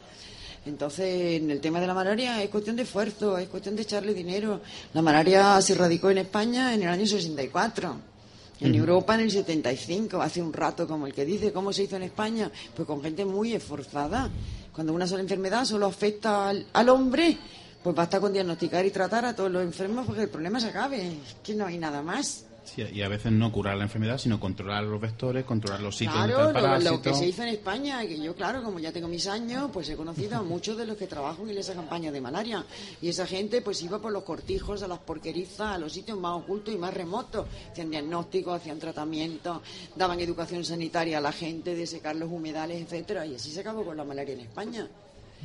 Entonces, 0.66 1.42
en 1.42 1.52
el 1.52 1.62
tema 1.62 1.80
de 1.80 1.88
la 1.88 1.94
malaria 1.94 2.42
es 2.44 2.50
cuestión 2.50 2.76
de 2.76 2.84
esfuerzo, 2.84 3.38
es 3.38 3.48
cuestión 3.48 3.76
de 3.76 3.84
echarle 3.84 4.14
dinero. 4.14 4.62
La 4.94 5.02
malaria 5.02 5.62
se 5.62 5.74
erradicó 5.74 6.10
en 6.10 6.18
España 6.18 6.74
en 6.74 6.82
el 6.82 6.90
año 6.90 7.06
64. 7.06 8.16
En. 8.62 8.74
Europa 8.74 9.16
en 9.16 9.22
el 9.22 9.32
75, 9.32 10.22
hace 10.22 10.42
un 10.42 10.54
rato, 10.54 10.88
como 10.88 11.06
el 11.06 11.14
que 11.14 11.26
dice, 11.26 11.52
¿cómo 11.52 11.74
se 11.74 11.84
hizo 11.84 11.98
en 11.98 12.04
España? 12.04 12.50
Pues 12.74 12.88
con 12.88 13.02
gente 13.02 13.26
muy 13.26 13.54
esforzada. 13.54 14.30
Cuando 14.76 14.94
una 14.94 15.08
sola 15.08 15.22
enfermedad 15.22 15.64
solo 15.64 15.86
afecta 15.86 16.50
al, 16.50 16.90
hombre, 16.90 17.38
pues 17.82 17.96
basta 17.96 18.20
con 18.20 18.34
diagnosticar 18.34 18.86
y 18.86 18.92
tratar 18.92 19.24
a 19.24 19.34
todos 19.34 19.50
los 19.50 19.64
enfermos 19.64 20.06
porque 20.06 20.24
el 20.24 20.30
problema 20.30 20.60
se 20.60 20.68
acabe. 20.68 21.08
Es 21.08 21.36
que 21.42 21.56
no 21.56 21.66
hay 21.66 21.78
nada 21.78 22.02
más. 22.02 22.45
Sí, 22.66 22.84
y 22.94 23.02
a 23.04 23.08
veces 23.08 23.32
no 23.32 23.52
curar 23.52 23.78
la 23.78 23.84
enfermedad, 23.84 24.18
sino 24.18 24.40
controlar 24.40 24.84
los 24.84 25.00
vectores, 25.00 25.46
controlar 25.46 25.82
los 25.82 25.96
sitios 25.96 26.16
Claro, 26.16 26.80
lo 26.80 27.02
que 27.02 27.14
se 27.14 27.28
hizo 27.28 27.44
en 27.44 27.50
España, 27.50 28.02
que 28.06 28.20
yo, 28.20 28.36
claro, 28.36 28.64
como 28.64 28.80
ya 28.80 28.92
tengo 28.92 29.08
mis 29.08 29.28
años, 29.28 29.70
pues 29.72 29.88
he 29.90 29.96
conocido 29.96 30.38
a 30.38 30.42
muchos 30.42 30.76
de 30.76 30.86
los 30.86 30.98
que 30.98 31.08
trabajan 31.08 31.50
en 31.50 31.58
esa 31.58 31.74
campaña 31.74 32.12
de 32.12 32.20
malaria. 32.22 32.66
Y 33.02 33.10
esa 33.10 33.28
gente, 33.28 33.62
pues 33.62 33.82
iba 33.84 34.00
por 34.00 34.12
los 34.12 34.24
cortijos, 34.24 34.82
a 34.84 34.88
las 34.88 35.00
porquerizas, 35.00 35.76
a 35.76 35.78
los 35.78 35.94
sitios 35.94 36.20
más 36.20 36.42
ocultos 36.42 36.74
y 36.74 36.78
más 36.78 36.94
remotos. 36.94 37.48
Hacían 37.72 37.92
diagnósticos, 37.92 38.56
hacían 38.56 38.80
tratamientos, 38.80 39.62
daban 39.96 40.20
educación 40.20 40.66
sanitaria 40.66 41.20
a 41.20 41.22
la 41.22 41.32
gente 41.32 41.76
de 41.76 41.86
secar 41.86 42.16
los 42.16 42.32
humedales, 42.32 42.82
etcétera 42.82 43.26
Y 43.26 43.36
así 43.36 43.52
se 43.52 43.60
acabó 43.60 43.86
con 43.86 43.96
la 43.96 44.04
malaria 44.04 44.34
en 44.34 44.42
España. 44.42 44.90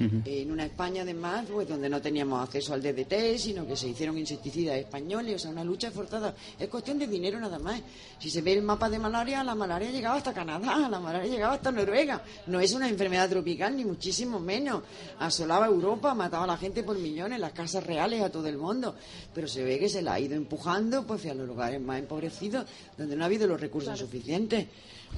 En 0.01 0.51
una 0.51 0.65
España, 0.65 1.03
además, 1.03 1.45
pues 1.53 1.69
donde 1.69 1.89
no 1.89 2.01
teníamos 2.01 2.43
acceso 2.43 2.73
al 2.73 2.83
DDT, 2.83 3.37
sino 3.37 3.67
que 3.67 3.77
se 3.77 3.89
hicieron 3.89 4.17
insecticidas 4.17 4.77
españoles, 4.77 5.37
o 5.37 5.39
sea, 5.39 5.51
una 5.51 5.63
lucha 5.63 5.91
forzada. 5.91 6.35
Es 6.59 6.69
cuestión 6.69 6.99
de 6.99 7.07
dinero 7.07 7.39
nada 7.39 7.59
más. 7.59 7.83
Si 8.19 8.31
se 8.31 8.41
ve 8.41 8.55
el 8.55 8.63
mapa 8.63 8.89
de 8.89 8.99
malaria, 8.99 9.45
la 9.45 9.55
malaria 9.55 9.91
llegaba 9.91 10.17
hasta 10.17 10.33
Canadá, 10.33 10.89
la 10.89 11.01
malaria 11.01 11.31
llegaba 11.31 11.55
hasta 11.55 11.71
Noruega. 11.71 12.23
No 12.47 12.61
es 12.61 12.73
una 12.73 12.89
enfermedad 12.89 13.29
tropical, 13.29 13.77
ni 13.77 13.85
muchísimo 13.85 14.41
menos. 14.41 14.83
Asolaba 15.19 15.67
Europa, 15.67 16.15
mataba 16.15 16.45
a 16.45 16.47
la 16.47 16.57
gente 16.57 16.83
por 16.83 16.99
millones, 16.99 17.39
las 17.39 17.53
casas 17.53 17.85
reales 17.85 18.23
a 18.23 18.31
todo 18.31 18.47
el 18.47 18.57
mundo. 18.57 18.95
Pero 19.35 19.49
se 19.49 19.63
ve 19.63 19.79
que 19.79 19.91
se 19.91 20.01
la 20.01 20.15
ha 20.15 20.21
ido 20.21 20.35
empujando 20.35 21.07
pues, 21.07 21.21
hacia 21.21 21.35
los 21.35 21.47
lugares 21.47 21.81
más 21.81 21.99
empobrecidos, 21.99 22.65
donde 22.97 23.17
no 23.17 23.25
ha 23.25 23.27
habido 23.27 23.47
los 23.47 23.61
recursos 23.61 23.99
suficientes. 23.99 24.67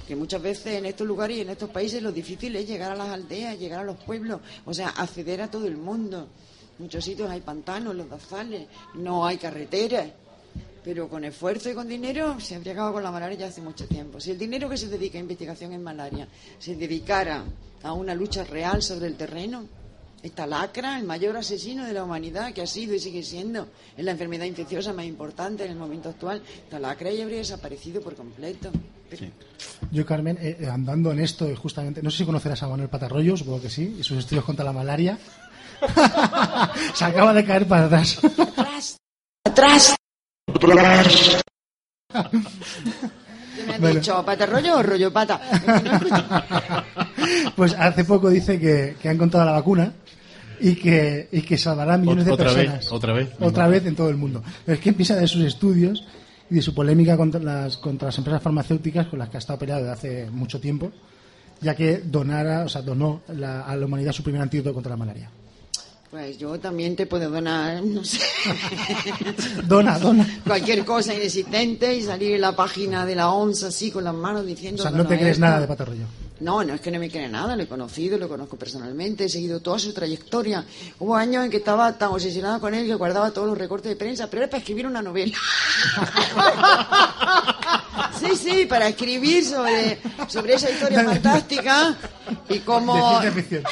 Que 0.06 0.16
muchas 0.16 0.42
veces 0.42 0.74
en 0.74 0.86
estos 0.86 1.06
lugares 1.06 1.36
y 1.36 1.40
en 1.42 1.50
estos 1.50 1.70
países 1.70 2.02
lo 2.02 2.12
difícil 2.12 2.54
es 2.56 2.66
llegar 2.66 2.92
a 2.92 2.96
las 2.96 3.08
aldeas, 3.08 3.58
llegar 3.58 3.80
a 3.80 3.84
los 3.84 3.96
pueblos, 3.98 4.40
o 4.64 4.74
sea, 4.74 4.88
acceder 4.88 5.42
a 5.42 5.50
todo 5.50 5.66
el 5.66 5.76
mundo. 5.76 6.28
Muchos 6.78 7.04
sitios 7.04 7.30
hay 7.30 7.40
pantanos, 7.40 7.94
los 7.94 8.08
bazales, 8.08 8.66
no 8.94 9.26
hay 9.26 9.38
carreteras. 9.38 10.08
Pero 10.84 11.08
con 11.08 11.24
esfuerzo 11.24 11.70
y 11.70 11.74
con 11.74 11.86
dinero 11.86 12.40
se 12.40 12.56
habría 12.56 12.72
acabado 12.72 12.94
con 12.94 13.04
la 13.04 13.12
malaria 13.12 13.38
ya 13.38 13.46
hace 13.46 13.60
mucho 13.60 13.86
tiempo. 13.86 14.18
Si 14.18 14.32
el 14.32 14.38
dinero 14.38 14.68
que 14.68 14.76
se 14.76 14.88
dedica 14.88 15.16
a 15.16 15.20
investigación 15.20 15.72
en 15.72 15.82
malaria 15.82 16.26
se 16.58 16.74
dedicara 16.74 17.44
a 17.84 17.92
una 17.92 18.14
lucha 18.14 18.42
real 18.42 18.82
sobre 18.82 19.06
el 19.06 19.16
terreno, 19.16 19.68
esta 20.22 20.46
lacra, 20.46 20.98
el 20.98 21.04
mayor 21.04 21.36
asesino 21.36 21.84
de 21.84 21.92
la 21.92 22.04
humanidad 22.04 22.52
que 22.52 22.62
ha 22.62 22.66
sido 22.66 22.94
y 22.94 23.00
sigue 23.00 23.22
siendo, 23.22 23.66
es 23.96 24.04
la 24.04 24.12
enfermedad 24.12 24.44
infecciosa 24.44 24.92
más 24.92 25.06
importante 25.06 25.64
en 25.64 25.72
el 25.72 25.76
momento 25.76 26.08
actual, 26.10 26.42
esta 26.64 26.78
lacra 26.78 27.10
ya 27.10 27.24
habría 27.24 27.38
desaparecido 27.38 28.00
por 28.00 28.14
completo. 28.14 28.70
Pero- 29.10 29.26
Yo, 29.90 30.06
Carmen, 30.06 30.38
eh, 30.40 30.56
eh, 30.60 30.66
andando 30.68 31.12
en 31.12 31.20
esto, 31.20 31.46
eh, 31.46 31.56
justamente, 31.56 32.02
no 32.02 32.10
sé 32.10 32.18
si 32.18 32.24
conocerás 32.24 32.62
a 32.62 32.68
Manuel 32.68 32.88
Patarroyo, 32.88 33.36
supongo 33.36 33.60
que 33.62 33.70
sí, 33.70 33.96
y 33.98 34.02
sus 34.02 34.18
estudios 34.18 34.44
contra 34.44 34.64
la 34.64 34.72
malaria. 34.72 35.18
Se 36.94 37.04
acaba 37.04 37.34
de 37.34 37.44
caer 37.44 37.66
para 37.66 37.86
atrás. 37.86 38.18
¡Atrás! 39.44 39.96
¿Me 43.66 43.74
han 43.74 43.80
Bueno. 43.80 44.00
dicho 44.00 44.24
pata 44.24 44.46
rollo 44.46 44.76
o 44.78 44.82
rollo 44.82 45.12
pata? 45.12 45.40
Pues 47.56 47.74
hace 47.78 48.04
poco 48.04 48.30
dice 48.30 48.58
que, 48.58 48.96
que 49.00 49.08
ha 49.08 49.12
encontrado 49.12 49.46
la 49.46 49.52
vacuna 49.52 49.92
y 50.60 50.74
que, 50.74 51.28
y 51.30 51.42
que 51.42 51.56
salvará 51.58 51.94
a 51.94 51.98
millones 51.98 52.24
de 52.24 52.32
Otra 52.32 52.46
vez, 52.46 52.54
personas. 52.56 52.92
otra 52.92 53.12
vez. 53.12 53.28
Otra 53.40 53.68
vez 53.68 53.86
en 53.86 53.94
todo 53.96 54.08
el 54.08 54.16
mundo. 54.16 54.42
Pero 54.64 54.76
es 54.76 54.82
que 54.82 54.88
empieza 54.90 55.14
de 55.16 55.26
sus 55.26 55.42
estudios 55.44 56.04
y 56.50 56.54
de 56.56 56.62
su 56.62 56.74
polémica 56.74 57.16
contra 57.16 57.40
las, 57.40 57.76
contra 57.76 58.06
las 58.06 58.18
empresas 58.18 58.42
farmacéuticas 58.42 59.06
con 59.06 59.18
las 59.18 59.28
que 59.28 59.36
ha 59.36 59.38
estado 59.38 59.58
peleado 59.58 59.82
desde 59.82 59.92
hace 59.92 60.30
mucho 60.30 60.60
tiempo, 60.60 60.90
ya 61.60 61.74
que 61.74 61.98
donara, 61.98 62.64
o 62.64 62.68
sea, 62.68 62.82
donó 62.82 63.22
la- 63.28 63.62
a 63.62 63.76
la 63.76 63.86
humanidad 63.86 64.12
su 64.12 64.22
primer 64.22 64.42
antídoto 64.42 64.72
contra 64.74 64.90
la 64.90 64.96
malaria. 64.96 65.30
Pues 66.12 66.36
yo 66.36 66.60
también 66.60 66.94
te 66.94 67.06
puedo 67.06 67.30
donar, 67.30 67.82
no 67.82 68.04
sé, 68.04 68.20
Dona, 69.64 69.98
dona. 69.98 70.28
cualquier 70.46 70.84
cosa 70.84 71.14
inexistente 71.14 71.96
y 71.96 72.02
salir 72.02 72.34
en 72.34 72.42
la 72.42 72.54
página 72.54 73.06
de 73.06 73.14
la 73.14 73.30
OMS 73.30 73.62
así 73.62 73.90
con 73.90 74.04
las 74.04 74.12
manos 74.12 74.42
O 74.42 74.44
diciendo... 74.44 74.82
sea, 74.82 74.92
que 74.92 74.98
no 74.98 75.06
te 75.06 75.16
crees 75.16 75.32
es 75.32 75.38
nada 75.38 75.58
de 75.58 75.66
Patarroyo. 75.66 76.04
No, 76.40 76.62
no 76.64 76.74
es 76.74 76.82
que 76.82 76.90
no 76.90 76.98
me 76.98 77.10
cree 77.10 77.30
nada, 77.30 77.56
lo 77.56 77.62
he 77.62 77.66
conocido, 77.66 78.18
lo 78.18 78.28
conozco 78.28 78.58
personalmente, 78.58 79.24
he 79.24 79.28
seguido 79.30 79.60
toda 79.60 79.78
su 79.78 79.94
trayectoria. 79.94 80.66
Hubo 80.98 81.16
años 81.16 81.46
en 81.46 81.50
que 81.50 81.56
estaba 81.58 81.96
tan 81.96 82.10
obsesionada 82.10 82.60
con 82.60 82.74
él 82.74 82.86
que 82.86 82.94
guardaba 82.94 83.30
todos 83.30 83.48
los 83.48 83.56
recortes 83.56 83.88
de 83.88 83.96
prensa, 83.96 84.28
pero 84.28 84.42
era 84.42 84.50
para 84.50 84.58
escribir 84.58 84.86
una 84.86 85.00
novela. 85.00 85.38
Sí, 88.18 88.36
sí, 88.36 88.66
para 88.66 88.88
escribir 88.88 89.44
sobre, 89.44 89.98
sobre 90.28 90.54
esa 90.54 90.70
historia 90.70 91.04
fantástica 91.04 91.96
y 92.48 92.60
cómo 92.60 93.20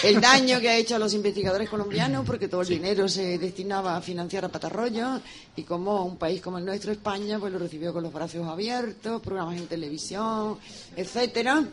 el 0.03 0.21
daño 0.21 0.61
que 0.61 0.69
ha 0.69 0.77
hecho 0.77 0.97
a 0.97 0.99
los 0.99 1.15
investigadores 1.15 1.69
colombianos, 1.69 2.27
porque 2.27 2.49
todo 2.49 2.63
el 2.63 2.69
dinero 2.69 3.09
se 3.09 3.39
destinaba 3.39 3.97
a 3.97 4.01
financiar 4.01 4.45
a 4.45 4.49
Patarroyo, 4.49 5.21
y 5.57 5.63
cómo 5.63 6.05
un 6.05 6.17
país 6.17 6.43
como 6.43 6.59
el 6.59 6.65
nuestro, 6.65 6.93
España, 6.93 7.39
pues 7.39 7.53
lo 7.53 7.59
recibió 7.59 7.93
con 7.93 8.03
los 8.03 8.13
brazos 8.13 8.47
abiertos, 8.47 9.23
programas 9.23 9.57
en 9.57 9.67
televisión, 9.67 10.59
etcétera. 10.97 11.65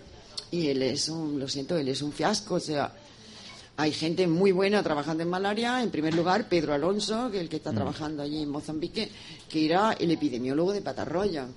Y 0.52 0.68
él 0.68 0.84
es 0.84 1.10
un, 1.10 1.40
lo 1.40 1.48
siento, 1.48 1.78
él 1.78 1.88
es 1.88 2.02
un 2.02 2.14
fiasco, 2.14 2.56
o 2.56 2.60
sea, 2.60 2.94
hay 3.76 3.92
gente 3.92 4.26
muy 4.28 4.52
buena 4.52 4.82
trabajando 4.82 5.24
en 5.24 5.30
malaria. 5.30 5.84
En 5.84 5.92
primer 5.92 6.16
lugar, 6.16 6.50
Pedro 6.50 6.74
Alonso, 6.74 7.30
que 7.30 7.38
es 7.38 7.44
el 7.44 7.50
que 7.50 7.58
está 7.58 7.72
trabajando 7.72 8.24
allí 8.24 8.42
en 8.42 8.50
Mozambique, 8.50 9.12
que 9.48 9.66
era 9.66 9.94
el 9.94 10.10
epidemiólogo 10.10 10.74
de 10.74 10.82
Patarroya. 10.82 11.48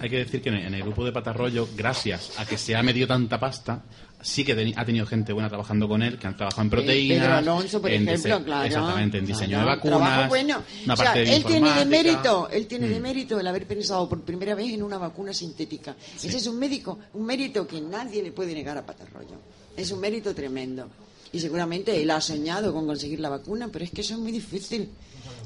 Hay 0.00 0.10
que 0.10 0.18
decir 0.18 0.42
que 0.42 0.50
en 0.50 0.74
el, 0.74 0.82
grupo 0.82 1.04
de 1.04 1.12
Patarroyo, 1.12 1.68
gracias 1.76 2.32
a 2.38 2.46
que 2.46 2.56
se 2.58 2.76
ha 2.76 2.82
medido 2.82 3.06
tanta 3.06 3.40
pasta, 3.40 3.82
sí 4.22 4.44
que 4.44 4.74
ha 4.76 4.84
tenido 4.84 5.06
gente 5.06 5.32
buena 5.32 5.48
trabajando 5.48 5.88
con 5.88 6.02
él, 6.02 6.18
que 6.18 6.26
han 6.26 6.36
trabajado 6.36 6.62
en 6.62 6.70
proteínas. 6.70 7.18
Pedro 7.18 7.34
Alonso, 7.34 7.80
por 7.80 7.90
en 7.90 8.08
ejemplo, 8.08 8.44
claro. 8.44 8.66
Exactamente, 8.66 9.18
en 9.18 9.26
diseño 9.26 9.58
Claro, 9.58 9.70
de 9.70 9.76
vacunas. 9.76 10.28
Bueno. 10.28 10.62
Una 10.84 10.94
O 10.94 10.96
sea, 10.96 11.06
parte 11.06 11.24
de 11.24 11.36
él 11.36 11.44
tiene 11.44 11.72
de 11.72 11.86
mérito, 11.86 12.48
él 12.50 12.66
tiene 12.66 12.88
de 12.88 12.98
Mm. 12.98 13.02
mérito 13.02 13.40
el 13.40 13.46
haber 13.46 13.66
pensado 13.66 14.08
por 14.08 14.22
primera 14.22 14.54
vez 14.54 14.72
en 14.72 14.82
una 14.82 14.98
vacuna 14.98 15.32
sintética. 15.32 15.96
Ese 16.16 16.36
es 16.36 16.46
un 16.46 16.58
médico, 16.58 16.98
un 17.14 17.24
mérito 17.24 17.66
que 17.66 17.80
nadie 17.80 18.22
le 18.22 18.32
puede 18.32 18.54
negar 18.54 18.76
a 18.78 18.84
Patarroyo. 18.84 19.36
Es 19.76 19.90
un 19.90 20.00
mérito 20.00 20.34
tremendo. 20.34 20.88
Y 21.32 21.38
seguramente 21.38 22.00
él 22.02 22.10
ha 22.10 22.20
soñado 22.20 22.72
con 22.74 22.86
conseguir 22.86 23.20
la 23.20 23.28
vacuna, 23.28 23.68
pero 23.72 23.84
es 23.84 23.90
que 23.92 24.00
eso 24.00 24.14
es 24.14 24.20
muy 24.20 24.32
difícil. 24.32 24.90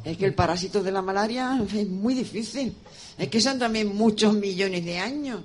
Es 0.05 0.17
que 0.19 0.27
el 0.27 0.35
parásito 0.35 0.83
de 0.83 0.93
la 0.93 1.03
malaria 1.03 1.59
es 1.75 1.89
muy 1.89 2.15
difícil. 2.15 2.75
Es 3.17 3.29
que 3.29 3.41
son 3.41 3.59
también 3.59 3.95
muchos 3.95 4.35
millones 4.35 4.85
de 4.85 4.99
años. 4.99 5.41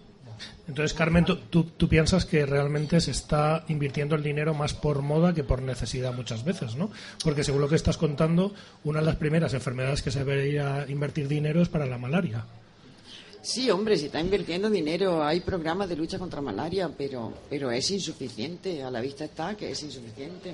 Entonces, 0.67 0.95
Carmen, 0.95 1.25
tú, 1.25 1.37
tú, 1.37 1.63
tú 1.63 1.89
piensas 1.89 2.25
que 2.25 2.45
realmente 2.45 3.01
se 3.01 3.11
está 3.11 3.65
invirtiendo 3.69 4.15
el 4.15 4.21
dinero 4.21 4.53
más 4.53 4.75
por 4.75 5.01
moda 5.01 5.33
que 5.33 5.43
por 5.43 5.63
necesidad 5.63 6.13
muchas 6.13 6.43
veces, 6.43 6.75
¿no? 6.75 6.91
Porque 7.23 7.43
según 7.43 7.61
lo 7.61 7.67
que 7.69 7.75
estás 7.75 7.97
contando, 7.97 8.53
una 8.83 8.99
de 8.99 9.05
las 9.05 9.15
primeras 9.15 9.53
enfermedades 9.55 10.03
que 10.03 10.11
se 10.11 10.19
debería 10.19 10.85
invertir 10.87 11.27
dinero 11.27 11.61
es 11.61 11.69
para 11.69 11.87
la 11.87 11.97
malaria. 11.97 12.45
Sí, 13.41 13.71
hombre, 13.71 13.97
se 13.97 14.07
está 14.07 14.19
invirtiendo 14.19 14.69
dinero. 14.69 15.23
Hay 15.23 15.39
programas 15.39 15.89
de 15.89 15.95
lucha 15.95 16.19
contra 16.19 16.41
malaria, 16.41 16.89
pero, 16.95 17.33
pero 17.49 17.71
es 17.71 17.89
insuficiente. 17.89 18.83
A 18.83 18.91
la 18.91 19.01
vista 19.01 19.25
está 19.25 19.55
que 19.55 19.71
es 19.71 19.81
insuficiente. 19.81 20.53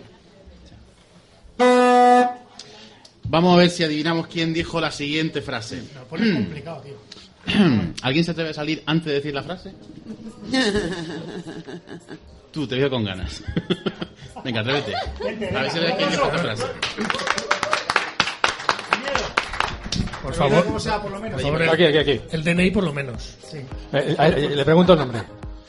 Vamos 3.28 3.54
a 3.56 3.58
ver 3.60 3.70
si 3.70 3.84
adivinamos 3.84 4.28
quién 4.28 4.54
dijo 4.54 4.80
la 4.80 4.92
siguiente 4.92 5.42
frase. 5.42 5.84
Lo 5.96 6.04
pones 6.06 6.34
complicado, 6.36 6.82
tío. 6.82 6.96
¿Alguien 8.02 8.26
se 8.26 8.32
atreve 8.32 8.50
a 8.52 8.54
salir 8.54 8.84
antes 8.86 9.06
de 9.08 9.14
decir 9.14 9.34
la 9.34 9.44
frase? 9.44 9.74
Tú, 12.52 12.68
te 12.68 12.76
veo 12.76 12.90
con 12.90 13.04
ganas. 13.04 13.44
Venga, 14.44 14.62
atrévete. 14.62 14.96
A 14.96 15.62
ver 15.62 15.72
si 15.72 15.80
ves 15.80 15.94
quién 15.98 16.10
dijo 16.12 16.26
esta 16.26 16.38
frase. 16.38 16.64
Por 20.24 20.34
favor. 20.34 20.66
Como 20.66 20.80
sea, 20.80 21.02
por 21.02 21.12
lo 21.12 21.20
menos. 21.20 21.42
Por 21.42 21.52
favor, 21.52 21.62
el- 21.64 21.70
Aquí, 21.70 21.86
aquí, 21.86 21.98
aquí. 21.98 22.22
El 22.32 22.44
DNI 22.44 22.72
por 22.72 22.84
lo 22.84 22.94
menos. 22.94 23.36
Sí. 23.50 23.58
Eh, 23.94 24.16
eh, 24.18 24.50
le 24.56 24.66
pregunto 24.66 24.94
el 24.94 25.00
nombre. 25.00 25.22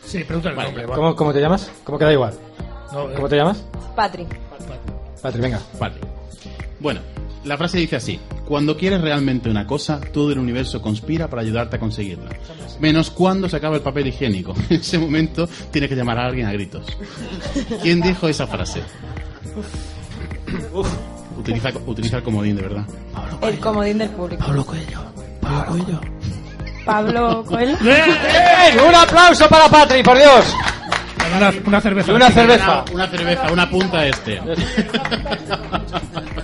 Sí, 0.05 0.23
pregunta 0.25 0.51
el 0.51 0.57
nombre. 0.57 0.85
¿Cómo, 0.87 1.17
cómo 1.17 1.33
te 1.33 1.41
llamas? 1.41 1.71
¿Cómo 1.85 1.99
queda 1.99 2.13
igual? 2.13 2.35
No, 2.93 3.11
eh, 3.11 3.15
¿Cómo 3.15 3.29
te 3.29 3.37
llamas? 3.37 3.63
Patrick. 3.95 4.29
Patrick, 5.21 5.43
venga. 5.43 5.61
Vale. 5.81 5.97
Bueno, 6.79 7.01
la 7.47 7.57
frase 7.57 7.79
dice 7.79 7.97
así. 7.97 8.19
Cuando 8.45 8.77
quieres 8.77 9.01
realmente 9.01 9.49
una 9.49 9.67
cosa, 9.67 10.01
todo 10.01 10.33
el 10.33 10.39
universo 10.39 10.83
conspira 10.83 11.29
para 11.29 11.43
ayudarte 11.43 11.77
a 11.77 11.79
conseguirla. 11.79 12.31
Menos 12.81 13.11
cuando 13.11 13.49
se 13.49 13.57
acaba 13.57 13.77
el 13.77 13.83
papel 13.83 14.09
higiénico. 14.09 14.55
En 14.71 14.81
ese 14.81 14.99
momento 14.99 15.49
tienes 15.71 15.89
que 15.89 15.97
llamar 15.97 16.19
a 16.19 16.27
alguien 16.27 16.47
a 16.47 16.53
gritos. 16.53 16.87
¿Quién 17.83 18.01
dijo 18.01 18.29
esa 18.29 18.47
frase? 18.47 18.83
Utiliza, 21.39 21.71
utiliza 21.87 22.17
el 22.19 22.23
comodín, 22.23 22.57
de 22.57 22.63
verdad. 22.63 22.85
El 23.43 23.59
comodín 23.59 23.99
del 23.99 24.11
público. 24.11 24.45
Pablo 24.45 24.67
Coelho. 24.67 25.05
Pablo 25.41 25.67
Coelho. 25.67 26.01
Pablo 26.85 27.45
Coelho. 27.47 27.77
¡Bien! 27.81 28.01
¡Un 28.87 28.95
aplauso 28.95 29.49
para 29.49 29.69
Patrick, 29.69 30.05
por 30.05 30.17
Dios! 30.17 30.55
Una, 31.37 31.53
una 31.67 31.81
cerveza. 31.81 32.15
Una 32.15 32.31
cerveza. 32.31 32.85
Una, 32.93 32.95
una 32.95 33.07
cerveza, 33.09 33.53
una 33.53 33.69
punta 33.69 34.07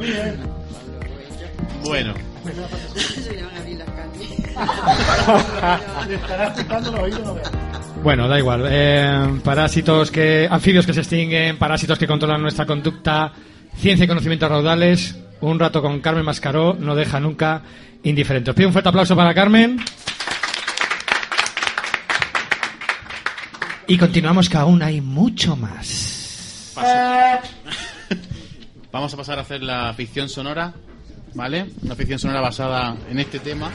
a 0.00 0.28
este. 0.28 0.38
Bueno, 1.84 2.14
Se 2.94 3.32
le 3.34 3.42
van 3.42 3.54
a 3.54 3.58
abrir 3.58 3.78
las 3.78 3.88
carnes. 3.90 6.08
Le 6.08 6.14
estarás 6.14 6.56
picando 6.58 6.90
los 6.92 7.00
oídos, 7.00 7.20
no 7.24 7.34
veas. 7.34 7.50
Bueno, 8.02 8.28
da 8.28 8.38
igual. 8.38 8.64
Eh, 8.68 9.40
parásitos 9.44 10.10
que. 10.10 10.48
anfibios 10.50 10.86
que 10.86 10.94
se 10.94 11.00
extinguen, 11.00 11.58
parásitos 11.58 11.98
que 11.98 12.06
controlan 12.06 12.42
nuestra 12.42 12.66
conducta, 12.66 13.32
ciencia 13.76 14.04
y 14.04 14.08
conocimientos 14.08 14.48
raudales. 14.48 15.16
Un 15.40 15.58
rato 15.58 15.80
con 15.80 16.00
Carmen 16.00 16.24
Mascaró 16.24 16.74
no 16.74 16.96
deja 16.96 17.20
nunca 17.20 17.62
indiferente. 18.02 18.50
Os 18.50 18.56
pido 18.56 18.68
un 18.68 18.72
fuerte 18.72 18.88
aplauso 18.88 19.14
para 19.16 19.34
Carmen. 19.34 19.78
Y 23.86 23.96
continuamos 23.96 24.48
que 24.48 24.56
aún 24.56 24.82
hay 24.82 25.00
mucho 25.00 25.56
más. 25.56 26.74
Vamos 28.90 29.12
a 29.12 29.16
pasar 29.16 29.38
a 29.38 29.42
hacer 29.42 29.62
la 29.62 29.92
ficción 29.94 30.28
sonora, 30.28 30.72
¿vale? 31.34 31.66
Una 31.82 31.94
ficción 31.94 32.18
sonora 32.18 32.40
basada 32.40 32.96
en 33.10 33.18
este 33.18 33.38
tema. 33.38 33.70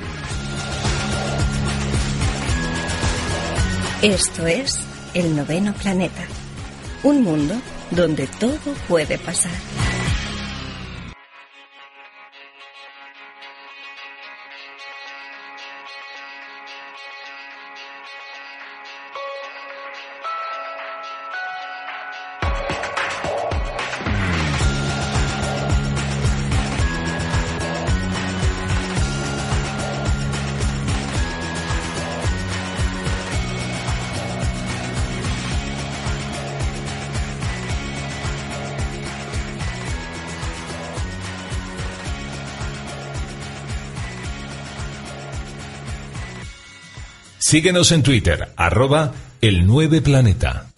Esto 4.02 4.48
es 4.48 4.80
El 5.14 5.36
Noveno 5.36 5.74
Planeta. 5.74 6.24
Un 7.04 7.24
mundo 7.24 7.56
donde 7.92 8.28
todo 8.28 8.74
puede 8.88 9.18
pasar. 9.20 9.52
Síguenos 47.54 47.92
en 47.92 48.02
Twitter, 48.02 48.48
arroba 48.58 49.12
el 49.40 49.68
9 49.68 50.02
Planeta. 50.02 50.73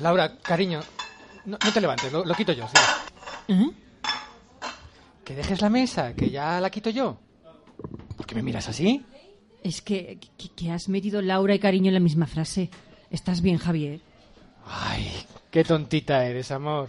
Laura, 0.00 0.36
cariño, 0.38 0.80
no, 1.46 1.58
no 1.62 1.72
te 1.72 1.80
levantes, 1.80 2.12
lo, 2.12 2.24
lo 2.24 2.34
quito 2.34 2.52
yo. 2.52 2.66
sí. 2.68 3.52
¿Eh? 3.54 3.70
Que 5.24 5.34
dejes 5.36 5.60
la 5.60 5.70
mesa, 5.70 6.14
que 6.14 6.30
ya 6.30 6.60
la 6.60 6.70
quito 6.70 6.90
yo. 6.90 7.18
¿Por 8.16 8.26
qué 8.26 8.34
me 8.34 8.42
miras 8.42 8.68
así? 8.68 9.04
Es 9.62 9.80
que, 9.82 10.18
que, 10.36 10.48
que 10.48 10.70
has 10.72 10.88
metido 10.88 11.22
Laura 11.22 11.54
y 11.54 11.58
cariño 11.58 11.88
en 11.88 11.94
la 11.94 12.00
misma 12.00 12.26
frase. 12.26 12.70
¿Estás 13.10 13.40
bien, 13.40 13.58
Javier? 13.58 14.00
Ay, 14.66 15.08
qué 15.50 15.62
tontita 15.64 16.24
eres, 16.24 16.50
amor. 16.50 16.88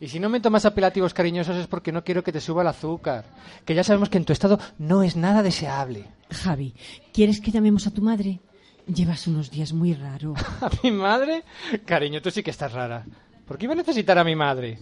Y 0.00 0.08
si 0.08 0.18
no 0.18 0.28
me 0.28 0.40
tomas 0.40 0.64
apelativos 0.64 1.14
cariñosos 1.14 1.56
es 1.56 1.66
porque 1.68 1.92
no 1.92 2.02
quiero 2.02 2.24
que 2.24 2.32
te 2.32 2.40
suba 2.40 2.62
el 2.62 2.68
azúcar. 2.68 3.24
Que 3.64 3.74
ya 3.74 3.84
sabemos 3.84 4.08
que 4.08 4.18
en 4.18 4.24
tu 4.24 4.32
estado 4.32 4.58
no 4.78 5.04
es 5.04 5.14
nada 5.14 5.42
deseable. 5.42 6.06
Javi, 6.30 6.74
¿quieres 7.12 7.40
que 7.40 7.52
llamemos 7.52 7.86
a 7.86 7.92
tu 7.92 8.02
madre? 8.02 8.40
Llevas 8.86 9.26
unos 9.26 9.50
días 9.50 9.72
muy 9.72 9.94
raro. 9.94 10.34
¿A 10.60 10.70
mi 10.82 10.90
madre? 10.90 11.44
Cariño, 11.84 12.20
tú 12.20 12.30
sí 12.30 12.42
que 12.42 12.50
estás 12.50 12.72
rara. 12.72 13.04
¿Por 13.46 13.58
qué 13.58 13.64
iba 13.66 13.74
a 13.74 13.76
necesitar 13.76 14.18
a 14.18 14.24
mi 14.24 14.34
madre? 14.34 14.78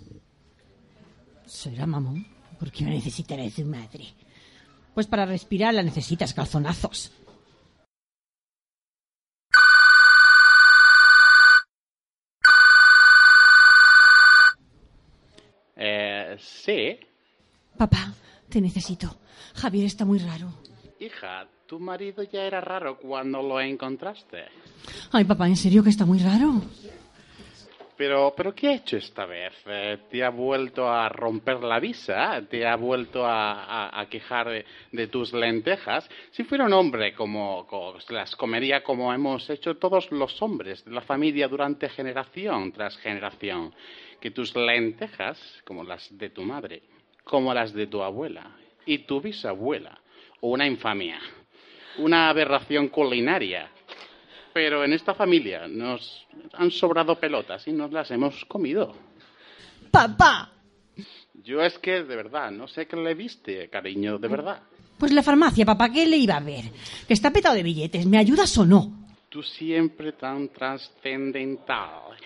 ¿Será 1.46 1.86
mamón? 1.86 2.26
¿Por 2.58 2.70
qué 2.70 2.84
va 2.84 2.90
a 2.90 2.94
necesitar 2.94 3.40
a 3.40 3.50
su 3.50 3.64
madre? 3.64 4.06
Pues 4.94 5.06
para 5.06 5.26
respirar 5.26 5.74
la 5.74 5.82
necesitas, 5.82 6.34
calzonazos. 6.34 7.12
Eh, 15.76 16.36
sí. 16.38 16.98
Papá, 17.76 18.12
te 18.48 18.60
necesito. 18.60 19.16
Javier 19.54 19.86
está 19.86 20.04
muy 20.04 20.18
raro. 20.18 20.52
Hija, 20.98 21.48
tu 21.70 21.78
marido 21.78 22.24
ya 22.24 22.42
era 22.42 22.60
raro 22.60 22.96
cuando 22.98 23.40
lo 23.40 23.60
encontraste. 23.60 24.42
Ay, 25.12 25.22
papá, 25.22 25.46
¿en 25.46 25.54
serio 25.54 25.84
que 25.84 25.90
está 25.90 26.04
muy 26.04 26.18
raro? 26.18 26.62
Pero, 27.96 28.34
pero 28.36 28.52
¿qué 28.52 28.68
ha 28.70 28.74
hecho 28.74 28.96
esta 28.96 29.24
vez? 29.24 29.52
Eh, 29.66 29.98
¿Te 30.10 30.24
ha 30.24 30.30
vuelto 30.30 30.88
a 30.90 31.08
romper 31.10 31.62
la 31.62 31.78
visa? 31.78 32.42
¿Te 32.50 32.66
ha 32.66 32.74
vuelto 32.74 33.24
a, 33.24 33.52
a- 33.88 34.00
a 34.00 34.08
quejar 34.08 34.48
de, 34.48 34.64
de 34.90 35.06
tus 35.06 35.32
lentejas? 35.32 36.08
Si 36.32 36.42
fuera 36.42 36.64
un 36.64 36.72
hombre 36.72 37.14
como, 37.14 37.64
co- 37.68 37.94
las 38.08 38.34
comería 38.34 38.82
como 38.82 39.12
hemos 39.14 39.48
hecho 39.48 39.76
todos 39.76 40.10
los 40.10 40.42
hombres 40.42 40.84
de 40.84 40.90
la 40.90 41.02
familia 41.02 41.46
durante 41.46 41.88
generación 41.90 42.72
tras 42.72 42.96
generación, 42.96 43.72
que 44.20 44.32
tus 44.32 44.56
lentejas, 44.56 45.38
como 45.64 45.84
las 45.84 46.08
de 46.18 46.30
tu 46.30 46.42
madre, 46.42 46.82
como 47.22 47.54
las 47.54 47.72
de 47.72 47.86
tu 47.86 48.02
abuela 48.02 48.50
y 48.86 48.98
tu 49.06 49.20
bisabuela, 49.20 50.00
una 50.40 50.66
infamia, 50.66 51.20
una 51.98 52.28
aberración 52.28 52.88
culinaria, 52.88 53.70
pero 54.52 54.84
en 54.84 54.92
esta 54.92 55.14
familia 55.14 55.66
nos 55.68 56.26
han 56.54 56.70
sobrado 56.70 57.16
pelotas 57.18 57.66
y 57.68 57.72
nos 57.72 57.92
las 57.92 58.10
hemos 58.10 58.44
comido. 58.46 58.94
¡Papá! 59.90 60.52
Yo 61.42 61.62
es 61.62 61.78
que, 61.78 62.02
de 62.04 62.16
verdad, 62.16 62.50
no 62.50 62.68
sé 62.68 62.86
qué 62.86 62.96
le 62.96 63.14
viste, 63.14 63.68
cariño, 63.70 64.18
de 64.18 64.28
verdad. 64.28 64.62
Pues 64.98 65.12
la 65.12 65.22
farmacia, 65.22 65.64
papá, 65.64 65.90
¿qué 65.90 66.04
le 66.06 66.16
iba 66.18 66.36
a 66.36 66.40
ver? 66.40 66.64
Que 67.08 67.14
está 67.14 67.30
petado 67.32 67.54
de 67.54 67.62
billetes. 67.62 68.04
¿Me 68.06 68.18
ayudas 68.18 68.56
o 68.58 68.66
no? 68.66 68.98
Tú 69.30 69.42
siempre 69.42 70.12
tan 70.12 70.48
trascendental. 70.50 72.16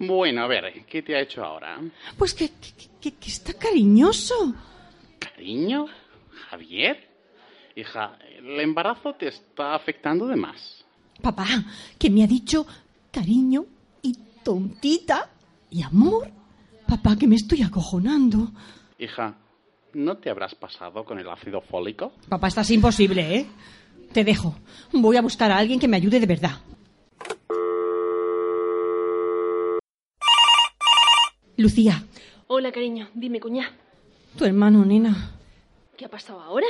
Bueno, 0.00 0.42
a 0.42 0.46
ver, 0.46 0.84
¿qué 0.86 1.02
te 1.02 1.14
ha 1.16 1.20
hecho 1.20 1.42
ahora? 1.44 1.80
Pues 2.18 2.34
que, 2.34 2.48
que- 2.50 2.88
que- 3.00 3.14
que 3.16 3.28
está 3.30 3.54
cariñoso. 3.54 4.54
¿Cariño? 5.18 5.86
¿Javier? 6.50 7.07
Hija, 7.78 8.18
el 8.36 8.58
embarazo 8.58 9.14
te 9.14 9.28
está 9.28 9.76
afectando 9.76 10.26
de 10.26 10.34
más. 10.34 10.84
Papá, 11.22 11.46
que 11.96 12.10
me 12.10 12.24
ha 12.24 12.26
dicho 12.26 12.66
cariño 13.12 13.66
y 14.02 14.14
tontita 14.42 15.30
y 15.70 15.82
amor. 15.82 16.28
Papá, 16.88 17.14
que 17.16 17.28
me 17.28 17.36
estoy 17.36 17.62
acojonando. 17.62 18.50
Hija, 18.98 19.36
¿no 19.94 20.16
te 20.16 20.28
habrás 20.28 20.56
pasado 20.56 21.04
con 21.04 21.20
el 21.20 21.28
ácido 21.30 21.60
fólico? 21.60 22.10
Papá, 22.28 22.48
estás 22.48 22.68
imposible, 22.72 23.36
¿eh? 23.36 23.46
Te 24.12 24.24
dejo. 24.24 24.56
Voy 24.92 25.16
a 25.16 25.22
buscar 25.22 25.52
a 25.52 25.58
alguien 25.58 25.78
que 25.78 25.86
me 25.86 25.98
ayude 25.98 26.18
de 26.18 26.26
verdad. 26.26 26.58
Lucía, 31.56 32.02
Hola, 32.48 32.72
cariño. 32.72 33.08
Dime, 33.14 33.38
cuñá. 33.38 33.70
tu 34.36 34.44
hermano, 34.44 34.84
nena. 34.84 35.30
¿Qué 35.96 36.06
ha 36.06 36.08
pasado 36.08 36.40
ahora? 36.40 36.66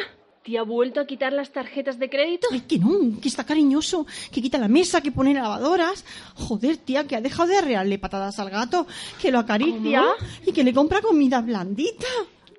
¿Te 0.48 0.56
ha 0.56 0.62
vuelto 0.62 0.98
a 0.98 1.06
quitar 1.06 1.34
las 1.34 1.52
tarjetas 1.52 1.98
de 1.98 2.08
crédito? 2.08 2.48
Ay, 2.50 2.62
que 2.62 2.78
no, 2.78 3.20
que 3.20 3.28
está 3.28 3.44
cariñoso, 3.44 4.06
que 4.32 4.40
quita 4.40 4.56
la 4.56 4.66
mesa, 4.66 5.02
que 5.02 5.12
pone 5.12 5.34
lavadoras. 5.34 6.06
Joder, 6.36 6.78
tía, 6.78 7.06
que 7.06 7.16
ha 7.16 7.20
dejado 7.20 7.50
de 7.50 7.58
arrearle 7.58 7.98
patadas 7.98 8.38
al 8.38 8.48
gato, 8.48 8.86
que 9.20 9.30
lo 9.30 9.40
acaricia 9.40 10.00
¿Cómo? 10.00 10.30
y 10.46 10.52
que 10.54 10.64
le 10.64 10.72
compra 10.72 11.02
comida 11.02 11.42
blandita. 11.42 12.06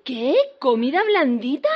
¿Qué? 0.03 0.35
¿Comida 0.59 1.01
blandita? 1.03 1.69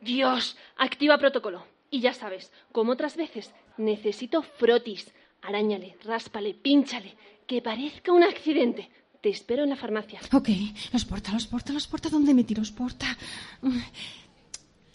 Dios, 0.00 0.56
activa 0.78 1.18
protocolo. 1.18 1.66
Y 1.90 2.00
ya 2.00 2.14
sabes, 2.14 2.50
como 2.72 2.92
otras 2.92 3.18
veces, 3.18 3.50
necesito 3.76 4.40
frotis. 4.40 5.12
Arañale, 5.42 5.98
ráspale, 6.04 6.54
pínchale, 6.54 7.18
que 7.46 7.60
parezca 7.60 8.12
un 8.12 8.22
accidente. 8.22 8.88
Te 9.20 9.28
espero 9.28 9.64
en 9.64 9.68
la 9.68 9.76
farmacia. 9.76 10.20
Ok, 10.32 10.48
los 10.94 11.04
porta, 11.04 11.32
los 11.32 11.46
porta, 11.46 11.74
los 11.74 11.86
porta. 11.86 12.08
¿Dónde 12.08 12.32
metí 12.32 12.54
los 12.54 12.72
porta? 12.72 13.14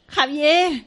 Javier, 0.08 0.86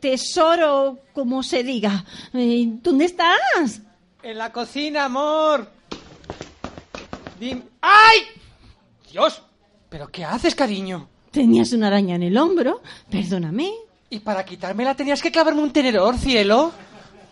tesoro, 0.00 0.98
como 1.12 1.42
se 1.42 1.62
diga. 1.62 2.04
Eh, 2.34 2.64
¿Dónde 2.82 3.06
estás? 3.06 3.80
En 4.22 4.38
la 4.38 4.52
cocina, 4.52 5.04
amor. 5.04 5.70
Dim- 7.40 7.62
¡Ay! 7.80 8.18
Dios, 9.10 9.42
¿pero 9.88 10.08
qué 10.08 10.24
haces, 10.24 10.54
cariño? 10.54 11.08
Tenías 11.30 11.72
una 11.72 11.86
araña 11.88 12.16
en 12.16 12.24
el 12.24 12.36
hombro. 12.36 12.82
Perdóname. 13.10 13.72
Y 14.10 14.20
para 14.20 14.44
quitármela 14.44 14.94
tenías 14.94 15.22
que 15.22 15.30
clavarme 15.30 15.62
un 15.62 15.72
tenedor, 15.72 16.16
cielo. 16.16 16.72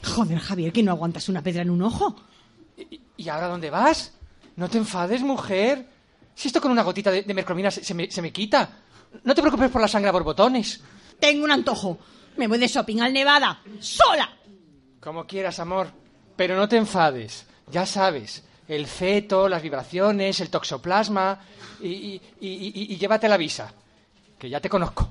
Joder, 0.05 0.39
Javier, 0.39 0.72
que 0.72 0.83
no 0.83 0.93
aguantas 0.93 1.29
una 1.29 1.43
pedra 1.43 1.62
en 1.62 1.70
un 1.70 1.83
ojo. 1.83 2.14
¿Y 3.16 3.29
ahora 3.29 3.49
dónde 3.49 3.70
vas? 3.70 4.12
No 4.57 4.68
te 4.68 4.79
enfades, 4.79 5.22
mujer. 5.22 5.87
Si 6.35 6.49
esto 6.49 6.61
con 6.61 6.70
una 6.70 6.83
gotita 6.83 7.11
de, 7.11 7.22
de 7.22 7.35
mercromina 7.35 7.70
se, 7.70 7.83
se 7.83 7.95
me, 7.95 8.11
se 8.11 8.20
me 8.22 8.31
quita. 8.33 8.68
No 9.24 9.35
te 9.35 9.41
preocupes 9.41 9.70
por 9.70 9.81
la 9.81 9.89
sangre 9.89 10.11
a 10.11 10.12
borbotones. 10.12 10.81
Tengo 11.21 11.45
un 11.45 11.51
antojo. 11.53 11.99
Me 12.37 12.47
voy 12.49 12.59
de 12.59 12.69
shopping 12.69 13.01
al 13.01 13.12
Nevada, 13.12 13.61
sola. 13.81 14.29
Como 15.01 15.27
quieras, 15.27 15.59
amor. 15.61 15.89
Pero 16.37 16.57
no 16.57 16.69
te 16.69 16.77
enfades. 16.77 17.47
Ya 17.71 17.87
sabes, 17.87 18.45
el 18.69 18.87
feto, 18.87 19.49
las 19.49 19.62
vibraciones, 19.62 20.41
el 20.41 20.51
toxoplasma. 20.51 21.41
Y, 21.81 21.89
y- 21.89 22.21
y- 22.41 22.87
y- 22.93 22.97
llévate 22.97 23.29
la 23.29 23.37
visa. 23.37 23.73
Que 24.39 24.51
ya 24.51 24.61
te 24.61 24.69
conozco. 24.69 25.09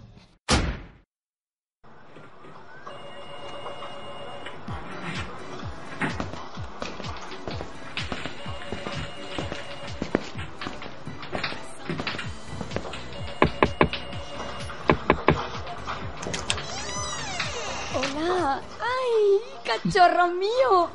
Cachorro 19.65 20.27
mío. 20.29 20.89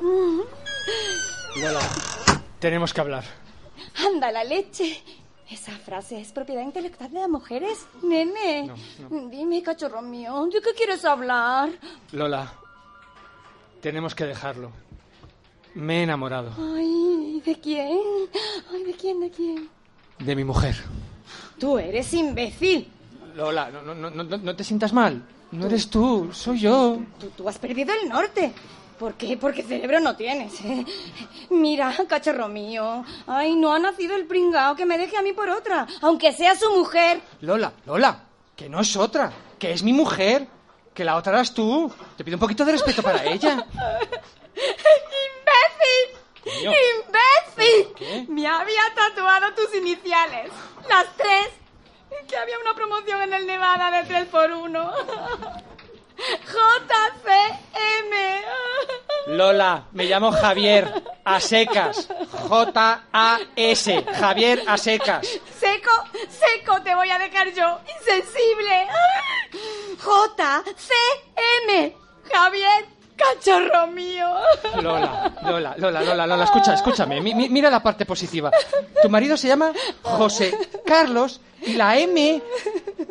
Lola, 1.60 1.80
tenemos 2.58 2.94
que 2.94 3.00
hablar. 3.00 3.24
Anda 3.96 4.30
la 4.32 4.44
leche. 4.44 5.02
Esa 5.50 5.72
frase 5.72 6.20
es 6.20 6.30
propiedad 6.30 6.62
intelectual 6.62 7.10
de 7.10 7.20
las 7.20 7.28
mujeres. 7.28 7.86
Nene, 8.02 8.70
dime, 9.30 9.62
cachorro 9.62 10.00
mío, 10.00 10.46
¿de 10.52 10.60
qué 10.60 10.70
quieres 10.76 11.04
hablar? 11.04 11.70
Lola, 12.12 12.52
tenemos 13.80 14.14
que 14.14 14.26
dejarlo. 14.26 14.70
Me 15.74 16.00
he 16.00 16.02
enamorado 16.02 16.52
Ay, 16.58 17.40
¿de 17.44 17.60
quién? 17.60 18.00
Ay, 18.72 18.82
¿de 18.84 18.92
quién, 18.94 19.20
de 19.20 19.30
quién? 19.30 19.68
de 20.18 20.36
mi 20.36 20.44
mujer. 20.44 20.76
Tú 21.58 21.78
eres 21.78 22.12
imbécil. 22.14 22.88
Lola, 23.34 23.70
no, 23.70 23.82
no, 23.82 23.94
no, 23.94 24.10
no, 24.10 24.24
no 24.24 24.56
te 24.56 24.62
sientas 24.64 24.92
mal. 24.92 25.22
No 25.52 25.66
eres 25.66 25.88
tú, 25.90 26.30
soy 26.32 26.60
yo. 26.60 26.98
Tú, 27.18 27.28
tú 27.36 27.48
has 27.48 27.58
perdido 27.58 27.92
el 27.94 28.08
norte. 28.08 28.52
¿Por 28.98 29.14
qué? 29.14 29.36
Porque 29.36 29.62
cerebro 29.62 29.98
no 29.98 30.14
tienes. 30.14 30.60
¿eh? 30.60 30.84
Mira, 31.50 31.92
cachorro 32.06 32.48
mío. 32.48 33.04
Ay, 33.26 33.54
no 33.56 33.72
ha 33.72 33.78
nacido 33.78 34.14
el 34.14 34.26
pringao 34.26 34.76
que 34.76 34.84
me 34.84 34.98
deje 34.98 35.16
a 35.16 35.22
mí 35.22 35.32
por 35.32 35.48
otra. 35.48 35.86
Aunque 36.02 36.32
sea 36.32 36.54
su 36.54 36.70
mujer. 36.70 37.20
Lola, 37.40 37.72
Lola, 37.86 38.24
que 38.54 38.68
no 38.68 38.80
es 38.80 38.94
otra, 38.96 39.32
que 39.58 39.72
es 39.72 39.82
mi 39.82 39.92
mujer, 39.94 40.46
que 40.92 41.02
la 41.02 41.16
otra 41.16 41.32
eras 41.32 41.54
tú. 41.54 41.90
Te 42.16 42.24
pido 42.24 42.36
un 42.36 42.40
poquito 42.40 42.64
de 42.64 42.72
respeto 42.72 43.02
para 43.02 43.24
ella. 43.32 43.66
¡Imbécil! 44.54 46.18
Coño. 46.44 46.70
¡Imbécil! 46.70 47.94
¿Qué? 47.96 48.26
Me 48.28 48.46
había 48.46 48.82
tatuado 48.94 49.54
tus 49.54 49.74
iniciales. 49.76 50.50
Las 50.88 51.06
tres. 51.16 51.48
Que 52.28 52.36
había 52.36 52.58
una 52.58 52.74
promoción 52.74 53.22
en 53.22 53.32
el 53.34 53.46
Nevada 53.46 53.90
de 53.90 54.04
3 54.06 54.26
por 54.28 54.50
1 54.50 54.92
JCM. 56.20 58.14
Lola, 59.28 59.86
me 59.92 60.04
llamo 60.04 60.32
Javier, 60.32 61.02
a 61.24 61.40
secas. 61.40 62.08
J-A-S, 62.48 64.04
Javier 64.18 64.62
a 64.66 64.76
secas. 64.76 65.26
Seco, 65.58 65.90
seco 66.28 66.82
te 66.82 66.94
voy 66.94 67.10
a 67.10 67.18
dejar 67.18 67.52
yo. 67.52 67.80
Insensible. 67.98 68.88
JCM. 69.96 71.94
Javier, 72.32 72.86
cachorro 73.20 73.86
mío. 73.88 74.26
Lola, 74.82 75.32
Lola, 75.42 75.74
Lola, 75.78 76.02
Lola, 76.02 76.26
Lola, 76.26 76.44
escucha, 76.44 76.74
escúchame, 76.74 77.20
mi- 77.20 77.34
mi- 77.34 77.48
mira 77.48 77.70
la 77.70 77.82
parte 77.82 78.04
positiva. 78.06 78.50
Tu 79.02 79.08
marido 79.08 79.36
se 79.36 79.48
llama 79.48 79.72
José 80.02 80.56
Carlos 80.86 81.40
y 81.62 81.74
la 81.74 81.98
M, 81.98 82.42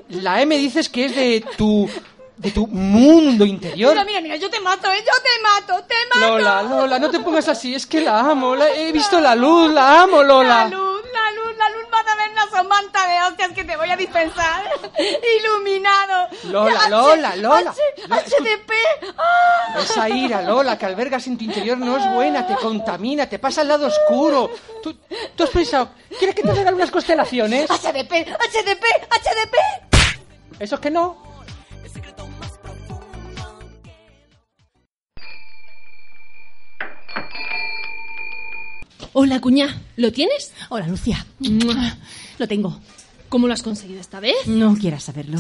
la 0.10 0.42
M 0.42 0.58
dices 0.58 0.90
que 0.90 1.06
es 1.06 1.16
de 1.16 1.46
tu, 1.58 1.90
de 2.38 2.52
tu 2.52 2.68
mundo 2.68 3.46
interior. 3.46 3.92
Mira, 3.94 4.04
mira, 4.06 4.22
mira, 4.22 4.36
yo 4.38 4.50
te 4.50 4.60
mato, 4.60 4.92
¿eh? 4.92 4.98
Yo 5.06 5.14
te 5.22 5.42
mato, 5.76 5.84
te 5.88 5.96
mato. 6.14 6.38
Lola, 6.38 6.62
Lola, 6.64 7.00
no 7.00 7.10
te 7.10 7.20
pongas 7.20 7.48
así, 7.48 7.76
es 7.76 7.86
que 7.86 8.02
la 8.02 8.20
amo, 8.20 8.56
la- 8.56 8.70
he 8.72 8.92
visto 8.92 9.20
la 9.20 9.36
luz, 9.36 9.72
la 9.72 10.02
amo, 10.04 10.24
Lola. 10.24 10.66
La 10.66 10.70
luz, 10.70 10.89
la 11.14 11.32
luz, 11.32 11.58
la 11.58 11.70
luz 11.70 11.90
vas 11.92 12.06
a 12.08 12.16
ver 12.16 12.30
una 12.32 12.50
somanta 12.50 13.08
de 13.08 13.22
hostias 13.28 13.52
que 13.54 13.64
te 13.64 13.76
voy 13.78 13.90
a 13.90 13.98
dispensar. 13.98 14.64
Iluminado. 15.40 16.28
Lola, 16.46 16.80
H- 16.82 16.90
Lola, 16.90 17.36
Lola. 17.36 17.72
H- 17.72 18.08
Lola, 18.08 18.24
HDP. 18.24 18.72
¡Ah! 19.18 19.80
Esa 19.80 20.10
ira, 20.10 20.42
Lola, 20.42 20.78
que 20.78 20.86
albergas 20.86 21.26
en 21.28 21.38
tu 21.38 21.44
interior 21.44 21.78
no 21.78 21.98
es 21.98 22.14
buena, 22.14 22.46
te 22.48 22.56
contamina, 22.56 23.28
te 23.28 23.40
pasa 23.40 23.62
al 23.62 23.68
lado 23.68 23.88
oscuro. 23.88 24.50
¿Tú, 24.84 24.98
tú 25.36 25.44
has 25.44 25.50
pensado, 25.50 25.90
¿quieres 26.18 26.36
que 26.36 26.42
te 26.44 26.54
regale 26.54 26.76
unas 26.76 26.92
constelaciones? 26.92 27.70
HDP, 27.70 28.12
HDP, 28.28 28.84
HDP. 29.10 29.56
¿Eso 30.60 30.76
es 30.76 30.82
que 30.82 30.90
no? 30.92 31.30
Hola, 39.14 39.42
cuñá. 39.42 39.82
¿Lo 39.96 40.12
tienes? 40.12 40.52
Hola, 40.70 40.88
Lucia. 40.88 41.26
Lo 42.38 42.48
tengo. 42.48 42.80
¿Cómo 43.28 43.48
lo 43.48 43.54
has 43.54 43.64
conseguido 43.64 44.00
esta 44.00 44.20
vez? 44.20 44.36
No 44.48 44.76
quieras 44.76 45.04
saberlo. 45.04 45.40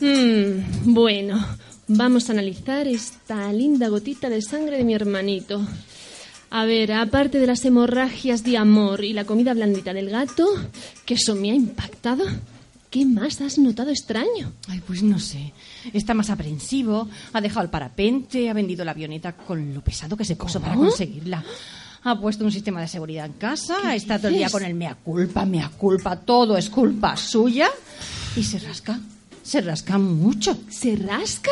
Mm, 0.00 0.92
bueno, 0.92 1.44
vamos 1.88 2.28
a 2.28 2.32
analizar 2.32 2.86
esta 2.88 3.52
linda 3.52 3.88
gotita 3.88 4.28
de 4.28 4.42
sangre 4.42 4.78
de 4.78 4.84
mi 4.84 4.94
hermanito. 4.94 5.66
A 6.50 6.64
ver, 6.64 6.92
aparte 6.92 7.38
de 7.38 7.46
las 7.46 7.64
hemorragias 7.64 8.44
de 8.44 8.56
amor 8.56 9.04
y 9.04 9.12
la 9.12 9.24
comida 9.24 9.52
blandita 9.54 9.92
del 9.92 10.10
gato, 10.10 10.46
que 11.04 11.14
eso 11.14 11.34
me 11.34 11.50
ha 11.50 11.54
impactado, 11.54 12.24
¿qué 12.90 13.04
más 13.04 13.40
has 13.40 13.58
notado 13.58 13.90
extraño? 13.90 14.52
Ay, 14.68 14.80
pues 14.86 15.02
no 15.02 15.18
sé. 15.18 15.52
Está 15.92 16.14
más 16.14 16.30
aprensivo, 16.30 17.08
ha 17.32 17.40
dejado 17.40 17.64
el 17.64 17.70
parapente, 17.70 18.48
ha 18.48 18.54
vendido 18.54 18.84
la 18.84 18.92
avioneta 18.92 19.32
con 19.32 19.74
lo 19.74 19.82
pesado 19.82 20.16
que 20.16 20.24
se 20.24 20.36
puso 20.36 20.60
para 20.60 20.74
conseguirla. 20.74 21.44
Ha 22.08 22.20
puesto 22.20 22.44
un 22.44 22.52
sistema 22.52 22.80
de 22.80 22.86
seguridad 22.86 23.26
en 23.26 23.32
casa, 23.32 23.78
¿Qué 23.82 23.96
está 23.96 24.16
todo 24.18 24.28
el 24.28 24.34
día 24.34 24.46
dices? 24.46 24.52
con 24.52 24.64
el 24.64 24.74
mea 24.74 24.94
culpa, 24.94 25.44
mea 25.44 25.68
culpa, 25.76 26.14
todo 26.14 26.56
es 26.56 26.70
culpa 26.70 27.16
suya. 27.16 27.68
Y 28.36 28.44
se 28.44 28.60
rasca, 28.60 29.00
se 29.42 29.60
rasca 29.60 29.98
mucho. 29.98 30.56
¿Se 30.70 30.94
rasca? 30.94 31.50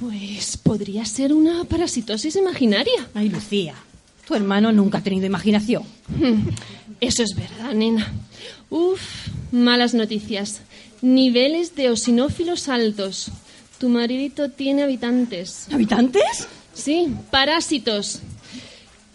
Pues 0.00 0.56
podría 0.56 1.04
ser 1.04 1.32
una 1.32 1.64
parasitosis 1.64 2.34
imaginaria. 2.36 3.08
Ay, 3.14 3.28
Lucía, 3.28 3.74
tu 4.26 4.34
hermano 4.34 4.72
nunca 4.72 4.98
ha 4.98 5.02
tenido 5.02 5.26
imaginación. 5.26 5.84
Hmm, 6.08 6.48
Eso 7.00 7.22
es 7.22 7.34
verdad, 7.36 7.72
nena. 7.72 8.12
Uf, 8.68 9.00
malas 9.52 9.94
noticias. 9.94 10.60
Niveles 11.02 11.76
de 11.76 11.90
osinófilos 11.90 12.68
altos. 12.68 13.28
Tu 13.78 13.88
maridito 13.88 14.50
tiene 14.50 14.82
habitantes. 14.82 15.68
¿Habitantes? 15.72 16.48
Sí, 16.74 17.14
parásitos. 17.30 18.20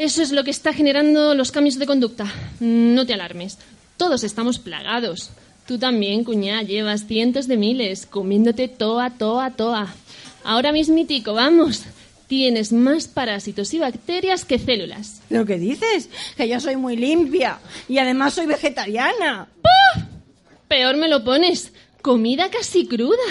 Eso 0.01 0.23
es 0.23 0.31
lo 0.31 0.43
que 0.43 0.49
está 0.49 0.73
generando 0.73 1.35
los 1.35 1.51
cambios 1.51 1.77
de 1.77 1.85
conducta. 1.85 2.25
No 2.59 3.05
te 3.05 3.13
alarmes. 3.13 3.59
Todos 3.97 4.23
estamos 4.23 4.57
plagados. 4.57 5.29
Tú 5.67 5.77
también, 5.77 6.23
cuñá, 6.23 6.63
llevas 6.63 7.05
cientos 7.05 7.47
de 7.47 7.55
miles, 7.55 8.07
comiéndote 8.07 8.67
toa, 8.67 9.11
toa, 9.11 9.51
toa. 9.51 9.93
Ahora 10.43 10.71
mismitico, 10.71 11.35
vamos. 11.35 11.83
Tienes 12.25 12.73
más 12.73 13.07
parásitos 13.07 13.75
y 13.75 13.77
bacterias 13.77 14.43
que 14.43 14.57
células. 14.57 15.21
¿Lo 15.29 15.45
que 15.45 15.59
dices? 15.59 16.09
Que 16.35 16.47
yo 16.47 16.59
soy 16.59 16.77
muy 16.77 16.97
limpia 16.97 17.59
y 17.87 17.99
además 17.99 18.33
soy 18.33 18.47
vegetariana. 18.47 19.49
Peor 20.67 20.97
me 20.97 21.09
lo 21.09 21.23
pones. 21.23 21.73
Comida 22.01 22.49
casi 22.49 22.87
cruda. 22.87 23.21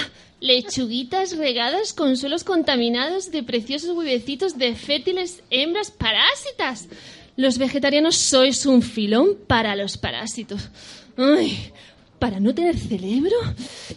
Lechuguitas 0.40 1.36
regadas 1.36 1.92
con 1.92 2.16
suelos 2.16 2.44
contaminados 2.44 3.30
de 3.30 3.42
preciosos 3.42 3.96
huevecitos 3.96 4.56
de 4.56 4.74
fértiles 4.74 5.42
hembras 5.50 5.90
parásitas. 5.90 6.88
Los 7.36 7.58
vegetarianos 7.58 8.16
sois 8.16 8.64
un 8.64 8.80
filón 8.80 9.36
para 9.46 9.76
los 9.76 9.98
parásitos. 9.98 10.70
Ay, 11.16 11.72
para 12.18 12.40
no 12.40 12.54
tener 12.54 12.78
cerebro. 12.78 13.36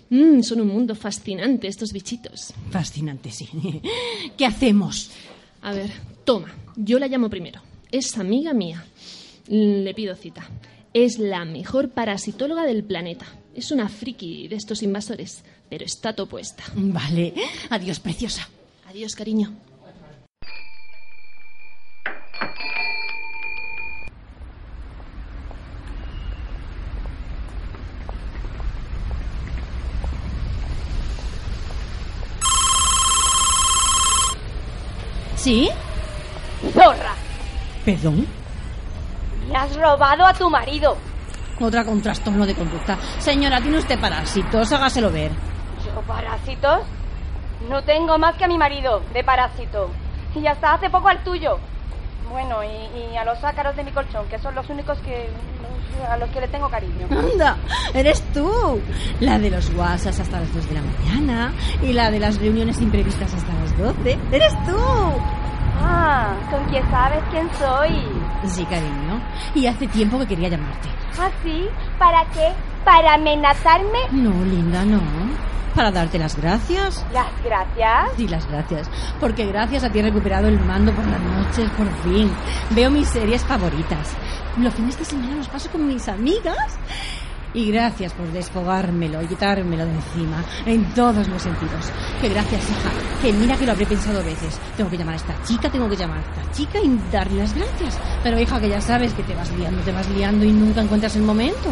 Mm, 0.10 0.42
son 0.42 0.62
un 0.62 0.68
mundo 0.68 0.96
fascinante 0.96 1.68
estos 1.68 1.94
bichitos. 1.94 2.54
Fascinante, 2.72 3.32
sí. 3.32 3.48
¿Qué 4.38 4.46
hacemos? 4.46 5.12
A 5.62 5.74
ver, 5.74 5.92
toma, 6.26 6.54
yo 6.76 7.00
la 7.00 7.08
llamo 7.08 7.30
primero. 7.30 7.62
Es 7.90 8.18
amiga 8.18 8.54
mía. 8.54 8.84
Le 9.48 9.94
pido 9.94 10.16
cita. 10.16 10.50
Es 10.94 11.20
la 11.20 11.46
mejor 11.46 11.92
parasitóloga 11.92 12.66
del 12.66 12.84
planeta. 12.84 13.26
Es 13.56 13.72
una 13.72 13.88
friki 13.88 14.48
de 14.48 14.56
estos 14.56 14.84
invasores, 14.84 15.44
pero 15.74 15.86
está 15.86 16.14
topuesta. 16.14 16.64
Vale. 16.76 17.34
Adiós, 17.72 18.00
preciosa. 18.00 18.48
Adiós, 18.88 19.16
cariño. 19.16 19.52
¿Sí? 35.36 35.70
Zorra, 36.72 37.16
¿Perdón? 37.84 38.28
le 39.50 39.56
has 39.56 39.76
robado 39.76 40.24
a 40.24 40.34
tu 40.36 40.52
marido. 40.52 40.96
Otra 41.60 41.84
con 41.84 42.00
trastorno 42.00 42.46
de 42.46 42.54
conducta. 42.54 43.00
Señora, 43.18 43.60
tiene 43.60 43.80
usted 43.80 44.00
parásitos, 44.00 44.72
hágaselo 44.72 45.12
ver. 45.12 45.32
¿Yo 45.94 46.02
parásitos? 46.02 46.82
No 47.70 47.84
tengo 47.84 48.18
más 48.18 48.36
que 48.36 48.46
a 48.46 48.48
mi 48.48 48.58
marido, 48.58 49.02
de 49.14 49.24
parásito. 49.24 49.90
Y 50.36 50.46
hasta 50.48 50.74
hace 50.74 50.90
poco 50.90 51.08
al 51.08 51.24
tuyo. 51.24 51.60
Bueno, 52.32 52.64
y, 52.64 53.14
y 53.14 53.18
a 53.18 53.24
los 53.26 53.44
ácaros 53.44 53.76
de 53.76 53.84
mi 53.84 53.92
colchón, 53.92 54.28
que 54.28 54.40
son 54.40 54.56
los 54.56 54.68
únicos 54.70 54.98
que 55.00 55.30
a 56.10 56.18
los 56.18 56.30
que 56.32 56.42
le 56.42 56.48
tengo 56.48 56.70
cariño. 56.70 57.08
Anda, 57.12 57.58
eres 57.94 58.22
tú. 58.34 58.82
La 59.20 59.38
de 59.38 59.50
los 59.52 59.70
WhatsApps 59.76 60.20
hasta 60.20 60.40
las 60.40 60.54
2 60.54 60.68
de 60.68 60.74
la 60.74 60.82
mañana 60.82 61.54
y 61.82 61.94
la 61.94 62.10
de 62.12 62.20
las 62.20 62.40
reuniones 62.40 62.82
imprevistas 62.82 63.34
hasta 63.34 63.54
las 63.54 63.78
12. 63.78 64.18
Eres 64.32 64.54
tú. 64.66 64.78
Ah, 65.82 66.34
con 66.50 66.64
quién 66.66 66.90
sabes 66.90 67.24
quién 67.30 67.50
soy. 67.60 68.02
Sí, 68.46 68.66
cariño. 68.66 69.22
Y 69.54 69.68
hace 69.68 69.88
tiempo 69.88 70.18
que 70.20 70.28
quería 70.28 70.50
llamarte. 70.50 70.90
¿Ah, 71.20 71.30
sí? 71.44 71.68
¿Para 72.00 72.26
qué? 72.32 72.52
¿Para 72.84 73.14
amenazarme? 73.16 74.00
No, 74.12 74.32
linda, 74.46 74.84
no. 74.84 75.00
Para 75.76 75.92
darte 75.92 76.20
las 76.20 76.36
gracias. 76.36 77.04
¿Las 77.12 77.32
gracias? 77.44 78.12
Sí, 78.16 78.28
las 78.28 78.48
gracias. 78.48 78.90
Porque 79.20 79.46
gracias 79.46 79.84
a 79.84 79.90
ti 79.90 80.00
he 80.00 80.04
recuperado 80.04 80.48
el 80.48 80.60
mando 80.60 80.94
por 80.94 81.06
las 81.08 81.20
noches, 81.20 81.70
por 81.72 81.88
fin. 82.04 82.30
Veo 82.72 82.92
mis 82.92 83.08
series 83.08 83.44
favoritas. 83.44 84.12
Los 84.58 84.74
fines 84.76 84.98
de 85.00 85.06
semana 85.06 85.36
los 85.36 85.48
paso 85.48 85.70
con 85.72 85.88
mis 85.88 86.08
amigas. 86.08 86.78
Y 87.56 87.72
gracias 87.72 88.14
por 88.14 88.32
desfogármelo 88.32 89.22
y 89.22 89.28
quitármelo 89.28 89.86
de 89.86 89.92
encima, 89.92 90.44
en 90.66 90.92
todos 90.96 91.28
los 91.28 91.40
sentidos. 91.40 91.92
Que 92.20 92.30
gracias, 92.30 92.64
hija. 92.64 92.90
Que 93.22 93.32
mira 93.32 93.56
que 93.56 93.66
lo 93.68 93.74
habré 93.74 93.86
pensado 93.86 94.24
veces. 94.24 94.60
Tengo 94.76 94.90
que 94.90 94.98
llamar 94.98 95.14
a 95.14 95.18
esta 95.18 95.36
chica, 95.44 95.70
tengo 95.70 95.88
que 95.88 95.96
llamar 95.96 96.18
a 96.18 96.22
esta 96.22 96.52
chica 96.52 96.80
y 96.80 97.00
darle 97.12 97.38
las 97.38 97.54
gracias. 97.54 98.00
Pero 98.24 98.40
hija, 98.40 98.60
que 98.60 98.70
ya 98.70 98.82
sabes 98.82 99.14
que 99.14 99.22
te 99.22 99.36
vas 99.36 99.52
liando, 99.52 99.84
te 99.84 99.92
vas 99.92 100.10
liando 100.10 100.46
y 100.46 100.52
nunca 100.52 100.82
encuentras 100.82 101.16
el 101.16 101.22
momento. 101.22 101.70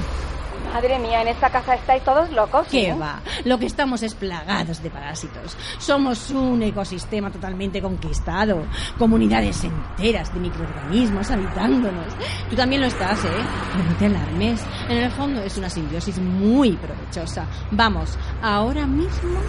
Madre 0.74 1.00
mía, 1.00 1.22
en 1.22 1.28
esta 1.28 1.50
casa 1.50 1.76
estáis 1.76 2.04
todos 2.04 2.30
locos. 2.32 2.66
¿Qué 2.70 2.90
¿eh? 2.90 2.94
va? 2.96 3.20
Lo 3.46 3.58
que 3.60 3.66
estamos 3.66 4.02
es 4.04 4.14
plagados 4.16 4.82
de 4.82 4.90
parásitos. 4.90 5.58
Somos 5.80 6.30
un 6.32 6.64
ecosistema 6.64 7.30
totalmente 7.30 7.82
conquistado. 7.82 8.64
Comunidades 8.98 9.64
enteras 9.64 10.34
de 10.34 10.40
microorganismos 10.40 11.30
habitándonos. 11.30 12.06
Tú 12.50 12.56
también 12.56 12.82
lo 12.82 12.88
estás, 12.88 13.24
¿eh? 13.26 13.30
Pero 13.74 13.84
no 13.90 13.96
te 13.98 14.06
alarmes. 14.06 14.66
En 14.88 14.98
el 14.98 15.12
fondo 15.12 15.42
es 15.42 15.58
una 15.58 15.70
simbiosis 15.70 16.18
muy 16.20 16.72
provechosa. 16.74 17.46
Vamos, 17.72 18.18
ahora 18.42 18.86
mismo 18.88 19.40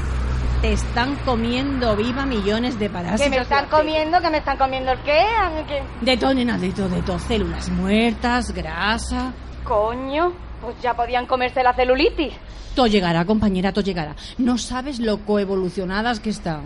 te 0.60 0.72
están 0.72 1.16
comiendo 1.24 1.96
viva 1.96 2.24
millones 2.26 2.78
de 2.78 2.88
parásitos. 2.90 3.24
¿Que 3.24 3.30
me 3.30 3.42
están 3.42 3.66
comiendo? 3.68 4.20
¿Que 4.20 4.30
me 4.30 4.38
están 4.38 4.56
comiendo 4.58 4.92
qué? 5.04 5.24
Que- 5.68 5.82
De 6.04 6.16
todo, 6.16 6.34
nena, 6.34 6.58
de 6.58 6.70
todo, 6.72 6.88
de 6.88 7.02
todo. 7.02 7.18
Células 7.18 7.68
muertas, 7.70 8.52
grasa. 8.52 9.32
Coño, 9.64 10.32
pues 10.62 10.80
ya 10.80 10.94
podían 10.94 11.26
comerse 11.26 11.62
la 11.62 11.74
celulitis. 11.74 12.32
Todo 12.74 12.86
llegará, 12.86 13.24
compañera, 13.26 13.72
todo 13.72 13.84
llegará. 13.84 14.16
No 14.38 14.56
sabes 14.56 14.98
lo 14.98 15.18
coevolucionadas 15.26 16.20
que 16.20 16.30
están. 16.30 16.62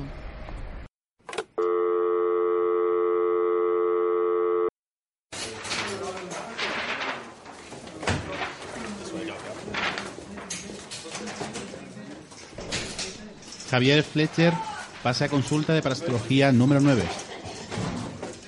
Javier 13.68 14.04
Fletcher 14.04 14.54
pasa 15.02 15.24
a 15.24 15.28
consulta 15.28 15.74
de 15.74 15.82
parasitología 15.82 16.52
número 16.52 16.80
9. 16.80 17.02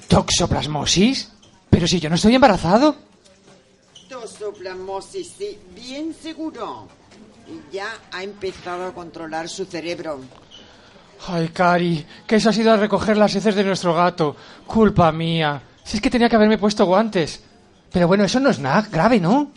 ¿Toxoplasmosis? 0.09 1.33
Pero 1.69 1.87
si 1.87 2.01
yo 2.01 2.09
no 2.09 2.15
estoy 2.15 2.35
embarazado. 2.35 3.08
Tosoplasmosis, 4.21 5.35
sí, 5.39 5.59
bien 5.75 6.15
seguro. 6.15 6.89
Y 7.47 7.75
ya 7.75 7.89
ha 8.13 8.23
empezado 8.23 8.87
a 8.87 8.93
controlar 8.93 9.49
su 9.49 9.65
cerebro. 9.65 10.21
Ay, 11.27 11.49
Cari, 11.49 12.05
que 12.27 12.37
eso 12.37 12.51
ha 12.51 12.53
sido 12.53 12.73
a 12.73 12.77
recoger 12.77 13.17
las 13.17 13.35
heces 13.35 13.55
de 13.55 13.65
nuestro 13.65 13.95
gato. 13.95 14.37
Culpa 14.67 15.11
mía. 15.13 15.63
Si 15.85 15.97
es 15.97 16.03
que 16.03 16.11
tenía 16.11 16.29
que 16.29 16.37
haberme 16.37 16.59
puesto 16.59 16.85
guantes. 16.85 17.43
Pero 17.93 18.07
bueno, 18.07 18.25
eso 18.25 18.39
no 18.41 18.51
es 18.51 18.59
nada 18.59 18.87
grave, 18.91 19.19
¿no? 19.21 19.51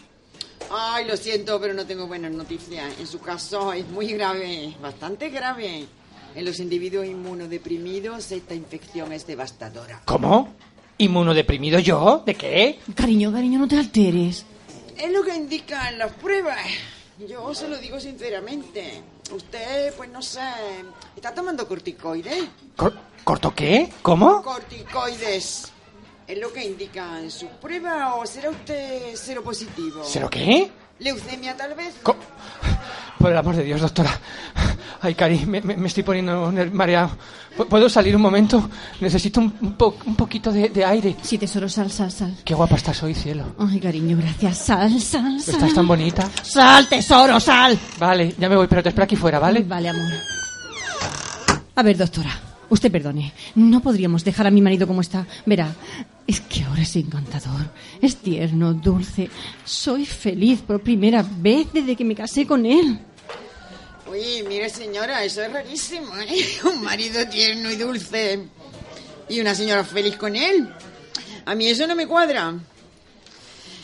Ay, 0.72 1.06
lo 1.06 1.18
siento, 1.18 1.60
pero 1.60 1.74
no 1.74 1.86
tengo 1.86 2.08
buenas 2.08 2.32
noticias. 2.32 2.94
En 3.00 3.08
su 3.08 3.20
caso 3.20 3.74
es 3.74 3.88
muy 3.90 4.14
grave, 4.14 4.74
bastante 4.82 5.30
grave. 5.30 5.86
En 6.34 6.46
los 6.46 6.60
individuos 6.60 7.06
inmunodeprimidos 7.06 8.32
esta 8.32 8.56
infección 8.56 9.12
es 9.12 9.28
devastadora. 9.28 10.02
¿Cómo? 10.06 10.54
¿Inmunodeprimido 10.98 11.80
yo? 11.80 12.24
¿De 12.26 12.36
qué? 12.36 12.80
Cariño, 12.96 13.34
cariño, 13.34 13.60
no 13.60 13.68
te 13.68 13.78
alteres. 13.78 14.46
Es 15.02 15.12
lo 15.12 15.24
que 15.24 15.36
indican 15.36 15.98
las 15.98 16.12
pruebas. 16.14 16.60
Yo 17.28 17.54
se 17.56 17.68
lo 17.68 17.78
digo 17.78 18.00
sinceramente. 18.00 19.02
Usted, 19.34 19.94
pues 19.96 20.10
no 20.10 20.22
sé, 20.22 20.42
¿está 21.16 21.34
tomando 21.34 21.68
corticoides? 21.68 22.44
¿Cor- 22.76 22.98
¿Corto 23.24 23.54
qué? 23.56 23.92
¿Cómo? 24.02 24.42
Corticoides. 24.44 25.72
¿Es 26.28 26.38
lo 26.38 26.52
que 26.54 26.64
indican 26.66 27.30
sus 27.32 27.50
pruebas 27.50 28.14
o 28.16 28.26
será 28.26 28.50
usted 28.50 29.14
cero 29.16 29.42
positivo? 29.44 30.02
¿Cero 30.06 30.30
qué? 30.30 30.72
¿Leucemia 31.00 31.56
tal 31.58 31.74
vez? 31.74 31.96
Por 33.22 33.32
el 33.32 33.38
amor 33.38 33.56
de 33.56 33.64
Dios, 33.64 33.80
doctora. 33.82 34.12
Ay, 35.02 35.14
Cari, 35.16 35.46
me, 35.46 35.62
me- 35.62 35.88
estoy 35.88 36.04
poniendo 36.04 36.52
mareado. 36.74 37.12
¿Pu- 37.58 37.68
¿Puedo 37.68 37.88
salir 37.90 38.16
un 38.16 38.22
momento? 38.22 38.70
Necesito 39.00 39.40
un, 39.40 39.54
un 39.62 39.74
po- 39.74 39.96
un 40.06 40.16
poquito 40.16 40.52
de, 40.52 40.70
de 40.70 40.84
aire. 40.86 41.16
Sí, 41.22 41.38
tesoro, 41.38 41.68
sal, 41.70 41.92
sal, 41.92 42.12
sal. 42.12 42.36
Qué 42.44 42.54
guapa 42.54 42.76
estás 42.76 43.02
hoy, 43.04 43.14
cielo. 43.14 43.46
Ay, 43.60 43.80
cariño, 43.80 44.18
gracias. 44.18 44.58
Sal, 44.58 45.00
sal, 45.00 45.40
sal. 45.42 45.54
Estás 45.56 45.74
tan 45.74 45.88
bonita. 45.88 46.30
Sal, 46.44 46.88
tesoro, 46.88 47.40
sal. 47.40 47.78
Vale, 48.00 48.34
ya 48.40 48.50
me 48.50 48.56
voy, 48.56 48.68
pero 48.68 48.82
te 48.84 48.90
espero 48.90 49.04
aquí 49.06 49.16
fuera, 49.16 49.38
¿vale? 49.40 49.62
Vale, 49.64 49.90
amor. 49.90 50.12
A 51.76 51.84
ver, 51.84 51.98
doctora, 51.98 52.32
usted 52.70 52.92
perdone. 52.92 53.34
No 53.56 53.82
podríamos 53.82 54.24
dejar 54.24 54.48
a 54.48 54.52
mi 54.52 54.62
marido 54.62 54.88
como 54.88 55.02
está. 55.02 55.26
Verá, 55.46 55.68
es 56.28 56.42
que 56.42 56.64
ahora 56.64 56.82
es 56.84 56.96
encantador. 56.96 57.70
Es 58.02 58.18
tierno, 58.18 58.74
dulce. 58.74 59.30
Soy 59.64 60.06
feliz 60.06 60.62
por 60.62 60.82
primera 60.82 61.24
vez 61.24 61.68
desde 61.74 61.96
que 61.96 62.06
me 62.06 62.16
casé 62.16 62.46
con 62.46 62.66
él. 62.66 63.00
Uy, 64.12 64.44
mire 64.48 64.70
señora, 64.70 65.24
eso 65.24 65.42
es 65.42 65.54
rarísimo, 65.54 66.16
¿eh? 66.18 66.60
Un 66.66 66.84
marido 66.84 67.26
tierno 67.30 67.72
y 67.72 67.78
dulce 67.78 68.46
y 69.30 69.40
una 69.40 69.56
señora 69.56 69.86
feliz 69.86 70.18
con 70.18 70.36
él. 70.36 70.68
A 71.46 71.56
mí 71.56 71.68
eso 71.68 71.88
no 71.88 71.96
me 71.96 72.08
cuadra. 72.08 72.54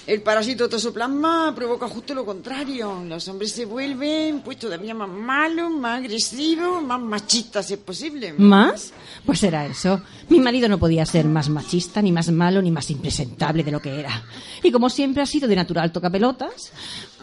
El 0.06 0.22
parásito 0.22 0.70
tosoplasma 0.70 1.54
provoca 1.56 1.88
justo 1.88 2.14
lo 2.14 2.26
contrario. 2.26 3.04
Los 3.06 3.28
hombres 3.28 3.52
se 3.52 3.66
vuelven 3.66 4.42
pues 4.42 4.58
todavía 4.58 4.94
más 4.94 5.10
malos, 5.10 5.72
más 5.72 6.00
agresivos, 6.00 6.82
más 6.84 7.02
machistas 7.02 7.66
si 7.68 7.74
es 7.74 7.80
posible. 7.80 8.34
¿Más? 8.34 8.94
Pues 9.26 9.44
era 9.44 9.66
eso. 9.66 10.02
Mi 10.30 10.40
marido 10.40 10.68
no 10.70 10.78
podía 10.78 11.06
ser 11.06 11.26
más 11.26 11.50
machista, 11.50 12.02
ni 12.02 12.12
más 12.12 12.32
malo, 12.32 12.62
ni 12.62 12.72
más 12.72 12.90
impresentable 12.90 13.64
de 13.64 13.72
lo 13.72 13.82
que 13.82 14.00
era. 14.00 14.24
Y 14.64 14.72
como 14.72 14.90
siempre 14.90 15.24
ha 15.24 15.26
sido 15.26 15.48
de 15.48 15.56
natural 15.56 15.92
tocapelotas, 15.92 16.72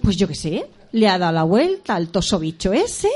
pues 0.03 0.17
yo 0.17 0.29
qué 0.29 0.35
sé, 0.35 0.67
le 0.95 1.09
ha 1.09 1.18
dado 1.18 1.32
la 1.32 1.42
vuelta 1.42 1.95
al 1.95 2.09
tosobicho 2.09 2.72
ese 2.72 3.11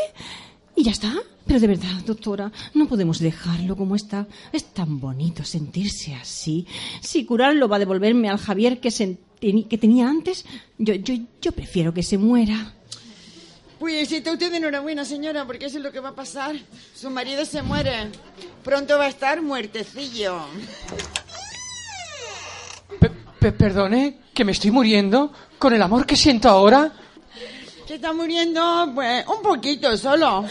y 0.77 0.85
ya 0.85 0.91
está. 0.93 1.13
Pero 1.47 1.61
de 1.61 1.67
verdad, 1.67 2.03
doctora, 2.05 2.53
no 2.75 2.87
podemos 2.87 3.21
dejarlo 3.21 3.75
como 3.75 3.97
está. 3.97 4.27
Es 4.53 4.65
tan 4.75 5.01
bonito 5.01 5.45
sentirse 5.45 6.15
así. 6.15 6.67
Si 7.01 7.25
curarlo 7.25 7.69
va 7.69 7.77
a 7.77 7.79
devolverme 7.79 8.29
al 8.29 8.37
Javier 8.37 8.81
que, 8.81 8.91
teni- 8.91 9.67
que 9.67 9.79
tenía 9.79 10.11
antes, 10.11 10.45
yo, 10.77 10.93
yo, 10.95 11.15
yo 11.41 11.53
prefiero 11.53 11.95
que 11.95 12.03
se 12.03 12.19
muera. 12.19 12.75
Pues 13.79 14.13
está 14.13 14.33
usted 14.33 14.51
de 14.51 14.59
enhorabuena, 14.59 15.05
señora, 15.07 15.47
porque 15.47 15.67
eso 15.67 15.79
es 15.79 15.85
lo 15.85 15.91
que 15.93 16.01
va 16.01 16.11
a 16.11 16.15
pasar. 16.15 16.57
Su 16.95 17.09
marido 17.11 17.45
se 17.47 17.63
muere. 17.63 18.11
Pronto 18.63 18.99
va 18.99 19.05
a 19.07 19.09
estar 19.09 19.41
muertecillo. 19.41 20.37
Pe- 23.41 23.53
perdone, 23.53 24.19
que 24.35 24.45
me 24.45 24.53
estoy 24.53 24.71
muriendo 24.71 25.33
con 25.59 25.73
el 25.73 25.81
amor 25.81 26.05
que 26.07 26.17
siento 26.17 26.49
ahora. 26.49 26.93
¿Que 27.89 27.95
está 27.95 28.13
muriendo? 28.13 28.93
Pues 28.95 29.25
un 29.27 29.43
poquito 29.43 29.97
solo. 29.97 30.45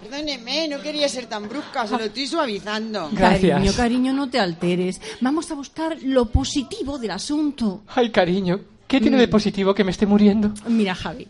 Perdóneme, 0.00 0.68
no 0.68 0.80
quería 0.80 1.08
ser 1.08 1.26
tan 1.26 1.48
brusca, 1.48 1.88
se 1.88 1.98
lo 1.98 2.04
estoy 2.04 2.28
suavizando. 2.28 3.10
Cariño, 3.18 3.72
cariño, 3.76 4.12
no 4.12 4.30
te 4.30 4.38
alteres. 4.38 5.00
Vamos 5.20 5.50
a 5.50 5.56
buscar 5.56 5.96
lo 6.04 6.26
positivo 6.26 7.00
del 7.00 7.10
asunto. 7.10 7.82
Ay, 7.88 8.10
cariño, 8.10 8.60
¿qué 8.86 9.00
tiene 9.00 9.16
de 9.16 9.26
positivo 9.26 9.74
que 9.74 9.82
me 9.82 9.90
esté 9.90 10.06
muriendo? 10.06 10.54
Mira, 10.68 10.94
Javi, 10.94 11.26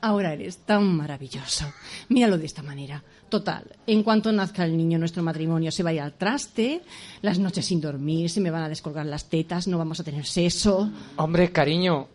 ahora 0.00 0.32
eres 0.32 0.60
tan 0.64 0.96
maravilloso. 0.96 1.66
Míralo 2.08 2.38
de 2.38 2.46
esta 2.46 2.62
manera. 2.62 3.04
Total, 3.28 3.64
en 3.86 4.02
cuanto 4.02 4.32
nazca 4.32 4.64
el 4.64 4.78
niño, 4.78 4.98
nuestro 4.98 5.22
matrimonio 5.22 5.70
se 5.70 5.82
va 5.82 5.90
a 5.90 5.92
ir 5.92 6.00
al 6.00 6.14
traste, 6.14 6.80
las 7.20 7.38
noches 7.38 7.66
sin 7.66 7.82
dormir, 7.82 8.30
se 8.30 8.40
me 8.40 8.50
van 8.50 8.62
a 8.62 8.68
descolgar 8.70 9.04
las 9.04 9.28
tetas, 9.28 9.68
no 9.68 9.76
vamos 9.76 10.00
a 10.00 10.04
tener 10.04 10.24
seso. 10.24 10.90
Hombre, 11.16 11.52
cariño, 11.52 12.08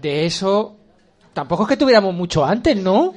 de 0.00 0.24
eso 0.24 0.78
tampoco 1.38 1.62
es 1.62 1.68
que 1.68 1.76
tuviéramos 1.76 2.12
mucho 2.14 2.44
antes, 2.44 2.76
¿no? 2.76 3.14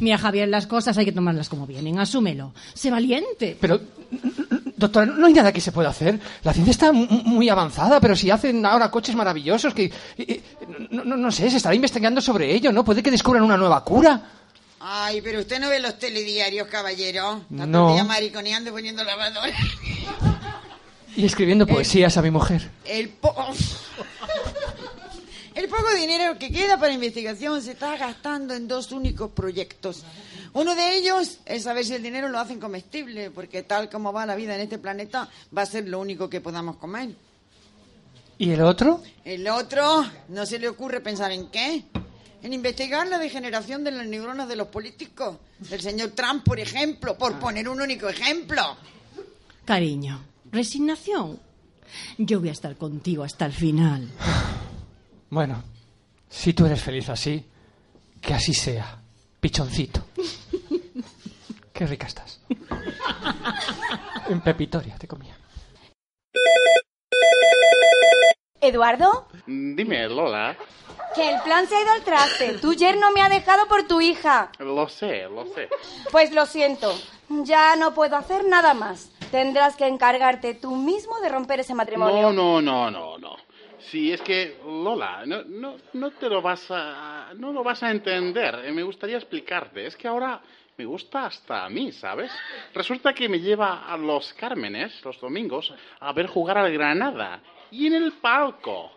Mira, 0.00 0.18
Javier, 0.18 0.46
las 0.48 0.66
cosas 0.66 0.98
hay 0.98 1.06
que 1.06 1.12
tomarlas 1.12 1.48
como 1.48 1.66
vienen, 1.66 1.98
asúmelo. 1.98 2.52
Sé 2.74 2.90
valiente. 2.90 3.56
Pero, 3.58 3.80
doctora, 4.76 5.06
no 5.06 5.26
hay 5.26 5.32
nada 5.32 5.52
que 5.52 5.60
se 5.62 5.72
pueda 5.72 5.88
hacer. 5.88 6.20
La 6.42 6.52
ciencia 6.52 6.72
está 6.72 6.92
mu- 6.92 7.06
muy 7.08 7.48
avanzada, 7.48 7.98
pero 7.98 8.14
si 8.14 8.30
hacen 8.30 8.66
ahora 8.66 8.90
coches 8.90 9.14
maravillosos 9.14 9.72
que... 9.72 9.90
no, 10.90 11.04
no- 11.04 11.16
no 11.16 11.30
sé, 11.32 11.48
se 11.50 11.56
estará 11.56 11.74
investigando 11.74 12.20
sobre 12.20 12.52
ello, 12.54 12.72
¿no? 12.72 12.84
Puede 12.84 13.02
que 13.02 13.10
descubran 13.10 13.42
una 13.42 13.56
nueva 13.56 13.82
cura. 13.84 14.20
Ay, 14.80 15.22
pero 15.22 15.40
usted 15.40 15.60
no 15.60 15.68
ve 15.70 15.78
los 15.80 15.98
telediarios, 15.98 16.66
caballero. 16.68 17.42
Está 17.50 17.56
todo 17.64 17.66
No. 17.66 17.88
el 17.90 17.94
día 17.94 18.04
mariconeando 18.04 18.70
y 18.70 18.72
poniendo 18.74 19.02
lavadora. 19.04 19.54
Y 21.16 21.24
escribiendo 21.24 21.66
poesías 21.66 22.16
a 22.16 22.22
mi 22.22 22.30
mujer. 22.30 22.70
El, 22.84 23.08
po- 23.08 23.34
el 25.60 25.68
poco 25.68 25.92
dinero 25.94 26.38
que 26.38 26.50
queda 26.50 26.78
para 26.78 26.94
investigación 26.94 27.60
se 27.60 27.72
está 27.72 27.94
gastando 27.98 28.54
en 28.54 28.66
dos 28.66 28.92
únicos 28.92 29.30
proyectos. 29.32 30.04
Uno 30.54 30.74
de 30.74 30.96
ellos 30.96 31.38
es 31.44 31.64
saber 31.64 31.84
si 31.84 31.94
el 31.94 32.02
dinero 32.02 32.30
lo 32.30 32.38
hacen 32.38 32.58
comestible, 32.58 33.30
porque 33.30 33.62
tal 33.62 33.90
como 33.90 34.10
va 34.10 34.24
la 34.24 34.36
vida 34.36 34.54
en 34.54 34.62
este 34.62 34.78
planeta, 34.78 35.28
va 35.56 35.62
a 35.62 35.66
ser 35.66 35.86
lo 35.86 36.00
único 36.00 36.30
que 36.30 36.40
podamos 36.40 36.76
comer. 36.76 37.10
¿Y 38.38 38.50
el 38.52 38.62
otro? 38.62 39.02
El 39.22 39.46
otro, 39.48 40.02
¿no 40.28 40.46
se 40.46 40.58
le 40.58 40.66
ocurre 40.66 41.02
pensar 41.02 41.30
en 41.30 41.48
qué? 41.48 41.84
En 42.42 42.54
investigar 42.54 43.06
la 43.06 43.18
degeneración 43.18 43.84
de 43.84 43.90
las 43.90 44.06
neuronas 44.06 44.48
de 44.48 44.56
los 44.56 44.68
políticos. 44.68 45.36
Del 45.58 45.82
señor 45.82 46.12
Trump, 46.12 46.42
por 46.42 46.58
ejemplo, 46.58 47.18
por 47.18 47.38
poner 47.38 47.68
un 47.68 47.82
único 47.82 48.08
ejemplo. 48.08 48.62
Cariño, 49.66 50.22
resignación. 50.50 51.38
Yo 52.16 52.40
voy 52.40 52.48
a 52.48 52.52
estar 52.52 52.76
contigo 52.76 53.24
hasta 53.24 53.44
el 53.44 53.52
final. 53.52 54.08
Bueno, 55.30 55.62
si 56.28 56.52
tú 56.52 56.66
eres 56.66 56.82
feliz 56.82 57.08
así, 57.08 57.44
que 58.20 58.34
así 58.34 58.52
sea. 58.54 58.98
Pichoncito. 59.40 60.02
Qué 61.72 61.86
rica 61.86 62.06
estás. 62.06 62.40
En 64.28 64.40
pepitoria 64.42 64.96
te 64.98 65.08
comía. 65.08 65.34
Eduardo, 68.60 69.26
Dime, 69.46 70.06
Lola. 70.08 70.54
que 71.14 71.30
el 71.30 71.40
plan 71.40 71.66
se 71.66 71.74
ha 71.76 71.80
ido 71.82 71.92
al 71.92 72.02
traste. 72.04 72.58
Tu 72.58 72.74
yerno 72.74 73.10
me 73.12 73.22
ha 73.22 73.28
dejado 73.30 73.66
por 73.68 73.84
tu 73.88 74.00
hija. 74.02 74.50
Lo 74.58 74.88
sé, 74.88 75.22
lo 75.30 75.46
sé. 75.46 75.68
Pues 76.12 76.32
lo 76.32 76.44
siento, 76.44 76.92
ya 77.30 77.74
no 77.76 77.94
puedo 77.94 78.16
hacer 78.16 78.44
nada 78.44 78.74
más. 78.74 79.10
Tendrás 79.30 79.76
que 79.76 79.86
encargarte 79.86 80.54
tú 80.54 80.76
mismo 80.76 81.18
de 81.20 81.30
romper 81.30 81.60
ese 81.60 81.72
matrimonio. 81.74 82.30
No, 82.32 82.32
no, 82.32 82.60
no, 82.60 82.90
no, 82.90 83.16
no. 83.18 83.36
Sí, 83.80 84.12
es 84.12 84.20
que, 84.22 84.58
Lola, 84.64 85.24
no, 85.26 85.42
no, 85.44 85.76
no 85.94 86.10
te 86.12 86.28
lo 86.28 86.42
vas 86.42 86.66
a... 86.70 87.32
no 87.36 87.52
lo 87.52 87.62
vas 87.64 87.82
a 87.82 87.90
entender. 87.90 88.62
Eh, 88.64 88.72
Me 88.72 88.82
gustaría 88.82 89.16
explicarte. 89.16 89.86
Es 89.86 89.96
que 89.96 90.06
ahora 90.08 90.40
me 90.76 90.84
gusta 90.84 91.26
hasta 91.26 91.64
a 91.64 91.68
mí, 91.68 91.92
¿sabes? 91.92 92.32
Resulta 92.74 93.12
que 93.12 93.28
me 93.28 93.40
lleva 93.40 93.86
a 93.86 93.96
los 93.96 94.32
Cármenes, 94.34 95.04
los 95.04 95.20
domingos, 95.20 95.72
a 95.98 96.12
ver 96.12 96.26
jugar 96.26 96.58
al 96.58 96.72
Granada. 96.72 97.40
Y 97.70 97.86
en 97.86 97.94
el 97.94 98.12
palco. 98.12 98.92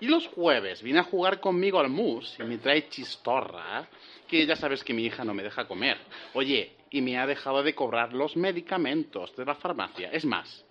Y 0.00 0.08
los 0.08 0.26
jueves 0.28 0.82
viene 0.82 0.98
a 0.98 1.04
jugar 1.04 1.38
conmigo 1.38 1.78
al 1.78 1.88
mus 1.88 2.36
y 2.38 2.42
me 2.42 2.58
trae 2.58 2.88
chistorra, 2.88 3.86
que 4.26 4.44
ya 4.44 4.56
sabes 4.56 4.82
que 4.82 4.92
mi 4.92 5.04
hija 5.04 5.24
no 5.24 5.32
me 5.32 5.44
deja 5.44 5.66
comer. 5.68 5.96
Oye, 6.34 6.72
y 6.90 7.00
me 7.00 7.16
ha 7.18 7.26
dejado 7.26 7.62
de 7.62 7.74
cobrar 7.74 8.12
los 8.12 8.36
medicamentos 8.36 9.34
de 9.36 9.44
la 9.44 9.54
farmacia. 9.54 10.10
Es 10.10 10.24
más, 10.24 10.64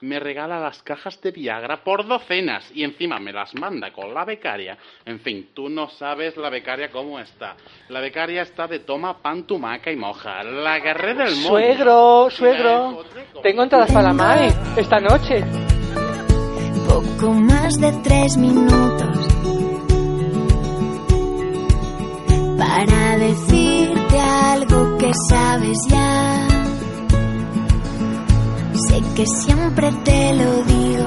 me 0.00 0.18
regala 0.18 0.58
las 0.58 0.82
cajas 0.82 1.20
de 1.20 1.30
Viagra 1.30 1.84
por 1.84 2.06
docenas 2.06 2.70
y 2.74 2.84
encima 2.84 3.18
me 3.18 3.32
las 3.32 3.54
manda 3.54 3.92
con 3.92 4.14
la 4.14 4.24
becaria. 4.24 4.78
En 5.04 5.20
fin, 5.20 5.50
tú 5.54 5.68
no 5.68 5.88
sabes 5.88 6.36
la 6.36 6.50
becaria 6.50 6.90
cómo 6.90 7.18
está. 7.20 7.56
La 7.88 8.00
becaria 8.00 8.42
está 8.42 8.66
de 8.66 8.80
toma 8.80 9.18
pan, 9.20 9.44
tumaca 9.44 9.90
y 9.90 9.96
moja. 9.96 10.42
La 10.42 10.74
agarré 10.74 11.14
del 11.14 11.36
moño. 11.36 11.48
Suegro, 11.48 12.30
suegro. 12.30 13.04
Tengo 13.42 13.62
entradas 13.62 13.92
para 13.92 14.08
la 14.08 14.14
MAE 14.14 14.48
esta 14.76 15.00
noche. 15.00 15.44
Poco 16.88 17.32
más 17.32 17.78
de 17.80 17.92
tres 18.02 18.36
minutos 18.36 19.30
para 22.60 23.18
decirte 23.18 24.20
algo 24.20 24.98
que 24.98 25.12
sabes 25.28 25.78
ya. 25.88 26.49
Sé 28.90 29.00
que 29.14 29.24
siempre 29.24 29.92
te 30.04 30.34
lo 30.34 30.64
digo, 30.64 31.04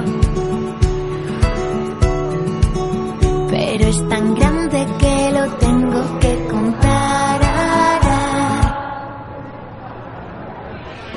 pero 3.49 3.87
es 3.89 4.07
tan 4.07 4.35
grande 4.35 4.87
que 4.99 5.31
lo 5.33 5.45
tengo 5.57 6.19
que 6.21 6.47
contar. 6.49 7.41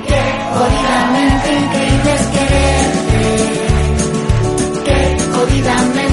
Qué 0.07 0.23
jodidamente 0.57 1.47
increíble 1.63 2.11
es 2.19 2.27
quererte. 2.35 3.21
Qué 4.83 4.99
jodidamente 5.35 6.06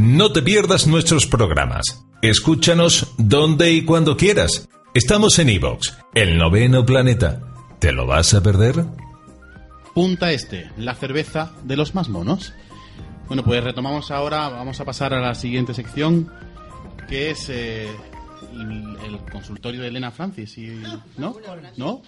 No 0.00 0.30
te 0.30 0.42
pierdas 0.42 0.86
nuestros 0.86 1.26
programas. 1.26 2.04
Escúchanos 2.22 3.14
donde 3.18 3.72
y 3.72 3.84
cuando 3.84 4.16
quieras. 4.16 4.68
Estamos 4.94 5.40
en 5.40 5.48
iVoox, 5.48 5.92
el 6.14 6.38
noveno 6.38 6.86
planeta. 6.86 7.40
¿Te 7.80 7.90
lo 7.90 8.06
vas 8.06 8.32
a 8.32 8.40
perder? 8.40 8.84
Punta 9.96 10.30
Este, 10.30 10.70
la 10.76 10.94
cerveza 10.94 11.50
de 11.64 11.76
los 11.76 11.96
más 11.96 12.08
monos. 12.08 12.52
Bueno, 13.26 13.42
pues 13.42 13.64
retomamos 13.64 14.12
ahora, 14.12 14.48
vamos 14.48 14.78
a 14.78 14.84
pasar 14.84 15.14
a 15.14 15.20
la 15.20 15.34
siguiente 15.34 15.74
sección, 15.74 16.32
que 17.08 17.32
es 17.32 17.48
eh, 17.48 17.88
el, 18.52 18.96
el 19.04 19.18
consultorio 19.32 19.80
de 19.82 19.88
Elena 19.88 20.12
Francis. 20.12 20.58
Y, 20.58 20.80
¿No? 21.16 21.34
¿No? 21.76 22.02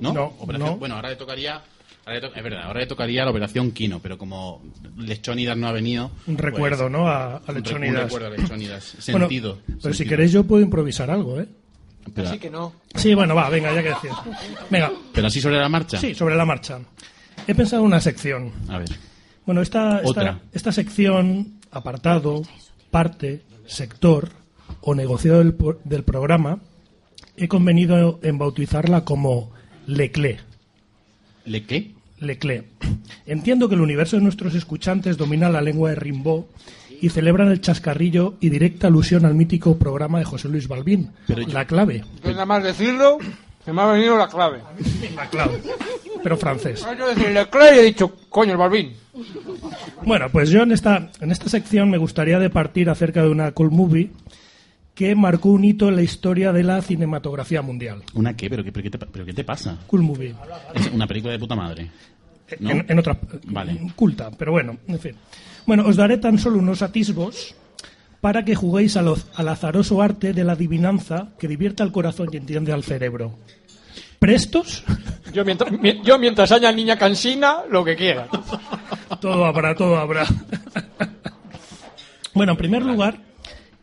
¿No? 0.00 0.12
No. 0.12 0.76
Bueno, 0.76 0.96
ahora 0.96 1.10
le 1.10 1.14
tocaría... 1.14 1.62
ahora 2.08 2.14
le 2.14 2.20
to- 2.28 2.34
es 2.34 2.42
verdad, 2.42 2.62
ahora 2.64 2.80
le 2.80 2.86
tocaría 2.86 3.24
la 3.24 3.30
operación 3.30 3.70
Kino, 3.72 4.00
pero 4.00 4.16
como 4.18 4.62
Lechónidas 4.96 5.56
no 5.56 5.68
ha 5.68 5.72
venido... 5.72 6.10
Un 6.26 6.36
pues, 6.36 6.40
recuerdo, 6.52 6.88
¿no? 6.88 7.08
A, 7.08 7.36
a 7.36 7.42
un 7.48 7.54
Lechónidas. 7.54 7.94
Un 7.96 8.02
recuerdo 8.20 8.26
a 8.26 8.30
Lechónidas. 8.30 8.96
Bueno, 9.10 9.26
Sentido. 9.26 9.58
pero 9.66 9.78
si 9.78 9.98
sentido. 9.98 10.08
queréis 10.08 10.32
yo 10.32 10.44
puedo 10.44 10.62
improvisar 10.62 11.10
algo, 11.10 11.40
¿eh? 11.40 11.48
Pero- 12.14 12.28
Así 12.28 12.38
que 12.38 12.50
no. 12.50 12.72
Sí, 12.94 13.14
bueno, 13.14 13.34
va, 13.34 13.48
venga, 13.50 13.72
ya 13.74 13.82
que 13.82 13.88
decís. 13.90 14.10
Venga. 14.70 14.90
¿Pero 15.12 15.26
así 15.26 15.40
sobre 15.40 15.58
la 15.58 15.68
marcha? 15.68 15.98
Sí, 15.98 16.14
sobre 16.14 16.34
la 16.36 16.44
marcha. 16.46 16.78
He 17.46 17.54
pensado 17.54 17.82
una 17.82 18.00
sección. 18.00 18.50
A 18.68 18.78
ver. 18.78 18.88
Bueno, 19.44 19.60
esta, 19.62 20.00
Otra. 20.04 20.22
esta, 20.30 20.40
esta 20.52 20.72
sección, 20.72 21.58
apartado, 21.70 22.42
parte, 22.90 23.42
sector 23.66 24.30
o 24.80 24.94
negociado 24.94 25.38
del, 25.38 25.54
del 25.84 26.02
programa, 26.04 26.58
he 27.36 27.46
convenido 27.48 28.18
en 28.22 28.38
bautizarla 28.38 29.04
como 29.04 29.52
Leclé. 29.86 30.40
¿Le 31.44 31.64
qué? 31.64 31.92
Leclé. 32.20 32.64
Entiendo 33.26 33.68
que 33.68 33.74
el 33.74 33.80
universo 33.80 34.16
de 34.16 34.22
nuestros 34.22 34.54
escuchantes 34.54 35.16
domina 35.16 35.48
la 35.48 35.60
lengua 35.60 35.90
de 35.90 35.96
Rimbaud 35.96 36.44
y 37.00 37.08
celebran 37.10 37.48
el 37.48 37.60
chascarrillo 37.60 38.34
y 38.40 38.48
directa 38.48 38.88
alusión 38.88 39.24
al 39.24 39.34
mítico 39.34 39.78
programa 39.78 40.18
de 40.18 40.24
José 40.24 40.48
Luis 40.48 40.66
Balbín, 40.68 41.12
La 41.52 41.66
Clave. 41.66 42.04
Pues 42.22 42.34
nada 42.34 42.46
más 42.46 42.64
decirlo, 42.64 43.18
se 43.64 43.72
me 43.72 43.82
ha 43.82 43.86
venido 43.86 44.16
la 44.16 44.28
clave. 44.28 44.60
La 45.14 45.28
Clave. 45.28 45.62
Pero 46.22 46.36
francés. 46.36 46.84
Yo 46.98 47.06
decirle 47.06 47.46
clave 47.48 47.76
y 47.76 47.78
he 47.78 47.82
dicho, 47.84 48.16
coño, 48.28 48.52
el 48.52 48.58
Balbín. 48.58 48.94
Bueno, 50.04 50.28
pues 50.30 50.50
yo 50.50 50.62
en 50.62 50.72
esta, 50.72 51.10
en 51.20 51.30
esta 51.30 51.48
sección 51.48 51.90
me 51.90 51.98
gustaría 51.98 52.38
de 52.38 52.50
partir 52.50 52.90
acerca 52.90 53.22
de 53.22 53.28
una 53.28 53.52
cool 53.52 53.70
movie 53.70 54.10
que 54.98 55.14
marcó 55.14 55.50
un 55.50 55.64
hito 55.64 55.88
en 55.88 55.94
la 55.94 56.02
historia 56.02 56.52
de 56.52 56.64
la 56.64 56.82
cinematografía 56.82 57.62
mundial. 57.62 58.02
¿Una 58.14 58.34
qué? 58.36 58.50
¿Pero 58.50 58.64
qué, 58.64 58.72
pero 58.72 58.82
qué, 58.82 58.90
te, 58.90 58.98
pero 58.98 59.24
qué 59.24 59.32
te 59.32 59.44
pasa? 59.44 59.78
Cool 59.86 60.02
movie. 60.02 60.34
Es 60.74 60.90
una 60.90 61.06
película 61.06 61.32
de 61.34 61.38
puta 61.38 61.54
madre. 61.54 61.88
¿no? 62.58 62.70
En, 62.72 62.84
en 62.88 62.98
otra 62.98 63.16
Vale. 63.44 63.78
culta, 63.94 64.32
pero 64.36 64.50
bueno, 64.50 64.76
en 64.88 64.98
fin. 64.98 65.12
Bueno, 65.66 65.84
os 65.86 65.94
daré 65.94 66.18
tan 66.18 66.36
solo 66.36 66.58
unos 66.58 66.82
atisbos 66.82 67.54
para 68.20 68.44
que 68.44 68.56
juguéis 68.56 68.96
al, 68.96 69.14
al 69.36 69.48
azaroso 69.48 70.02
arte 70.02 70.32
de 70.32 70.42
la 70.42 70.54
adivinanza 70.54 71.28
que 71.38 71.46
divierta 71.46 71.84
al 71.84 71.92
corazón 71.92 72.30
y 72.32 72.36
entiende 72.36 72.72
al 72.72 72.82
cerebro. 72.82 73.38
¿Prestos? 74.18 74.82
Yo 75.32 75.44
mientras, 75.44 75.70
mi- 75.70 76.02
yo 76.02 76.18
mientras 76.18 76.50
haya 76.50 76.72
niña 76.72 76.98
cansina, 76.98 77.58
lo 77.70 77.84
que 77.84 77.94
quiera. 77.94 78.26
Todo 79.20 79.44
habrá, 79.44 79.76
todo 79.76 79.96
habrá. 79.98 80.24
bueno, 82.34 82.52
en 82.52 82.58
primer 82.58 82.82
lugar, 82.82 83.18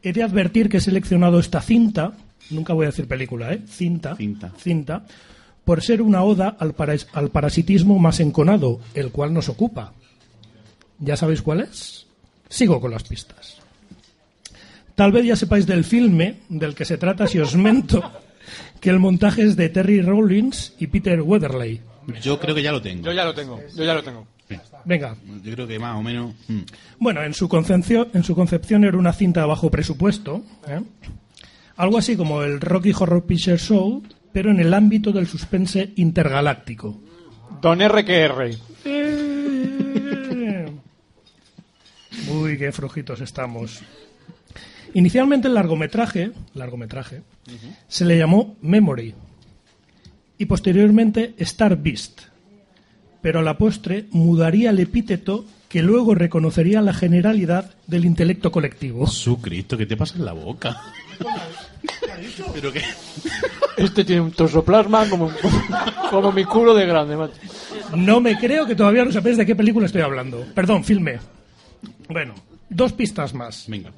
he 0.10 0.14
de 0.14 0.24
advertir 0.24 0.70
que 0.70 0.78
he 0.78 0.82
seleccionado 0.82 1.40
esta 1.40 1.62
cinta, 1.62 2.14
nunca 2.50 2.74
voy 2.74 2.86
a 2.86 2.90
decir 2.90 3.08
película, 3.08 3.54
¿eh? 3.54 3.62
Cinta, 3.68 4.16
cinta, 4.58 5.06
por 5.64 5.82
ser 5.84 6.02
una 6.02 6.22
oda 6.24 6.56
al, 6.60 6.74
paras- 6.74 7.08
al 7.14 7.30
parasitismo 7.30 7.98
más 8.00 8.20
enconado, 8.20 8.80
el 8.94 9.12
cual 9.12 9.34
nos 9.34 9.50
ocupa. 9.50 9.94
¿Ya 11.00 11.18
sabéis 11.18 11.42
cuál 11.42 11.62
es? 11.62 12.06
Sigo 12.50 12.80
con 12.80 12.92
las 12.92 13.04
pistas. 13.04 13.58
Tal 14.96 15.12
vez 15.12 15.26
ya 15.26 15.36
sepáis 15.36 15.66
del 15.66 15.84
filme 15.84 16.38
del 16.48 16.74
que 16.76 16.86
se 16.86 16.98
trata 16.98 17.28
si 17.28 17.40
os 17.40 17.56
mento 17.56 18.02
que 18.80 18.90
el 18.90 19.00
montaje 19.00 19.42
es 19.44 19.56
de 19.58 19.68
Terry 19.70 20.02
Rawlins 20.02 20.74
y 20.80 20.88
Peter 20.88 21.22
Weatherly. 21.22 21.82
Yo 22.22 22.40
creo 22.40 22.54
que 22.56 22.62
ya 22.62 22.72
lo 22.72 22.82
tengo. 22.82 23.04
Yo 23.04 23.12
ya 23.12 23.26
lo 23.26 23.34
tengo, 23.34 23.60
yo 23.76 23.84
ya 23.84 23.94
lo 23.96 24.04
tengo. 24.04 24.28
Venga. 24.86 25.16
Yo 25.44 25.52
creo 25.54 25.68
que 25.68 25.80
más 25.80 25.96
o 25.98 26.04
menos. 26.04 26.34
mm. 26.48 26.62
Bueno, 27.00 27.24
en 27.24 27.34
su 27.34 27.50
concepción, 27.50 28.10
en 28.14 28.24
su 28.24 28.36
concepción 28.36 28.84
era 28.84 28.98
una 28.98 29.14
cinta 29.14 29.46
bajo 29.46 29.70
presupuesto, 29.70 30.44
¿eh? 30.68 30.82
algo 31.78 31.98
así 31.98 32.16
como 32.16 32.44
el 32.44 32.62
Rocky 32.62 32.94
Horror 32.98 33.26
Picture 33.26 33.58
Show, 33.58 34.04
pero 34.32 34.52
en 34.52 34.60
el 34.60 34.74
ámbito 34.74 35.12
del 35.12 35.28
suspense 35.28 35.92
intergaláctico. 35.96 37.02
Don 37.62 37.80
RQR. 37.80 38.52
Uy, 42.32 42.58
qué 42.58 42.72
flojitos 42.72 43.22
estamos. 43.22 43.82
Inicialmente 44.94 45.48
el 45.48 45.54
largometraje, 45.54 46.32
largometraje, 46.54 47.22
se 47.88 48.06
le 48.06 48.18
llamó 48.18 48.56
Memory 48.62 49.14
y 50.38 50.46
posteriormente 50.46 51.34
Star 51.38 51.76
Beast, 51.78 52.22
pero 53.26 53.40
a 53.40 53.42
la 53.42 53.58
postre 53.58 54.06
mudaría 54.12 54.70
el 54.70 54.80
epíteto 54.80 55.46
que 55.68 55.82
luego 55.82 56.14
reconocería 56.14 56.80
la 56.84 56.94
generalidad 56.94 57.74
del 57.88 58.06
intelecto 58.06 58.52
colectivo. 58.52 59.08
Su 59.08 59.42
Cristo, 59.42 59.76
¿qué 59.76 59.88
te 59.88 59.98
pasa 59.98 60.16
en 60.20 60.26
la 60.26 60.34
boca? 60.34 60.80
¿Pero 62.54 62.72
qué? 62.72 62.84
Este 63.78 64.06
tiene 64.06 64.22
un 64.22 64.32
tosoplasma 64.32 65.10
como, 65.10 65.32
como 66.12 66.32
mi 66.32 66.46
culo 66.46 66.76
de 66.76 66.86
grande, 66.86 67.18
macho. 67.18 67.34
No 67.96 68.22
me 68.22 68.38
creo 68.38 68.68
que 68.68 68.76
todavía 68.76 69.04
no 69.04 69.12
sabéis 69.12 69.38
de 69.38 69.46
qué 69.48 69.56
película 69.56 69.88
estoy 69.88 70.02
hablando. 70.02 70.46
Perdón, 70.54 70.84
filme. 70.84 71.18
Bueno, 72.08 72.36
dos 72.70 72.94
pistas 72.94 73.34
más. 73.34 73.66
Venga. 73.68 73.90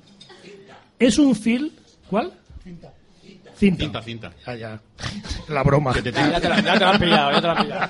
Es 0.97 1.19
un 1.19 1.35
film. 1.35 1.69
¿Cuál? 2.09 2.31
Cinta. 2.63 2.93
Cinta, 3.57 4.01
cinta. 4.03 4.31
Ya, 4.45 4.55
ya. 4.55 4.81
La 5.49 5.63
broma. 5.63 5.91
Que 5.93 6.01
te 6.03 6.11
Ya, 6.11 6.31
ya 6.31 6.39
te 6.41 6.49
la, 6.49 6.61
ya 6.61 6.73
te 6.73 6.79
la 6.79 6.89
han 6.91 6.99
pillado, 6.99 7.31
ya 7.31 7.41
te 7.41 7.47
la 7.47 7.53
han 7.53 7.63
pillado. 7.65 7.89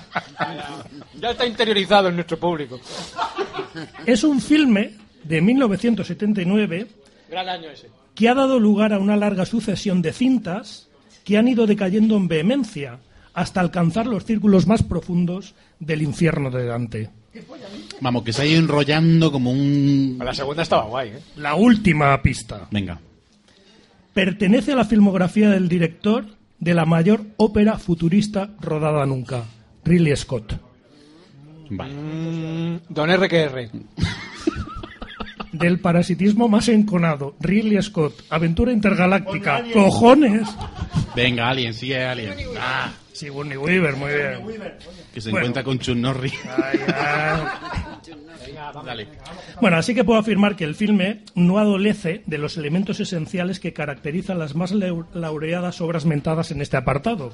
Ya 1.20 1.30
está 1.32 1.46
interiorizado 1.46 2.08
en 2.10 2.16
nuestro 2.16 2.38
público. 2.40 2.80
Es 4.06 4.24
un 4.24 4.40
filme 4.40 4.94
de 5.24 5.42
1979 5.42 6.88
Gran 7.30 7.50
año 7.50 7.70
ese. 7.70 7.90
que 8.16 8.30
ha 8.30 8.34
dado 8.34 8.60
lugar 8.60 8.94
a 8.94 9.00
una 9.00 9.18
larga 9.18 9.46
sucesión 9.46 10.02
de 10.02 10.14
cintas 10.14 10.88
que 11.26 11.38
han 11.38 11.48
ido 11.50 11.68
decayendo 11.68 12.16
en 12.16 12.28
vehemencia 12.30 13.00
hasta 13.34 13.60
alcanzar 13.60 14.08
los 14.08 14.24
círculos 14.26 14.66
más 14.68 14.84
profundos 14.84 15.54
del 15.80 16.02
infierno 16.02 16.50
de 16.50 16.66
Dante. 16.66 17.10
Vamos, 18.00 18.24
que 18.24 18.32
se 18.34 18.42
ha 18.42 18.46
ido 18.46 18.60
enrollando 18.60 19.32
como 19.32 19.52
un. 19.52 20.18
La 20.24 20.34
segunda 20.34 20.64
estaba 20.64 20.84
guay, 20.84 21.10
¿eh? 21.10 21.20
La 21.36 21.56
última 21.56 22.20
pista. 22.22 22.68
Venga. 22.72 23.00
Pertenece 24.18 24.72
a 24.72 24.76
la 24.76 24.84
filmografía 24.84 25.52
del 25.52 25.70
director 25.70 26.26
de 26.58 26.74
la 26.74 26.86
mayor 26.86 27.22
ópera 27.38 27.78
futurista 27.78 28.50
rodada 28.60 29.06
nunca, 29.06 29.44
Ridley 29.86 30.16
Scott. 30.16 30.60
Vale. 31.70 31.94
Mm, 31.94 32.80
don 32.90 33.16
RQR. 33.16 33.70
Del 35.52 35.80
parasitismo 35.80 36.48
más 36.48 36.68
enconado, 36.68 37.36
Ridley 37.40 37.80
Scott, 37.84 38.24
aventura 38.32 38.72
intergaláctica, 38.72 39.64
cojones. 39.72 40.50
Venga, 41.16 41.50
Alien, 41.50 41.76
sigue 41.76 42.04
Alien. 42.04 42.34
Ah, 42.60 42.92
Sigourney 43.18 43.58
Weaver, 43.58 43.96
muy 43.96 44.12
bien. 44.14 44.72
que 45.14 45.20
se 45.22 45.30
Bueno. 45.32 45.46
encuentra 45.46 45.64
con 45.64 45.80
Chun 45.80 46.02
Norris. 46.02 46.34
Ay, 46.46 46.80
ay. 46.96 47.40
Dale. 48.86 49.08
Bueno, 49.62 49.78
así 49.78 49.94
que 49.96 50.04
puedo 50.04 50.20
afirmar 50.20 50.56
que 50.56 50.64
el 50.64 50.76
filme 50.76 51.24
no 51.36 51.58
adolece 51.58 52.24
de 52.26 52.38
los 52.38 52.58
elementos 52.58 53.00
esenciales 53.00 53.60
que 53.60 53.74
caracterizan 53.74 54.40
las 54.40 54.56
más 54.56 54.74
lau- 54.74 55.06
laureadas 55.14 55.82
obras 55.82 56.06
mentadas 56.06 56.52
en 56.52 56.62
este 56.62 56.78
apartado. 56.78 57.32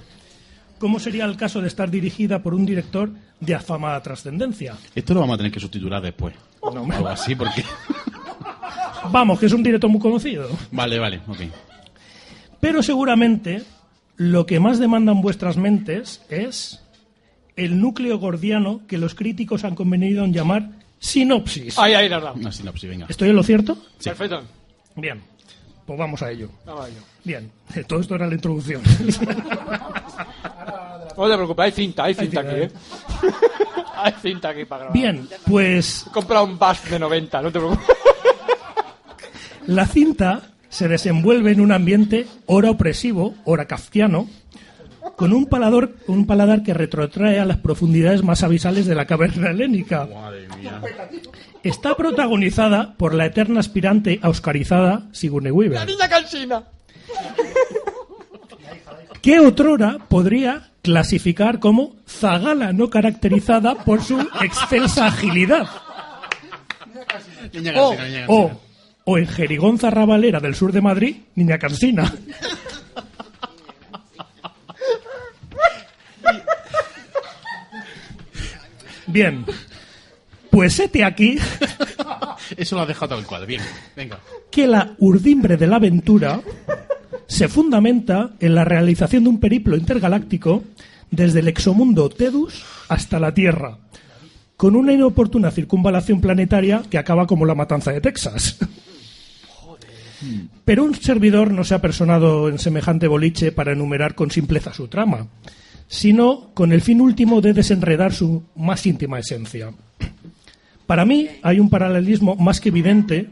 ¿Cómo 0.79 0.99
sería 0.99 1.25
el 1.25 1.37
caso 1.37 1.61
de 1.61 1.67
estar 1.67 1.89
dirigida 1.89 2.41
por 2.43 2.53
un 2.53 2.65
director 2.65 3.09
de 3.39 3.55
afamada 3.55 4.01
trascendencia? 4.01 4.75
Esto 4.95 5.13
lo 5.13 5.21
vamos 5.21 5.35
a 5.35 5.37
tener 5.37 5.51
que 5.51 5.59
subtitular 5.59 6.01
después. 6.01 6.33
No, 6.61 6.81
O 6.81 6.91
algo 6.91 7.07
así, 7.07 7.35
porque. 7.35 7.63
Vamos, 9.11 9.39
que 9.39 9.45
es 9.47 9.53
un 9.53 9.63
director 9.63 9.89
muy 9.89 9.99
conocido. 10.01 10.49
Vale, 10.71 10.97
vale, 10.99 11.21
ok. 11.27 11.39
Pero 12.59 12.81
seguramente 12.81 13.61
lo 14.15 14.45
que 14.45 14.59
más 14.59 14.79
demandan 14.79 15.21
vuestras 15.21 15.57
mentes 15.57 16.21
es 16.29 16.81
el 17.55 17.79
núcleo 17.79 18.17
gordiano 18.19 18.81
que 18.87 18.97
los 18.97 19.15
críticos 19.15 19.63
han 19.63 19.75
convenido 19.75 20.23
en 20.23 20.33
llamar 20.33 20.69
sinopsis. 20.99 21.77
Ahí, 21.77 21.93
ahí, 21.93 22.09
la 22.09 22.17
verdad. 22.17 22.33
Una 22.35 22.51
sinopsis, 22.51 22.89
venga. 22.89 23.05
¿Estoy 23.09 23.29
en 23.29 23.35
lo 23.35 23.43
cierto? 23.43 23.77
Perfecto. 24.03 24.41
Bien, 24.95 25.21
pues 25.85 25.99
vamos 25.99 26.21
a 26.21 26.31
ello. 26.31 26.49
Vamos 26.65 26.85
a 26.85 26.89
ello. 26.89 26.99
Bien, 27.23 27.51
todo 27.87 27.99
esto 27.99 28.15
era 28.15 28.27
la 28.27 28.35
introducción. 28.35 28.81
No 31.15 31.29
te 31.29 31.35
preocupes, 31.35 31.65
hay 31.65 31.71
cinta, 31.71 32.05
hay 32.05 32.15
cinta 32.15 32.41
aquí, 32.41 32.55
¿eh? 32.55 32.71
hay 33.95 34.13
cinta 34.19 34.49
aquí 34.49 34.65
para 34.65 34.85
grabar. 34.85 34.99
Bien, 34.99 35.29
pues 35.47 36.07
He 36.07 36.09
comprado 36.09 36.45
un 36.45 36.57
bus 36.57 36.89
de 36.89 36.97
90, 36.97 37.41
no 37.43 37.51
te 37.51 37.59
preocupes. 37.59 37.87
la 39.67 39.85
cinta 39.85 40.41
se 40.73 40.87
desenvuelve 40.87 41.51
en 41.51 41.61
un 41.61 41.71
ambiente 41.71 42.25
ora 42.47 42.71
opresivo, 42.71 43.35
ora 43.45 43.65
kafkiano, 43.65 44.27
con 45.15 45.31
un 45.31 45.45
paladar, 45.45 45.91
un 46.07 46.25
paladar 46.25 46.63
que 46.63 46.73
retrotrae 46.73 47.39
a 47.39 47.45
las 47.45 47.57
profundidades 47.57 48.23
más 48.23 48.41
abisales 48.41 48.87
de 48.87 48.95
la 48.95 49.05
caverna 49.05 49.51
helénica. 49.51 50.07
Madre 50.11 50.47
mía. 50.57 50.81
Está 51.61 51.95
protagonizada 51.95 52.95
por 52.97 53.13
la 53.13 53.27
eterna 53.27 53.59
aspirante 53.59 54.19
a 54.23 54.29
oscarizada 54.29 55.03
Sigourney 55.11 55.51
La 55.51 55.55
Weaver, 55.55 55.87
niña 55.87 56.09
cansina. 56.09 56.63
que 59.21 59.39
otrora 59.39 59.99
podría 60.09 60.71
clasificar 60.81 61.59
como 61.59 61.95
zagala 62.07 62.73
no 62.73 62.89
caracterizada 62.89 63.75
por 63.75 64.01
su 64.03 64.19
excelsa 64.41 65.05
agilidad. 65.05 65.67
Niña 67.53 67.73
O, 67.77 67.91
cansina, 67.91 68.07
niña 68.07 68.25
o, 68.27 68.47
cansina. 68.47 68.62
O 69.05 69.17
en 69.17 69.27
Jerigonza 69.27 69.89
Rabalera 69.89 70.39
del 70.39 70.55
sur 70.55 70.71
de 70.71 70.81
Madrid, 70.81 71.17
Niña 71.35 71.57
Cansina. 71.57 72.13
Bien, 79.07 79.45
pues 80.49 80.79
hete 80.79 81.03
aquí 81.03 81.37
Eso 82.57 82.75
lo 82.75 82.81
has 82.81 82.87
dejado 82.87 83.15
tal 83.15 83.25
cual. 83.25 83.45
Bien, 83.45 83.61
venga. 83.95 84.19
que 84.49 84.65
la 84.65 84.95
urdimbre 84.99 85.57
de 85.57 85.67
la 85.67 85.75
aventura 85.75 86.41
se 87.27 87.47
fundamenta 87.47 88.31
en 88.39 88.55
la 88.55 88.65
realización 88.65 89.23
de 89.23 89.29
un 89.29 89.39
periplo 89.39 89.75
intergaláctico 89.75 90.63
desde 91.11 91.41
el 91.41 91.47
exomundo 91.47 92.09
Tedus 92.09 92.63
hasta 92.89 93.19
la 93.19 93.33
Tierra, 93.33 93.77
con 94.57 94.75
una 94.75 94.93
inoportuna 94.93 95.51
circunvalación 95.51 96.21
planetaria 96.21 96.81
que 96.89 96.97
acaba 96.97 97.27
como 97.27 97.45
la 97.45 97.55
matanza 97.55 97.91
de 97.91 98.01
Texas. 98.01 98.57
Pero 100.65 100.83
un 100.83 100.95
servidor 100.95 101.51
no 101.51 101.63
se 101.63 101.75
ha 101.75 101.81
personado 101.81 102.49
en 102.49 102.59
semejante 102.59 103.07
boliche 103.07 103.51
para 103.51 103.73
enumerar 103.73 104.15
con 104.15 104.31
simpleza 104.31 104.73
su 104.73 104.87
trama, 104.87 105.27
sino 105.87 106.49
con 106.53 106.71
el 106.71 106.81
fin 106.81 107.01
último 107.01 107.41
de 107.41 107.53
desenredar 107.53 108.13
su 108.13 108.43
más 108.55 108.85
íntima 108.85 109.19
esencia. 109.19 109.71
Para 110.85 111.05
mí 111.05 111.29
hay 111.41 111.59
un 111.59 111.69
paralelismo 111.69 112.35
más 112.35 112.59
que 112.59 112.69
evidente, 112.69 113.29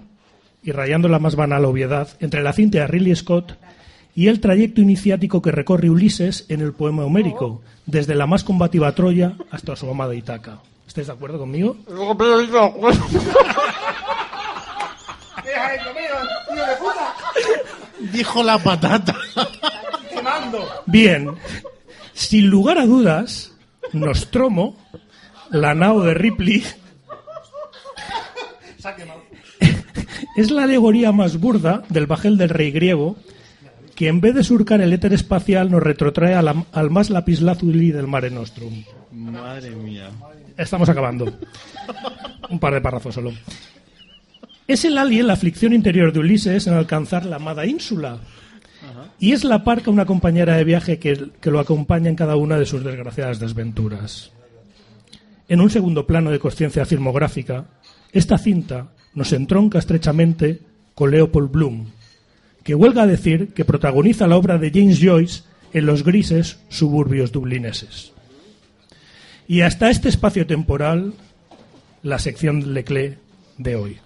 y 0.64 0.72
rayando 0.72 1.08
la 1.08 1.20
más 1.20 1.36
banal 1.36 1.66
obviedad, 1.66 2.10
entre 2.20 2.44
la 2.44 2.54
cinta 2.54 2.80
de 2.80 2.88
Ridley 2.88 3.16
Scott 3.16 3.58
y 4.14 4.28
el 4.28 4.40
trayecto 4.40 4.82
iniciático 4.82 5.42
que 5.42 5.52
recorre 5.52 5.90
Ulises 5.90 6.46
en 6.50 6.62
el 6.62 6.74
poema 6.74 7.04
homérico, 7.04 7.62
desde 7.86 8.16
la 8.16 8.28
más 8.28 8.44
combativa 8.44 8.94
Troya 8.94 9.34
hasta 9.50 9.76
su 9.76 9.90
amada 9.90 10.14
Itaca. 10.14 10.60
¿Estáis 10.88 11.08
de 11.08 11.14
acuerdo 11.14 11.40
conmigo? 11.40 11.78
Dijo 18.12 18.44
la 18.44 18.58
patata. 18.58 19.16
Bien, 20.86 21.30
sin 22.14 22.48
lugar 22.50 22.78
a 22.78 22.86
dudas, 22.86 23.52
Nostromo, 23.94 24.78
la 25.50 25.74
nao 25.74 26.02
de 26.04 26.14
Ripley, 26.14 26.64
es 30.36 30.52
la 30.52 30.64
alegoría 30.64 31.12
más 31.12 31.40
burda 31.40 31.84
del 31.90 32.08
bajel 32.08 32.38
del 32.38 32.50
rey 32.50 32.72
griego, 32.72 33.16
que 33.96 34.08
en 34.08 34.22
vez 34.22 34.34
de 34.36 34.44
surcar 34.44 34.82
el 34.82 34.94
éter 34.94 35.14
espacial 35.14 35.70
nos 35.72 35.84
retrotrae 35.84 36.34
a 36.36 36.42
la- 36.42 36.66
al 36.72 36.90
más 36.90 37.10
lapislázuli 37.10 37.92
del 37.92 38.08
Mare 38.08 38.32
Nostrum. 38.32 38.84
Madre 39.12 39.72
mía. 39.72 40.10
Estamos 40.58 40.90
acabando. 40.90 41.32
Un 42.50 42.60
par 42.60 42.74
de 42.74 42.82
párrafos 42.82 43.14
solo. 43.16 43.32
Es 44.72 44.86
el 44.86 44.98
alien 44.98 45.28
la 45.28 45.34
aflicción 45.34 45.74
interior 45.74 46.14
de 46.14 46.20
Ulises 46.20 46.66
en 46.66 46.74
alcanzar 46.74 47.26
la 47.26 47.36
amada 47.36 47.66
ínsula. 47.66 48.22
Y 49.20 49.34
es 49.34 49.44
la 49.44 49.66
parca 49.66 49.92
una 49.92 50.06
compañera 50.06 50.56
de 50.56 50.64
viaje 50.64 50.98
que, 50.98 51.32
que 51.42 51.52
lo 51.52 51.60
acompaña 51.60 52.10
en 52.10 52.16
cada 52.16 52.38
una 52.38 52.58
de 52.58 52.66
sus 52.66 52.82
desgraciadas 52.82 53.38
desventuras. 53.38 54.32
En 55.50 55.60
un 55.60 55.70
segundo 55.70 56.08
plano 56.08 56.32
de 56.32 56.40
conciencia 56.40 56.86
filmográfica, 56.86 57.66
esta 58.14 58.38
cinta 58.38 58.94
nos 59.14 59.34
entronca 59.34 59.78
estrechamente 59.78 60.62
con 60.96 61.12
Leopold 61.12 61.52
Bloom, 61.52 61.88
que 62.64 62.74
huelga 62.74 63.06
decir 63.06 63.50
que 63.50 63.66
protagoniza 63.66 64.26
la 64.26 64.38
obra 64.38 64.58
de 64.58 64.72
James 64.72 65.02
Joyce 65.02 65.44
en 65.74 65.86
los 65.86 66.06
grises 66.06 66.60
suburbios 66.70 67.34
dublineses. 67.34 68.14
Y 69.50 69.64
hasta 69.64 69.90
este 69.90 70.08
espacio 70.08 70.48
temporal, 70.48 71.14
la 72.04 72.20
sección 72.20 72.74
Leclerc 72.74 73.18
de 73.58 73.76
hoy. 73.76 74.00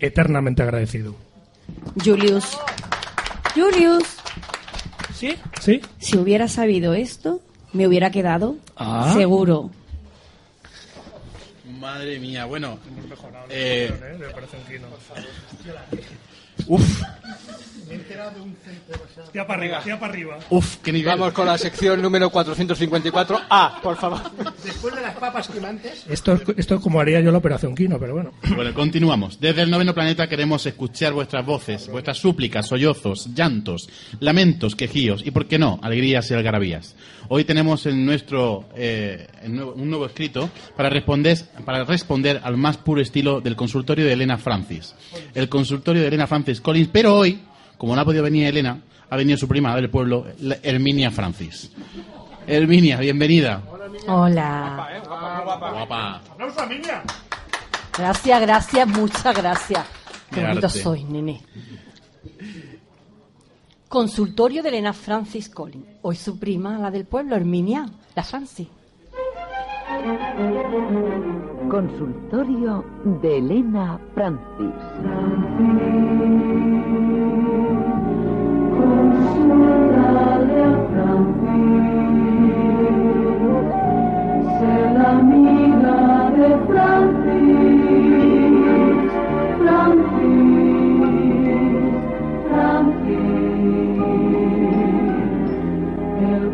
Eternamente 0.00 0.62
agradecido. 0.62 1.14
Julius. 2.04 2.56
Julius. 3.54 4.04
¿Sí? 5.14 5.34
¿Sí? 5.60 5.80
Si 5.98 6.16
hubiera 6.18 6.46
sabido 6.48 6.94
esto, 6.94 7.40
me 7.72 7.86
hubiera 7.86 8.10
quedado 8.10 8.56
Ah. 8.76 9.12
seguro. 9.16 9.70
Madre 11.80 12.18
mía, 12.18 12.44
bueno. 12.44 12.78
Eh, 13.48 13.90
Eh, 13.90 14.32
me 17.88 17.94
un 18.42 18.56
para 19.46 19.54
arriba, 19.60 19.80
para 20.00 20.06
arriba. 20.12 20.38
uf, 20.50 20.76
qué 20.82 20.92
nivel. 20.92 21.06
Vamos 21.18 21.32
con 21.32 21.46
la 21.46 21.56
sección 21.58 22.00
número 22.02 22.30
454A, 22.30 23.80
por 23.80 23.96
favor. 23.96 24.20
Después 24.64 24.94
de 24.94 25.00
las 25.02 25.14
papas 25.16 25.48
quemantes. 25.48 26.04
Esto, 26.08 26.38
esto 26.56 26.74
es 26.76 26.80
como 26.80 27.00
haría 27.00 27.20
yo 27.20 27.30
la 27.30 27.38
operación 27.38 27.74
Kino, 27.74 27.98
pero 27.98 28.14
bueno. 28.14 28.32
Bueno, 28.54 28.74
continuamos. 28.74 29.38
Desde 29.40 29.62
el 29.62 29.70
noveno 29.70 29.94
planeta 29.94 30.28
queremos 30.28 30.64
escuchar 30.66 31.12
vuestras 31.12 31.44
voces, 31.46 31.88
vuestras 31.88 32.18
súplicas, 32.18 32.66
sollozos, 32.66 33.28
llantos, 33.34 33.88
lamentos, 34.20 34.74
quejíos 34.74 35.24
y, 35.24 35.30
por 35.30 35.46
qué 35.46 35.58
no, 35.58 35.78
alegrías 35.82 36.30
y 36.30 36.34
algarabías. 36.34 36.96
Hoy 37.28 37.44
tenemos 37.44 37.86
en 37.86 38.04
nuestro 38.06 38.64
eh, 38.76 39.26
en 39.42 39.56
nuevo- 39.56 39.72
un 39.74 39.88
nuevo 39.90 40.06
escrito 40.06 40.48
para 40.76 40.88
responder, 40.90 41.36
para 41.64 41.84
responder 41.84 42.40
al 42.42 42.56
más 42.56 42.76
puro 42.78 43.00
estilo 43.00 43.40
del 43.40 43.56
consultorio 43.56 44.06
de 44.06 44.12
Elena 44.12 44.38
Francis. 44.38 44.94
El 45.34 45.48
consultorio 45.48 46.02
de 46.02 46.08
Elena 46.08 46.26
Francis 46.26 46.60
Collins, 46.60 46.88
pero 46.92 47.14
hoy, 47.16 47.40
como 47.78 47.94
no 47.94 48.00
ha 48.00 48.04
podido 48.04 48.22
venir 48.22 48.46
Elena, 48.46 48.80
ha 49.08 49.16
venido 49.16 49.36
su 49.38 49.46
prima 49.46 49.74
del 49.76 49.90
pueblo, 49.90 50.26
Herminia 50.62 51.10
Francis. 51.10 51.72
Herminia, 52.46 52.98
bienvenida. 52.98 53.62
Hola. 54.08 55.02
Guapa. 55.04 56.22
¡Aplausos, 56.32 56.56
familia! 56.56 57.02
Gracias, 57.96 58.40
gracias, 58.40 58.88
muchas 58.88 59.36
gracias. 59.36 59.86
Qué 60.30 60.44
bonito 60.44 60.68
soy, 60.68 61.04
nene. 61.04 61.42
Consultorio 63.88 64.62
de 64.62 64.68
Elena 64.68 64.92
Francis 64.92 65.48
Collins. 65.48 65.86
Hoy 66.02 66.16
su 66.16 66.38
prima, 66.38 66.78
la 66.78 66.90
del 66.90 67.06
pueblo, 67.06 67.36
Herminia, 67.36 67.88
la 68.14 68.22
Francis. 68.22 68.68
Consultorio 71.70 72.84
de 73.22 73.38
Elena 73.38 73.98
Francis. 74.14 74.74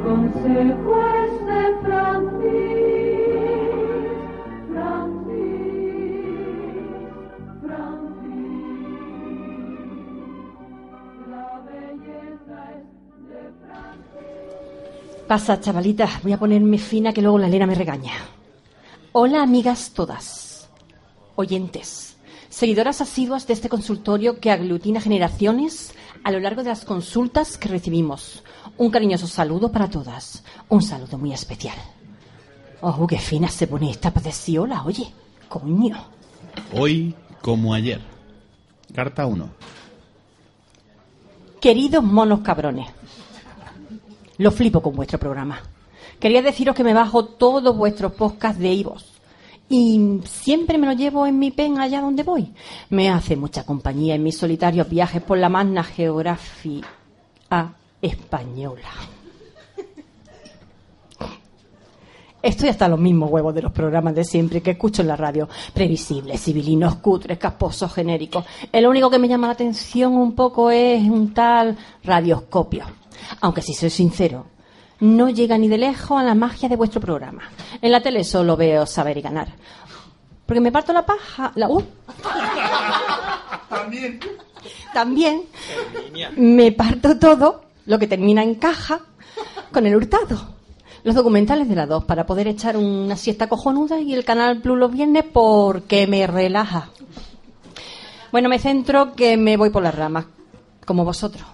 Consejo 0.02 0.94
es 1.24 1.46
de 1.46 1.62
Francis, 1.82 2.41
Pasa, 15.26 15.60
chavalita, 15.60 16.08
voy 16.22 16.32
a 16.32 16.38
ponerme 16.38 16.78
fina 16.78 17.12
que 17.12 17.22
luego 17.22 17.38
la 17.38 17.46
Elena 17.46 17.66
me 17.66 17.74
regaña. 17.74 18.12
Hola, 19.12 19.42
amigas 19.42 19.92
todas. 19.94 20.68
Oyentes. 21.36 22.16
Seguidoras 22.48 23.00
asiduas 23.00 23.46
de 23.46 23.54
este 23.54 23.68
consultorio 23.68 24.40
que 24.40 24.50
aglutina 24.50 25.00
generaciones 25.00 25.94
a 26.22 26.30
lo 26.30 26.40
largo 26.40 26.62
de 26.62 26.68
las 26.68 26.84
consultas 26.84 27.56
que 27.56 27.68
recibimos. 27.68 28.42
Un 28.76 28.90
cariñoso 28.90 29.26
saludo 29.26 29.72
para 29.72 29.88
todas. 29.88 30.44
Un 30.68 30.82
saludo 30.82 31.16
muy 31.18 31.32
especial. 31.32 31.76
Oh, 32.82 33.06
qué 33.06 33.18
fina 33.18 33.48
se 33.48 33.66
pone 33.66 33.90
esta 33.90 34.12
padeciola, 34.12 34.82
oye. 34.84 35.12
Coño. 35.48 35.96
Hoy 36.74 37.14
como 37.40 37.72
ayer. 37.72 38.00
Carta 38.94 39.26
1. 39.26 39.48
Queridos 41.60 42.02
monos 42.02 42.40
cabrones, 42.40 42.88
lo 44.42 44.50
flipo 44.50 44.82
con 44.82 44.94
vuestro 44.94 45.18
programa. 45.18 45.60
Quería 46.18 46.42
deciros 46.42 46.74
que 46.74 46.84
me 46.84 46.92
bajo 46.92 47.24
todos 47.24 47.76
vuestros 47.76 48.12
podcasts 48.12 48.60
de 48.60 48.72
Ivos 48.72 49.12
y 49.68 50.20
siempre 50.24 50.78
me 50.78 50.86
lo 50.86 50.92
llevo 50.92 51.26
en 51.26 51.38
mi 51.38 51.50
pen 51.50 51.78
allá 51.78 52.00
donde 52.00 52.24
voy. 52.24 52.52
Me 52.90 53.08
hace 53.08 53.36
mucha 53.36 53.64
compañía 53.64 54.14
en 54.14 54.22
mis 54.22 54.36
solitarios 54.36 54.88
viajes 54.88 55.22
por 55.22 55.38
la 55.38 55.48
magna 55.48 55.84
geografía 55.84 56.82
española. 58.00 58.90
Estoy 62.42 62.70
hasta 62.70 62.88
los 62.88 62.98
mismos 62.98 63.30
huevos 63.30 63.54
de 63.54 63.62
los 63.62 63.70
programas 63.70 64.16
de 64.16 64.24
siempre 64.24 64.60
que 64.60 64.72
escucho 64.72 65.02
en 65.02 65.08
la 65.08 65.14
radio. 65.14 65.48
Previsibles, 65.72 66.42
civilinos, 66.42 66.96
cutres, 66.96 67.38
casposos, 67.38 67.94
genéricos. 67.94 68.44
El 68.72 68.88
único 68.88 69.08
que 69.08 69.20
me 69.20 69.28
llama 69.28 69.46
la 69.46 69.52
atención 69.52 70.14
un 70.14 70.34
poco 70.34 70.68
es 70.68 71.00
un 71.08 71.32
tal 71.32 71.78
radioscopio. 72.02 73.01
Aunque 73.40 73.62
si 73.62 73.74
soy 73.74 73.90
sincero, 73.90 74.46
no 75.00 75.28
llega 75.30 75.58
ni 75.58 75.68
de 75.68 75.78
lejos 75.78 76.20
a 76.20 76.24
la 76.24 76.34
magia 76.34 76.68
de 76.68 76.76
vuestro 76.76 77.00
programa. 77.00 77.42
En 77.80 77.90
la 77.90 78.00
tele 78.00 78.24
solo 78.24 78.56
veo 78.56 78.86
saber 78.86 79.18
y 79.18 79.22
ganar. 79.22 79.48
Porque 80.46 80.60
me 80.60 80.72
parto 80.72 80.92
la 80.92 81.04
paja, 81.04 81.52
la 81.54 81.68
uh, 81.68 81.82
También. 83.68 84.20
también 84.92 85.42
me 86.36 86.72
parto 86.72 87.18
todo 87.18 87.64
lo 87.86 87.98
que 87.98 88.06
termina 88.06 88.42
en 88.42 88.56
caja 88.56 89.00
con 89.72 89.86
el 89.86 89.96
hurtado. 89.96 90.52
Los 91.04 91.16
documentales 91.16 91.68
de 91.68 91.74
la 91.74 91.86
2 91.86 92.04
para 92.04 92.26
poder 92.26 92.46
echar 92.46 92.76
una 92.76 93.16
siesta 93.16 93.48
cojonuda 93.48 93.98
y 93.98 94.14
el 94.14 94.24
canal 94.24 94.60
Plus 94.60 94.78
los 94.78 94.92
viernes 94.92 95.24
porque 95.32 96.06
me 96.06 96.26
relaja. 96.28 96.90
Bueno, 98.30 98.48
me 98.48 98.60
centro 98.60 99.14
que 99.14 99.36
me 99.36 99.56
voy 99.56 99.70
por 99.70 99.82
las 99.82 99.94
ramas, 99.94 100.26
como 100.86 101.04
vosotros. 101.04 101.51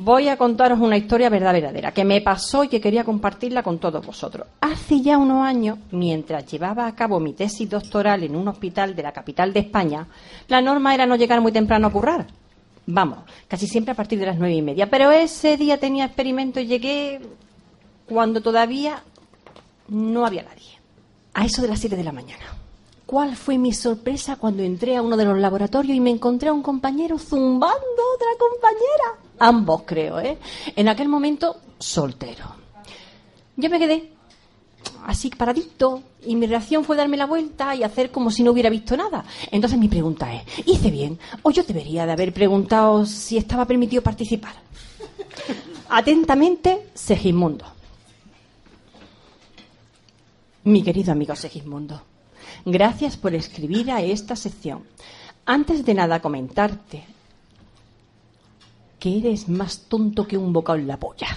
Voy 0.00 0.28
a 0.28 0.36
contaros 0.36 0.78
una 0.78 0.96
historia 0.96 1.28
verdad 1.28 1.52
verdadera 1.52 1.90
que 1.90 2.04
me 2.04 2.20
pasó 2.20 2.62
y 2.62 2.68
que 2.68 2.80
quería 2.80 3.02
compartirla 3.02 3.64
con 3.64 3.80
todos 3.80 4.06
vosotros. 4.06 4.46
Hace 4.60 5.00
ya 5.00 5.18
unos 5.18 5.44
años, 5.44 5.76
mientras 5.90 6.46
llevaba 6.46 6.86
a 6.86 6.94
cabo 6.94 7.18
mi 7.18 7.32
tesis 7.32 7.68
doctoral 7.68 8.22
en 8.22 8.36
un 8.36 8.46
hospital 8.46 8.94
de 8.94 9.02
la 9.02 9.10
capital 9.10 9.52
de 9.52 9.58
España, 9.58 10.06
la 10.46 10.62
norma 10.62 10.94
era 10.94 11.04
no 11.04 11.16
llegar 11.16 11.40
muy 11.40 11.50
temprano 11.50 11.88
a 11.88 11.90
currar. 11.90 12.28
Vamos, 12.86 13.18
casi 13.48 13.66
siempre 13.66 13.90
a 13.90 13.96
partir 13.96 14.20
de 14.20 14.26
las 14.26 14.38
nueve 14.38 14.54
y 14.54 14.62
media. 14.62 14.88
Pero 14.88 15.10
ese 15.10 15.56
día 15.56 15.80
tenía 15.80 16.04
experimento 16.04 16.60
y 16.60 16.68
llegué 16.68 17.20
cuando 18.06 18.40
todavía 18.40 19.02
no 19.88 20.24
había 20.24 20.44
nadie. 20.44 20.78
A 21.34 21.44
eso 21.44 21.60
de 21.60 21.66
las 21.66 21.80
siete 21.80 21.96
de 21.96 22.04
la 22.04 22.12
mañana. 22.12 22.44
¿Cuál 23.04 23.34
fue 23.34 23.58
mi 23.58 23.72
sorpresa 23.72 24.36
cuando 24.36 24.62
entré 24.62 24.94
a 24.94 25.02
uno 25.02 25.16
de 25.16 25.24
los 25.24 25.38
laboratorios 25.38 25.96
y 25.96 26.00
me 26.00 26.10
encontré 26.10 26.50
a 26.50 26.52
un 26.52 26.62
compañero 26.62 27.18
zumbando 27.18 27.66
a 27.66 28.14
otra 28.14 28.28
compañera? 28.38 29.27
Ambos, 29.38 29.82
creo, 29.86 30.20
¿eh? 30.20 30.38
En 30.74 30.88
aquel 30.88 31.08
momento, 31.08 31.56
soltero. 31.78 32.44
Yo 33.56 33.70
me 33.70 33.78
quedé 33.78 34.12
así 35.06 35.30
paradito 35.30 36.02
y 36.26 36.36
mi 36.36 36.46
reacción 36.46 36.84
fue 36.84 36.96
darme 36.96 37.16
la 37.16 37.26
vuelta 37.26 37.74
y 37.74 37.82
hacer 37.82 38.10
como 38.10 38.30
si 38.30 38.42
no 38.42 38.52
hubiera 38.52 38.70
visto 38.70 38.96
nada. 38.96 39.24
Entonces 39.50 39.78
mi 39.78 39.88
pregunta 39.88 40.32
es, 40.34 40.42
¿hice 40.66 40.90
bien 40.90 41.18
o 41.42 41.50
yo 41.50 41.62
debería 41.62 42.06
de 42.06 42.12
haber 42.12 42.32
preguntado 42.32 43.06
si 43.06 43.36
estaba 43.36 43.64
permitido 43.64 44.02
participar? 44.02 44.54
Atentamente, 45.88 46.88
Segismundo. 46.94 47.64
Mi 50.64 50.82
querido 50.82 51.12
amigo 51.12 51.34
Segismundo, 51.34 52.02
gracias 52.64 53.16
por 53.16 53.34
escribir 53.34 53.90
a 53.90 54.02
esta 54.02 54.36
sección. 54.36 54.84
Antes 55.46 55.84
de 55.84 55.94
nada 55.94 56.20
comentarte 56.20 57.04
que 58.98 59.18
eres 59.18 59.48
más 59.48 59.80
tonto 59.88 60.26
que 60.26 60.36
un 60.36 60.52
bocado 60.52 60.78
en 60.78 60.86
la 60.86 60.98
polla. 60.98 61.28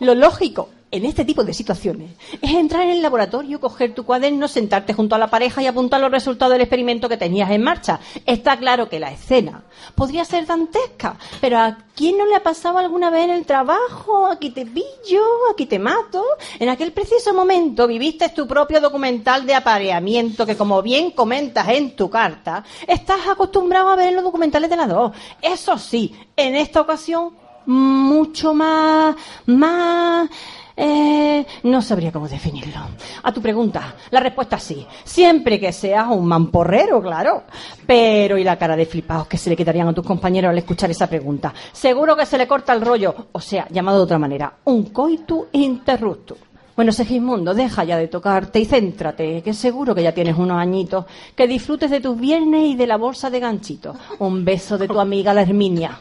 Lo 0.00 0.14
lógico 0.14 0.68
en 0.94 1.04
este 1.04 1.24
tipo 1.24 1.42
de 1.42 1.52
situaciones 1.52 2.12
es 2.40 2.52
entrar 2.52 2.84
en 2.84 2.90
el 2.90 3.02
laboratorio, 3.02 3.58
coger 3.58 3.94
tu 3.94 4.04
cuaderno, 4.04 4.46
sentarte 4.46 4.94
junto 4.94 5.16
a 5.16 5.18
la 5.18 5.28
pareja 5.28 5.60
y 5.60 5.66
apuntar 5.66 6.00
los 6.00 6.10
resultados 6.10 6.52
del 6.52 6.60
experimento 6.60 7.08
que 7.08 7.16
tenías 7.16 7.50
en 7.50 7.64
marcha. 7.64 7.98
Está 8.24 8.56
claro 8.56 8.88
que 8.88 9.00
la 9.00 9.10
escena 9.10 9.64
podría 9.96 10.24
ser 10.24 10.46
dantesca, 10.46 11.16
pero 11.40 11.58
¿a 11.58 11.78
quién 11.96 12.16
no 12.16 12.26
le 12.26 12.36
ha 12.36 12.44
pasado 12.44 12.78
alguna 12.78 13.10
vez 13.10 13.24
en 13.24 13.30
el 13.30 13.44
trabajo? 13.44 14.28
Aquí 14.28 14.50
te 14.50 14.66
pillo, 14.66 15.24
aquí 15.52 15.66
te 15.66 15.80
mato. 15.80 16.22
En 16.60 16.68
aquel 16.68 16.92
preciso 16.92 17.34
momento 17.34 17.88
viviste 17.88 18.28
tu 18.28 18.46
propio 18.46 18.80
documental 18.80 19.44
de 19.46 19.56
apareamiento 19.56 20.46
que, 20.46 20.56
como 20.56 20.80
bien 20.80 21.10
comentas 21.10 21.68
en 21.70 21.96
tu 21.96 22.08
carta, 22.08 22.62
estás 22.86 23.26
acostumbrado 23.28 23.88
a 23.88 23.96
ver 23.96 24.10
en 24.10 24.14
los 24.14 24.24
documentales 24.24 24.70
de 24.70 24.76
la 24.76 24.86
dos. 24.86 25.10
Eso 25.42 25.76
sí, 25.76 26.14
en 26.36 26.54
esta 26.54 26.80
ocasión 26.80 27.32
mucho 27.66 28.54
más, 28.54 29.16
más... 29.46 30.30
eh, 30.76 31.46
no 31.64 31.82
sabría 31.82 32.10
cómo 32.10 32.28
definirlo. 32.28 32.80
A 33.22 33.32
tu 33.32 33.40
pregunta, 33.40 33.94
la 34.10 34.20
respuesta 34.20 34.56
es 34.56 34.62
sí. 34.62 34.86
Siempre 35.04 35.60
que 35.60 35.72
seas 35.72 36.08
un 36.08 36.26
mamporrero, 36.26 37.00
claro. 37.00 37.44
Pero 37.86 38.36
¿y 38.36 38.44
la 38.44 38.58
cara 38.58 38.76
de 38.76 38.86
flipados 38.86 39.28
que 39.28 39.38
se 39.38 39.50
le 39.50 39.56
quedarían 39.56 39.88
a 39.88 39.94
tus 39.94 40.06
compañeros 40.06 40.50
al 40.50 40.58
escuchar 40.58 40.90
esa 40.90 41.06
pregunta? 41.06 41.54
Seguro 41.72 42.16
que 42.16 42.26
se 42.26 42.38
le 42.38 42.48
corta 42.48 42.72
el 42.72 42.80
rollo. 42.80 43.28
O 43.32 43.40
sea, 43.40 43.68
llamado 43.70 43.98
de 43.98 44.04
otra 44.04 44.18
manera, 44.18 44.52
un 44.64 44.84
coitu 44.86 45.46
interruptus. 45.52 46.38
Bueno, 46.74 46.90
Segismundo, 46.90 47.54
deja 47.54 47.84
ya 47.84 47.96
de 47.96 48.08
tocarte 48.08 48.58
y 48.58 48.64
céntrate, 48.64 49.42
que 49.42 49.54
seguro 49.54 49.94
que 49.94 50.02
ya 50.02 50.12
tienes 50.12 50.36
unos 50.36 50.58
añitos. 50.58 51.04
Que 51.36 51.46
disfrutes 51.46 51.88
de 51.88 52.00
tus 52.00 52.18
viernes 52.18 52.64
y 52.64 52.74
de 52.74 52.88
la 52.88 52.96
bolsa 52.96 53.30
de 53.30 53.38
ganchito. 53.38 53.94
Un 54.18 54.44
beso 54.44 54.76
de 54.76 54.88
tu 54.88 54.98
amiga 54.98 55.32
la 55.32 55.42
Herminia. 55.42 55.96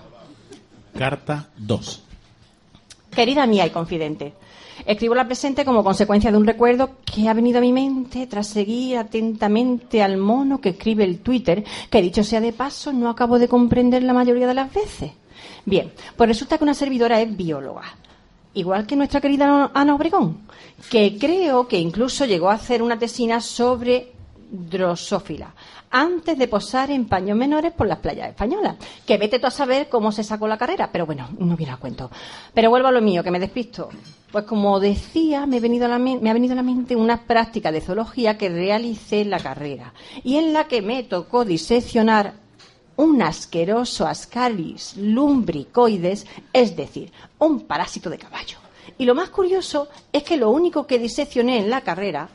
Carta 0.98 1.50
2. 1.58 2.04
Querida 3.12 3.45
mía 3.45 3.68
y 3.68 3.70
confidente, 3.70 4.34
escribo 4.86 5.16
la 5.16 5.26
presente 5.26 5.66
como 5.66 5.84
consecuencia 5.84 6.32
de 6.32 6.38
un 6.38 6.45
recuerdo 6.45 6.91
que 7.06 7.28
ha 7.28 7.34
venido 7.34 7.60
a 7.60 7.62
mi 7.62 7.74
mente 7.74 8.28
tras 8.28 8.48
seguir 8.48 8.98
atentamente 8.98 10.02
al 10.02 10.18
mono 10.18 10.60
que 10.60 10.70
escribe 10.70 11.04
el 11.04 11.20
Twitter, 11.20 11.64
que 11.90 12.02
dicho 12.02 12.24
sea 12.24 12.41
de 12.41 12.54
paso, 12.54 12.94
no 12.94 13.10
acabo 13.10 13.40
de 13.40 13.48
comprender 13.48 14.04
la 14.04 14.14
mayoría 14.14 14.48
de 14.48 14.54
las 14.54 14.74
veces. 14.74 15.12
Bien, 15.66 15.91
pues 16.18 16.28
resulta 16.28 16.58
que 16.58 16.64
una 16.64 16.74
servidora 16.74 17.22
es 17.22 17.36
bióloga, 17.36 17.84
igual 18.54 18.86
que 18.86 18.95
nuestra 18.95 19.22
querida 19.22 19.72
Ana 19.74 19.95
Obregón, 19.95 20.40
que 20.90 21.18
creo 21.18 21.68
que 21.68 21.80
incluso 21.80 22.26
llegó 22.26 22.50
a 22.50 22.56
hacer 22.56 22.82
una 22.82 23.00
tesina 23.00 23.40
sobre 23.40 24.12
drosófila 24.53 25.53
antes 25.89 26.38
de 26.38 26.47
posar 26.47 26.91
en 26.91 27.05
paños 27.05 27.38
menores 27.38 27.71
por 27.71 27.88
las 27.88 27.99
playas 27.99 28.30
españolas. 28.30 28.77
Que 29.05 29.17
vete 29.17 29.39
tú 29.39 29.47
a 29.47 29.51
saber 29.51 29.89
cómo 29.89 30.11
se 30.11 30.23
sacó 30.23 30.47
la 30.47 30.57
carrera, 30.57 30.89
pero 30.91 31.05
bueno, 31.05 31.30
no 31.38 31.55
viene 31.55 31.73
a 31.73 31.77
cuento. 31.77 32.09
Pero 32.53 32.69
vuelvo 32.69 32.88
a 32.88 32.91
lo 32.91 33.01
mío, 33.01 33.23
que 33.23 33.31
me 33.31 33.39
despisto. 33.39 33.89
Pues 34.31 34.45
como 34.45 34.80
decía, 34.80 35.45
me, 35.45 35.57
he 35.57 35.59
venido 35.59 35.85
a 35.85 35.89
la 35.89 35.99
me 35.99 36.30
ha 36.30 36.34
venido 36.34 36.53
a 36.53 36.55
la 36.55 36.63
mente 36.63 36.95
una 36.95 37.25
práctica 37.25 37.71
de 37.71 37.81
zoología 37.81 38.38
que 38.38 38.49
realicé 38.49 39.21
en 39.21 39.30
la 39.30 39.39
carrera 39.39 39.93
y 40.23 40.38
en 40.38 40.53
la 40.53 40.67
que 40.67 40.81
me 40.81 41.03
tocó 41.03 41.45
diseccionar 41.45 42.34
un 42.95 43.21
asqueroso 43.21 44.07
ascaris 44.07 44.95
lumbricoides, 44.97 46.25
es 46.51 46.75
decir, 46.75 47.11
un 47.39 47.61
parásito 47.61 48.09
de 48.09 48.17
caballo. 48.17 48.57
Y 48.97 49.05
lo 49.05 49.15
más 49.15 49.30
curioso 49.30 49.89
es 50.11 50.23
que 50.23 50.38
lo 50.38 50.49
único 50.49 50.85
que 50.85 50.99
diseccioné 50.99 51.59
en 51.59 51.69
la 51.69 51.81
carrera, 51.81 52.30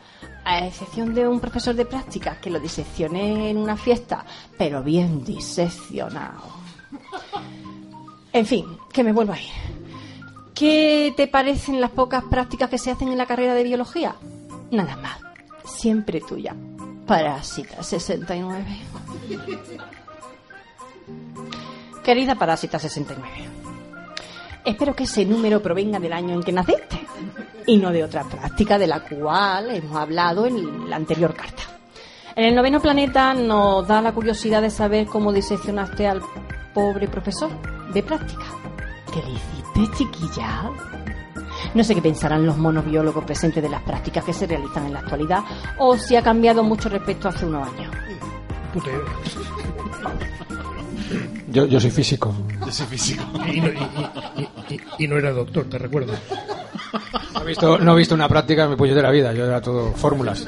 a 0.49 0.67
excepción 0.67 1.13
de 1.13 1.29
un 1.29 1.41
profesor 1.41 1.75
de 1.75 1.85
práctica 1.85 2.41
que 2.41 2.49
lo 2.49 2.59
diseccioné 2.59 3.51
en 3.51 3.59
una 3.59 3.77
fiesta, 3.77 4.25
pero 4.57 4.83
bien 4.83 5.23
diseccionado. 5.23 6.43
En 8.33 8.47
fin, 8.47 8.65
que 8.91 9.05
me 9.05 9.13
vuelvo 9.13 9.35
a 9.35 9.41
ir. 9.41 9.51
¿Qué 10.55 11.13
te 11.15 11.29
parecen 11.29 11.83
las 11.83 11.91
pocas 11.91 12.25
prácticas 12.25 12.71
que 12.71 12.79
se 12.79 12.91
hacen 12.91 13.09
en 13.09 13.19
la 13.19 13.27
carrera 13.27 13.53
de 13.53 13.63
biología? 13.63 14.17
Nada 14.71 14.97
más. 14.97 15.19
Siempre 15.65 16.23
tuya. 16.23 16.57
Parásita 17.07 17.83
69. 17.83 18.65
Querida 22.03 22.37
Parásita 22.37 22.79
69, 22.79 23.49
espero 24.69 24.95
que 24.95 25.05
ese 25.05 25.25
número 25.25 25.63
provenga 25.63 25.99
del 25.99 26.13
año 26.13 26.35
en 26.35 26.43
que 26.43 26.53
naciste 26.53 27.01
y 27.67 27.77
no 27.79 27.91
de 27.91 28.05
otra 28.05 28.25
práctica 28.25 28.79
de 28.79 28.87
la 28.87 29.01
cual 29.01 29.71
hemos 29.71 29.97
hablado 29.97 30.47
en 30.47 30.89
la 30.89 30.97
anterior 30.97 31.35
carta. 31.35 31.63
En 32.37 32.45
el 32.45 32.55
noveno 32.55 32.81
planeta 32.81 33.35
nos 33.35 33.87
da 33.87 34.01
la 34.01 34.13
curiosidad 34.13 34.63
de 34.63 34.71
saber 34.71 35.07
cómo 35.07 35.33
diseccionaste 35.33 36.07
al 36.07 36.23
pobre 36.73 37.09
profesor 37.09 37.51
de 37.93 38.03
práctica. 38.03 38.45
¿Qué 39.13 39.23
le 39.23 39.33
hiciste, 39.33 39.97
chiquilla? 39.97 40.71
No 41.75 41.83
sé 41.83 41.95
qué 41.95 42.03
pensarán 42.03 42.47
los 42.47 42.57
monobiólogos 42.57 43.25
presentes 43.25 43.63
de 43.63 43.69
las 43.69 43.83
prácticas 43.83 44.25
que 44.25 44.33
se 44.33 44.47
realizan 44.47 44.87
en 44.87 44.93
la 44.93 45.01
actualidad 45.01 45.45
o 45.79 45.97
si 45.97 46.15
ha 46.15 46.23
cambiado 46.23 46.63
mucho 46.63 46.89
respecto 46.89 47.29
a 47.29 47.31
hace 47.31 47.47
unos 47.47 47.69
años. 47.69 47.93
Puta 48.73 48.89
idea. 48.89 50.29
Yo, 51.51 51.67
yo 51.67 51.81
soy 51.81 51.91
físico. 51.91 52.35
Yo 52.65 52.73
soy 52.73 52.87
físico. 52.87 53.23
Y 53.53 53.61
no, 53.61 53.69
y- 53.69 53.71
y- 53.71 54.43
y- 54.43 54.75
y- 54.75 55.05
y 55.05 55.09
no 55.09 55.17
era 55.17 55.33
doctor, 55.33 55.65
te 55.69 55.79
recuerdo. 55.79 56.13
No 57.35 57.41
he 57.43 57.45
visto, 57.47 57.79
no 57.79 57.95
he 57.95 57.97
visto 57.97 58.15
una 58.15 58.29
práctica 58.29 58.65
en 58.65 58.71
mi 58.71 58.77
puñetera 58.77 59.11
vida. 59.11 59.33
Yo 59.33 59.45
era 59.47 59.61
todo 59.61 59.93
fórmulas. 59.93 60.47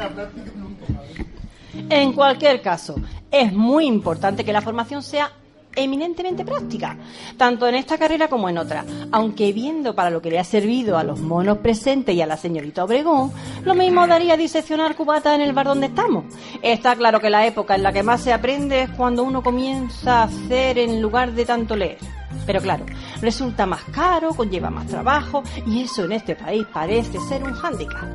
En 1.89 2.13
cualquier 2.13 2.61
caso, 2.63 2.97
es 3.31 3.53
muy 3.53 3.87
importante 3.87 4.45
que 4.45 4.53
la 4.53 4.61
formación 4.61 5.03
sea 5.03 5.31
eminentemente 5.77 6.45
práctica, 6.45 6.97
tanto 7.37 7.67
en 7.69 7.75
esta 7.77 7.97
carrera 7.99 8.29
como 8.29 8.49
en 8.49 8.59
otra. 8.59 8.85
Aunque 9.13 9.53
viendo 9.53 9.95
para 9.95 10.11
lo 10.11 10.21
que 10.21 10.31
le 10.31 10.39
ha 10.39 10.45
servido 10.45 10.99
a 10.99 11.05
los 11.05 11.21
monos 11.21 11.59
presentes 11.59 12.15
y 12.15 12.23
a 12.23 12.27
la 12.27 12.37
señorita 12.37 12.85
Obregón, 12.85 13.33
lo 13.65 13.75
mismo 13.75 14.07
daría 14.07 14.37
diseccionar 14.37 14.97
cubata 14.97 15.35
en 15.35 15.41
el 15.43 15.53
bar 15.53 15.67
donde 15.67 15.87
estamos. 15.87 16.25
Está 16.63 16.97
claro 16.97 17.21
que 17.21 17.31
la 17.31 17.47
época 17.47 17.75
en 17.75 17.83
la 17.83 17.93
que 17.93 18.03
más 18.03 18.21
se 18.23 18.33
aprende 18.33 18.83
es 18.83 18.91
cuando 18.91 19.23
uno 19.23 19.43
comienza 19.43 20.21
a 20.21 20.23
hacer 20.25 20.79
en 20.79 21.01
lugar 21.01 21.33
de 21.33 21.45
tanto 21.47 21.77
leer. 21.77 21.99
Pero 22.47 22.61
claro, 22.61 22.85
resulta 23.21 23.67
más 23.67 23.83
caro, 23.93 24.31
conlleva 24.31 24.71
más 24.71 24.87
trabajo 24.87 25.43
y 25.67 25.83
eso 25.83 26.05
en 26.05 26.13
este 26.13 26.35
país 26.35 26.65
parece 26.73 27.19
ser 27.29 27.43
un 27.45 27.53
hándicap. 27.53 28.09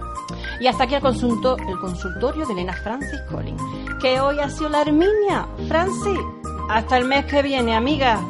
Y 0.60 0.68
hasta 0.68 0.86
aquí 0.86 0.96
el, 0.96 1.02
consulto- 1.02 1.58
el 1.70 1.78
consultorio 1.80 2.46
de 2.46 2.54
Elena 2.54 2.74
Francis 2.74 3.22
Collins, 3.30 3.62
que 4.02 4.20
hoy 4.20 4.40
ha 4.40 4.50
sido 4.50 4.70
la 4.70 4.82
Herminia. 4.82 5.48
Francis, 5.68 6.18
hasta 6.70 6.98
el 6.98 7.06
mes 7.06 7.26
que 7.26 7.42
viene, 7.42 7.76
amiga. 7.76 8.22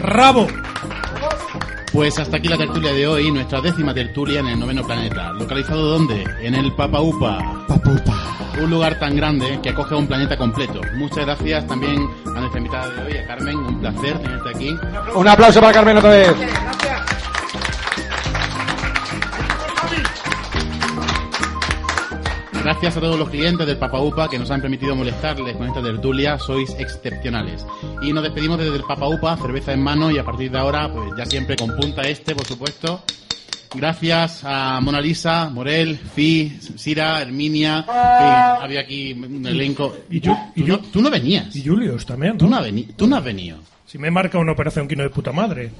¡Rabo! 0.00 0.46
Pues 1.92 2.18
hasta 2.18 2.36
aquí 2.36 2.48
la 2.48 2.56
tertulia 2.56 2.92
de 2.92 3.06
hoy, 3.06 3.30
nuestra 3.30 3.60
décima 3.60 3.94
tertulia 3.94 4.40
en 4.40 4.48
el 4.48 4.60
noveno 4.60 4.84
planeta. 4.84 5.32
¿Localizado 5.32 5.82
dónde? 5.82 6.24
En 6.40 6.54
el 6.54 6.72
Papaupa. 6.72 7.66
Un 8.60 8.70
lugar 8.70 8.98
tan 8.98 9.16
grande 9.16 9.58
que 9.62 9.70
acoge 9.70 9.94
a 9.94 9.98
un 9.98 10.06
planeta 10.06 10.36
completo. 10.36 10.80
Muchas 10.96 11.24
gracias 11.24 11.66
también 11.66 12.08
a 12.26 12.40
nuestra 12.40 12.58
invitada 12.58 12.88
de 12.88 13.02
hoy, 13.02 13.16
a 13.16 13.26
Carmen. 13.26 13.56
Un 13.56 13.80
placer 13.80 14.18
tenerte 14.18 14.50
aquí. 14.50 14.76
Un 15.14 15.28
aplauso 15.28 15.60
para 15.60 15.72
Carmen 15.72 15.96
otra 15.96 16.10
vez. 16.10 16.34
Gracias 22.70 22.98
a 22.98 23.00
todos 23.00 23.18
los 23.18 23.30
clientes 23.30 23.66
del 23.66 23.78
Papaupa 23.78 24.28
que 24.28 24.38
nos 24.38 24.50
han 24.50 24.60
permitido 24.60 24.94
molestarles 24.94 25.56
con 25.56 25.68
esta 25.68 25.82
tertulia. 25.82 26.38
Sois 26.38 26.68
excepcionales. 26.78 27.64
Y 28.02 28.12
nos 28.12 28.22
despedimos 28.22 28.58
desde 28.58 28.76
el 28.76 28.82
Papaupa, 28.82 29.38
cerveza 29.38 29.72
en 29.72 29.82
mano 29.82 30.10
y 30.10 30.18
a 30.18 30.22
partir 30.24 30.50
de 30.50 30.58
ahora, 30.58 30.92
pues 30.92 31.12
ya 31.16 31.24
siempre 31.24 31.56
con 31.56 31.74
punta 31.74 32.02
este, 32.02 32.34
por 32.34 32.44
supuesto. 32.46 33.02
Gracias 33.74 34.42
a 34.44 34.80
Mona 34.82 35.00
Lisa, 35.00 35.48
Morel, 35.48 35.96
Fi, 35.96 36.58
Sira, 36.76 37.22
Herminia. 37.22 37.86
que 37.86 38.64
había 38.64 38.80
aquí 38.80 39.14
un 39.14 39.46
elenco. 39.46 39.96
Y 40.10 40.20
yo- 40.20 40.36
y 40.54 40.60
tú 40.60 40.66
yo- 40.66 40.76
no, 40.76 40.82
tú 40.92 41.00
no 41.00 41.08
venías. 41.08 41.56
Y 41.56 41.66
Julius 41.66 42.04
también. 42.04 42.36
Tú 42.36 42.50
no, 42.50 42.58
tú 42.96 43.06
no 43.06 43.16
has 43.16 43.24
venido. 43.24 43.56
Si 43.86 43.96
me 43.96 44.10
marca 44.10 44.36
una 44.38 44.52
operación 44.52 44.86
quino 44.86 45.02
de 45.04 45.08
puta 45.08 45.32
madre. 45.32 45.70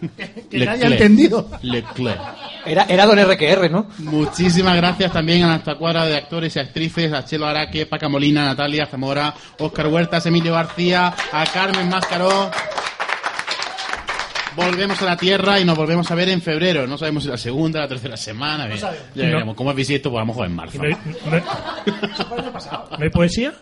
Que 0.50 0.64
nadie 0.64 0.84
ha 0.84 0.88
entendido. 0.88 1.48
Leclerc. 1.62 2.20
Era, 2.66 2.84
era 2.88 3.06
don 3.06 3.18
RQR, 3.18 3.70
¿no? 3.70 3.86
Muchísimas 3.98 4.76
gracias 4.76 5.12
también 5.12 5.44
a 5.44 5.48
nuestra 5.48 5.76
cuadra 5.76 6.04
de 6.06 6.16
actores 6.16 6.54
y 6.56 6.58
actrices, 6.58 7.12
a 7.12 7.24
Chelo 7.24 7.46
Araque, 7.46 7.86
Paca 7.86 8.08
Molina, 8.08 8.44
Natalia 8.44 8.86
Zamora, 8.86 9.32
Óscar 9.58 9.86
Huertas, 9.88 10.26
Emilio 10.26 10.54
García, 10.54 11.14
a 11.32 11.46
Carmen 11.46 11.88
Máscaro. 11.88 12.50
Volvemos 14.56 15.00
a 15.02 15.04
la 15.04 15.16
Tierra 15.18 15.60
y 15.60 15.64
nos 15.66 15.76
volvemos 15.76 16.10
a 16.10 16.14
ver 16.14 16.30
en 16.30 16.40
febrero. 16.40 16.86
No 16.86 16.96
sabemos 16.96 17.24
si 17.24 17.28
la 17.28 17.36
segunda, 17.36 17.80
la 17.80 17.88
tercera 17.88 18.16
semana. 18.16 18.66
Ya 18.74 18.90
Y 19.14 19.18
no- 19.18 19.22
veremos. 19.34 19.54
¿Cómo 19.54 19.68
habéis 19.70 19.88
visto? 19.88 20.10
Pues 20.10 20.18
a 20.18 20.22
lo 20.22 20.26
mejor 20.28 20.46
en 20.46 20.56
marzo. 20.56 20.78
No 20.78 20.84
hay, 20.84 20.96
no- 21.26 21.42
¿No 22.98 23.04
hay 23.04 23.10
poesía? 23.10 23.52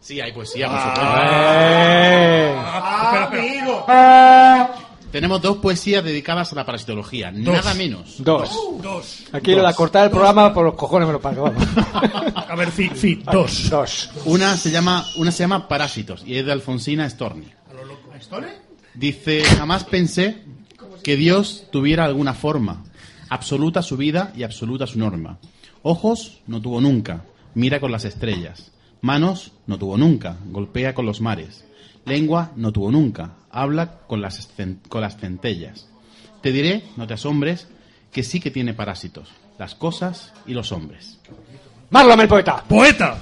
Sí, 0.00 0.20
hay 0.20 0.32
poesía, 0.32 0.66
por 0.66 0.76
Ah, 0.80 0.88
supuesto. 3.28 3.38
amigo. 3.38 3.86
Tenemos 5.12 5.42
dos 5.42 5.58
poesías 5.58 6.02
dedicadas 6.02 6.52
a 6.52 6.56
la 6.56 6.64
parasitología, 6.64 7.30
Dos. 7.30 7.54
nada 7.54 7.74
menos. 7.74 8.16
Dos. 8.18 8.50
Dos. 8.82 9.24
Aquí 9.30 9.54
lo 9.54 9.66
de 9.66 9.74
cortar 9.74 10.06
el 10.06 10.10
programa 10.10 10.54
por 10.54 10.64
los 10.64 10.74
cojones 10.74 11.06
me 11.06 11.12
lo 11.12 11.20
pago. 11.20 11.42
Vamos. 11.42 11.62
A 12.48 12.56
ver, 12.56 12.70
fi, 12.70 12.88
fi, 12.88 13.22
dos. 13.30 13.68
Dos. 13.68 14.10
Una 14.24 14.56
se 14.56 14.70
llama, 14.70 15.04
una 15.16 15.30
se 15.30 15.42
llama 15.42 15.68
Parásitos 15.68 16.22
y 16.26 16.36
es 16.36 16.46
de 16.46 16.52
Alfonsina 16.52 17.08
Storni. 17.08 17.46
Dice, 18.94 19.44
jamás 19.44 19.84
pensé 19.84 20.42
que 21.02 21.16
Dios 21.16 21.64
tuviera 21.70 22.04
alguna 22.06 22.32
forma, 22.32 22.84
absoluta 23.28 23.82
su 23.82 23.98
vida 23.98 24.32
y 24.34 24.44
absoluta 24.44 24.86
su 24.86 24.98
norma. 24.98 25.38
Ojos 25.82 26.40
no 26.46 26.62
tuvo 26.62 26.80
nunca, 26.80 27.24
mira 27.54 27.80
con 27.80 27.92
las 27.92 28.06
estrellas. 28.06 28.70
Manos 29.02 29.52
no 29.66 29.78
tuvo 29.78 29.98
nunca, 29.98 30.36
golpea 30.46 30.94
con 30.94 31.04
los 31.04 31.20
mares. 31.20 31.64
Lengua 32.04 32.52
no 32.56 32.72
tuvo 32.72 32.90
nunca, 32.90 33.34
habla 33.50 33.98
con 34.06 34.20
las, 34.20 34.56
cen- 34.56 34.78
con 34.88 35.00
las 35.00 35.16
centellas. 35.16 35.88
Te 36.42 36.50
diré, 36.52 36.82
no 36.96 37.06
te 37.06 37.14
asombres, 37.14 37.68
que 38.10 38.22
sí 38.22 38.40
que 38.40 38.50
tiene 38.50 38.74
parásitos, 38.74 39.28
las 39.58 39.74
cosas 39.74 40.32
y 40.46 40.52
los 40.54 40.72
hombres. 40.72 41.18
Marlon 41.90 42.20
el 42.20 42.28
poeta. 42.28 42.64
¡Poeta! 42.68 43.18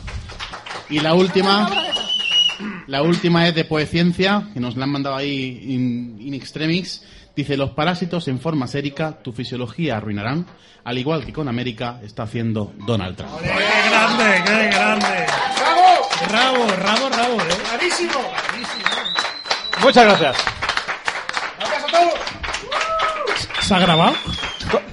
Y 0.89 1.01
la 1.01 1.15
última, 1.15 1.69
La 2.86 3.02
última 3.02 3.47
es 3.47 3.55
de 3.55 3.65
Poeciencia, 3.65 4.48
que 4.52 4.61
nos 4.61 4.77
la 4.77 4.85
han 4.85 4.90
mandado 4.90 5.16
ahí 5.16 5.61
in, 5.69 6.16
in 6.20 6.35
extremis. 6.35 7.02
Dice, 7.36 7.57
los 7.57 7.70
parásitos 7.70 8.27
en 8.28 8.40
forma 8.40 8.66
sérica 8.66 9.19
tu 9.23 9.32
fisiología 9.32 9.97
arruinarán, 9.97 10.47
al 10.85 10.98
igual 10.98 11.24
que 11.24 11.32
con 11.32 11.48
América 11.48 12.01
está 12.02 12.24
haciendo 12.24 12.73
Donald 12.86 13.16
Trump. 13.16 13.32
¡Qué 13.40 13.48
grande, 13.90 14.43
qué 14.44 14.66
grande! 14.69 15.27
¡Bravo! 16.28 16.66
¡Bravo, 16.80 17.09
bravo! 17.10 17.34
¿eh? 17.40 17.56
¡Bravísimo! 17.70 18.20
Muchas 19.82 20.05
gracias. 20.05 20.36
¡Gracias 21.59 21.84
a 21.84 21.86
todos! 21.86 23.66
¿Se 23.66 23.74
ha 23.74 23.78
grabado? 23.78 24.12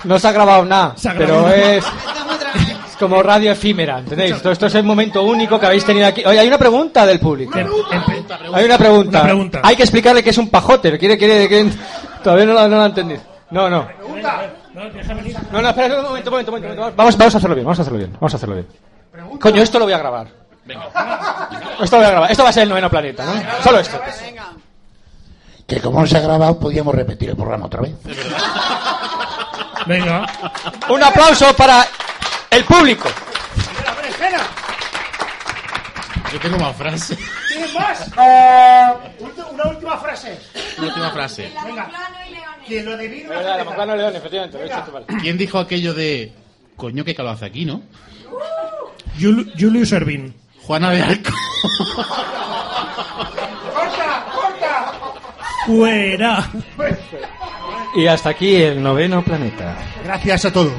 No 0.05 0.19
se 0.19 0.27
ha 0.27 0.31
grabado 0.31 0.65
nada, 0.65 0.93
Se 0.95 1.09
ha 1.09 1.13
pero 1.13 1.43
grabado. 1.43 1.53
es, 1.55 1.85
es 1.85 2.95
como 2.97 3.21
radio 3.21 3.51
efímera, 3.51 3.99
¿entendéis? 3.99 4.35
Esto, 4.35 4.51
esto 4.51 4.65
es 4.67 4.75
el 4.75 4.83
momento 4.83 5.21
único 5.23 5.59
que 5.59 5.65
habéis 5.65 5.85
tenido 5.85 6.07
aquí. 6.07 6.23
Oye, 6.25 6.39
hay 6.39 6.47
una 6.47 6.57
pregunta 6.57 7.05
del 7.05 7.19
público. 7.19 7.57
Hay 8.53 8.63
una 8.65 8.77
pregunta. 8.77 9.17
Una 9.19 9.23
pregunta. 9.23 9.61
Hay 9.63 9.75
que 9.75 9.83
explicarle 9.83 10.23
que 10.23 10.29
es 10.31 10.37
un 10.37 10.49
pajote. 10.49 10.97
Quiere, 10.97 11.17
quiere, 11.17 11.47
quiere- 11.47 11.69
Todavía 12.23 12.45
no 12.45 12.53
lo, 12.53 12.67
no 12.67 12.77
lo 12.77 12.85
entendido. 12.85 13.21
No, 13.51 13.69
no. 13.69 13.87
No, 15.51 15.61
no, 15.61 15.69
espera 15.69 15.97
un 15.99 16.03
momento, 16.05 16.29
un 16.29 16.31
momento, 16.31 16.51
un 16.51 16.61
momento. 16.61 16.93
Vamos, 16.95 17.17
vamos 17.17 17.35
a 17.35 17.37
hacerlo 17.37 17.55
bien, 17.55 17.65
vamos 17.65 17.79
a 17.79 17.81
hacerlo 17.81 17.97
bien, 17.99 18.13
vamos 18.13 18.33
a 18.33 18.37
hacerlo 18.37 18.55
bien. 18.55 18.67
Coño, 19.39 19.61
esto 19.61 19.79
lo 19.79 19.85
voy 19.85 19.93
a 19.93 19.97
grabar. 19.97 20.27
Esto 21.83 21.95
lo 21.95 22.01
voy 22.01 22.05
a 22.07 22.11
grabar. 22.11 22.31
Esto 22.31 22.43
va 22.43 22.49
a 22.49 22.53
ser 22.53 22.63
el 22.63 22.69
noveno 22.69 22.89
planeta, 22.89 23.25
¿no? 23.25 23.33
Solo 23.63 23.79
esto. 23.79 23.99
Que 25.67 25.79
como 25.81 25.99
no 26.01 26.07
se 26.07 26.17
ha 26.17 26.21
grabado, 26.21 26.57
podíamos 26.59 26.95
repetir 26.95 27.29
el 27.29 27.35
programa 27.35 27.65
otra 27.65 27.81
vez. 27.81 27.93
Venga. 29.85 30.25
Un 30.89 31.03
aplauso 31.03 31.53
para 31.55 31.85
el 32.51 32.63
público. 32.65 33.09
Yo 36.31 36.39
tengo 36.41 36.57
más 36.59 36.75
frase. 36.75 37.17
¿Tienes 37.47 37.73
más? 37.73 38.11
Ulti- 39.19 39.49
Una 39.53 39.63
última 39.65 39.97
frase. 39.97 40.37
Una 40.77 40.87
última 40.87 41.11
frase. 41.11 41.51
Venga. 41.65 41.89
Que 42.67 42.83
lo. 42.83 42.97
La 42.97 43.63
Monclano 43.63 43.95
León, 43.95 44.15
efectivamente. 44.15 44.57
¿Quién 45.21 45.37
dijo 45.37 45.57
aquello 45.57 45.93
de... 45.93 46.33
Coño, 46.75 47.05
qué 47.05 47.15
calor 47.15 47.33
hace 47.35 47.45
aquí, 47.45 47.63
¿no? 47.65 47.81
Jul- 49.17 49.51
Julius 49.57 49.91
Ervin. 49.93 50.35
Juana 50.67 50.91
de 50.91 51.01
Arco. 51.01 51.31
¡Corta! 53.73 54.25
¡Corta! 54.35 54.93
Fuera. 55.65 56.49
Y 57.95 58.05
hasta 58.05 58.29
aquí 58.31 58.55
el 58.57 58.83
noveno 58.83 59.23
planeta. 59.23 59.77
Gracias 60.03 60.43
a 60.43 60.51
todos. 60.51 60.73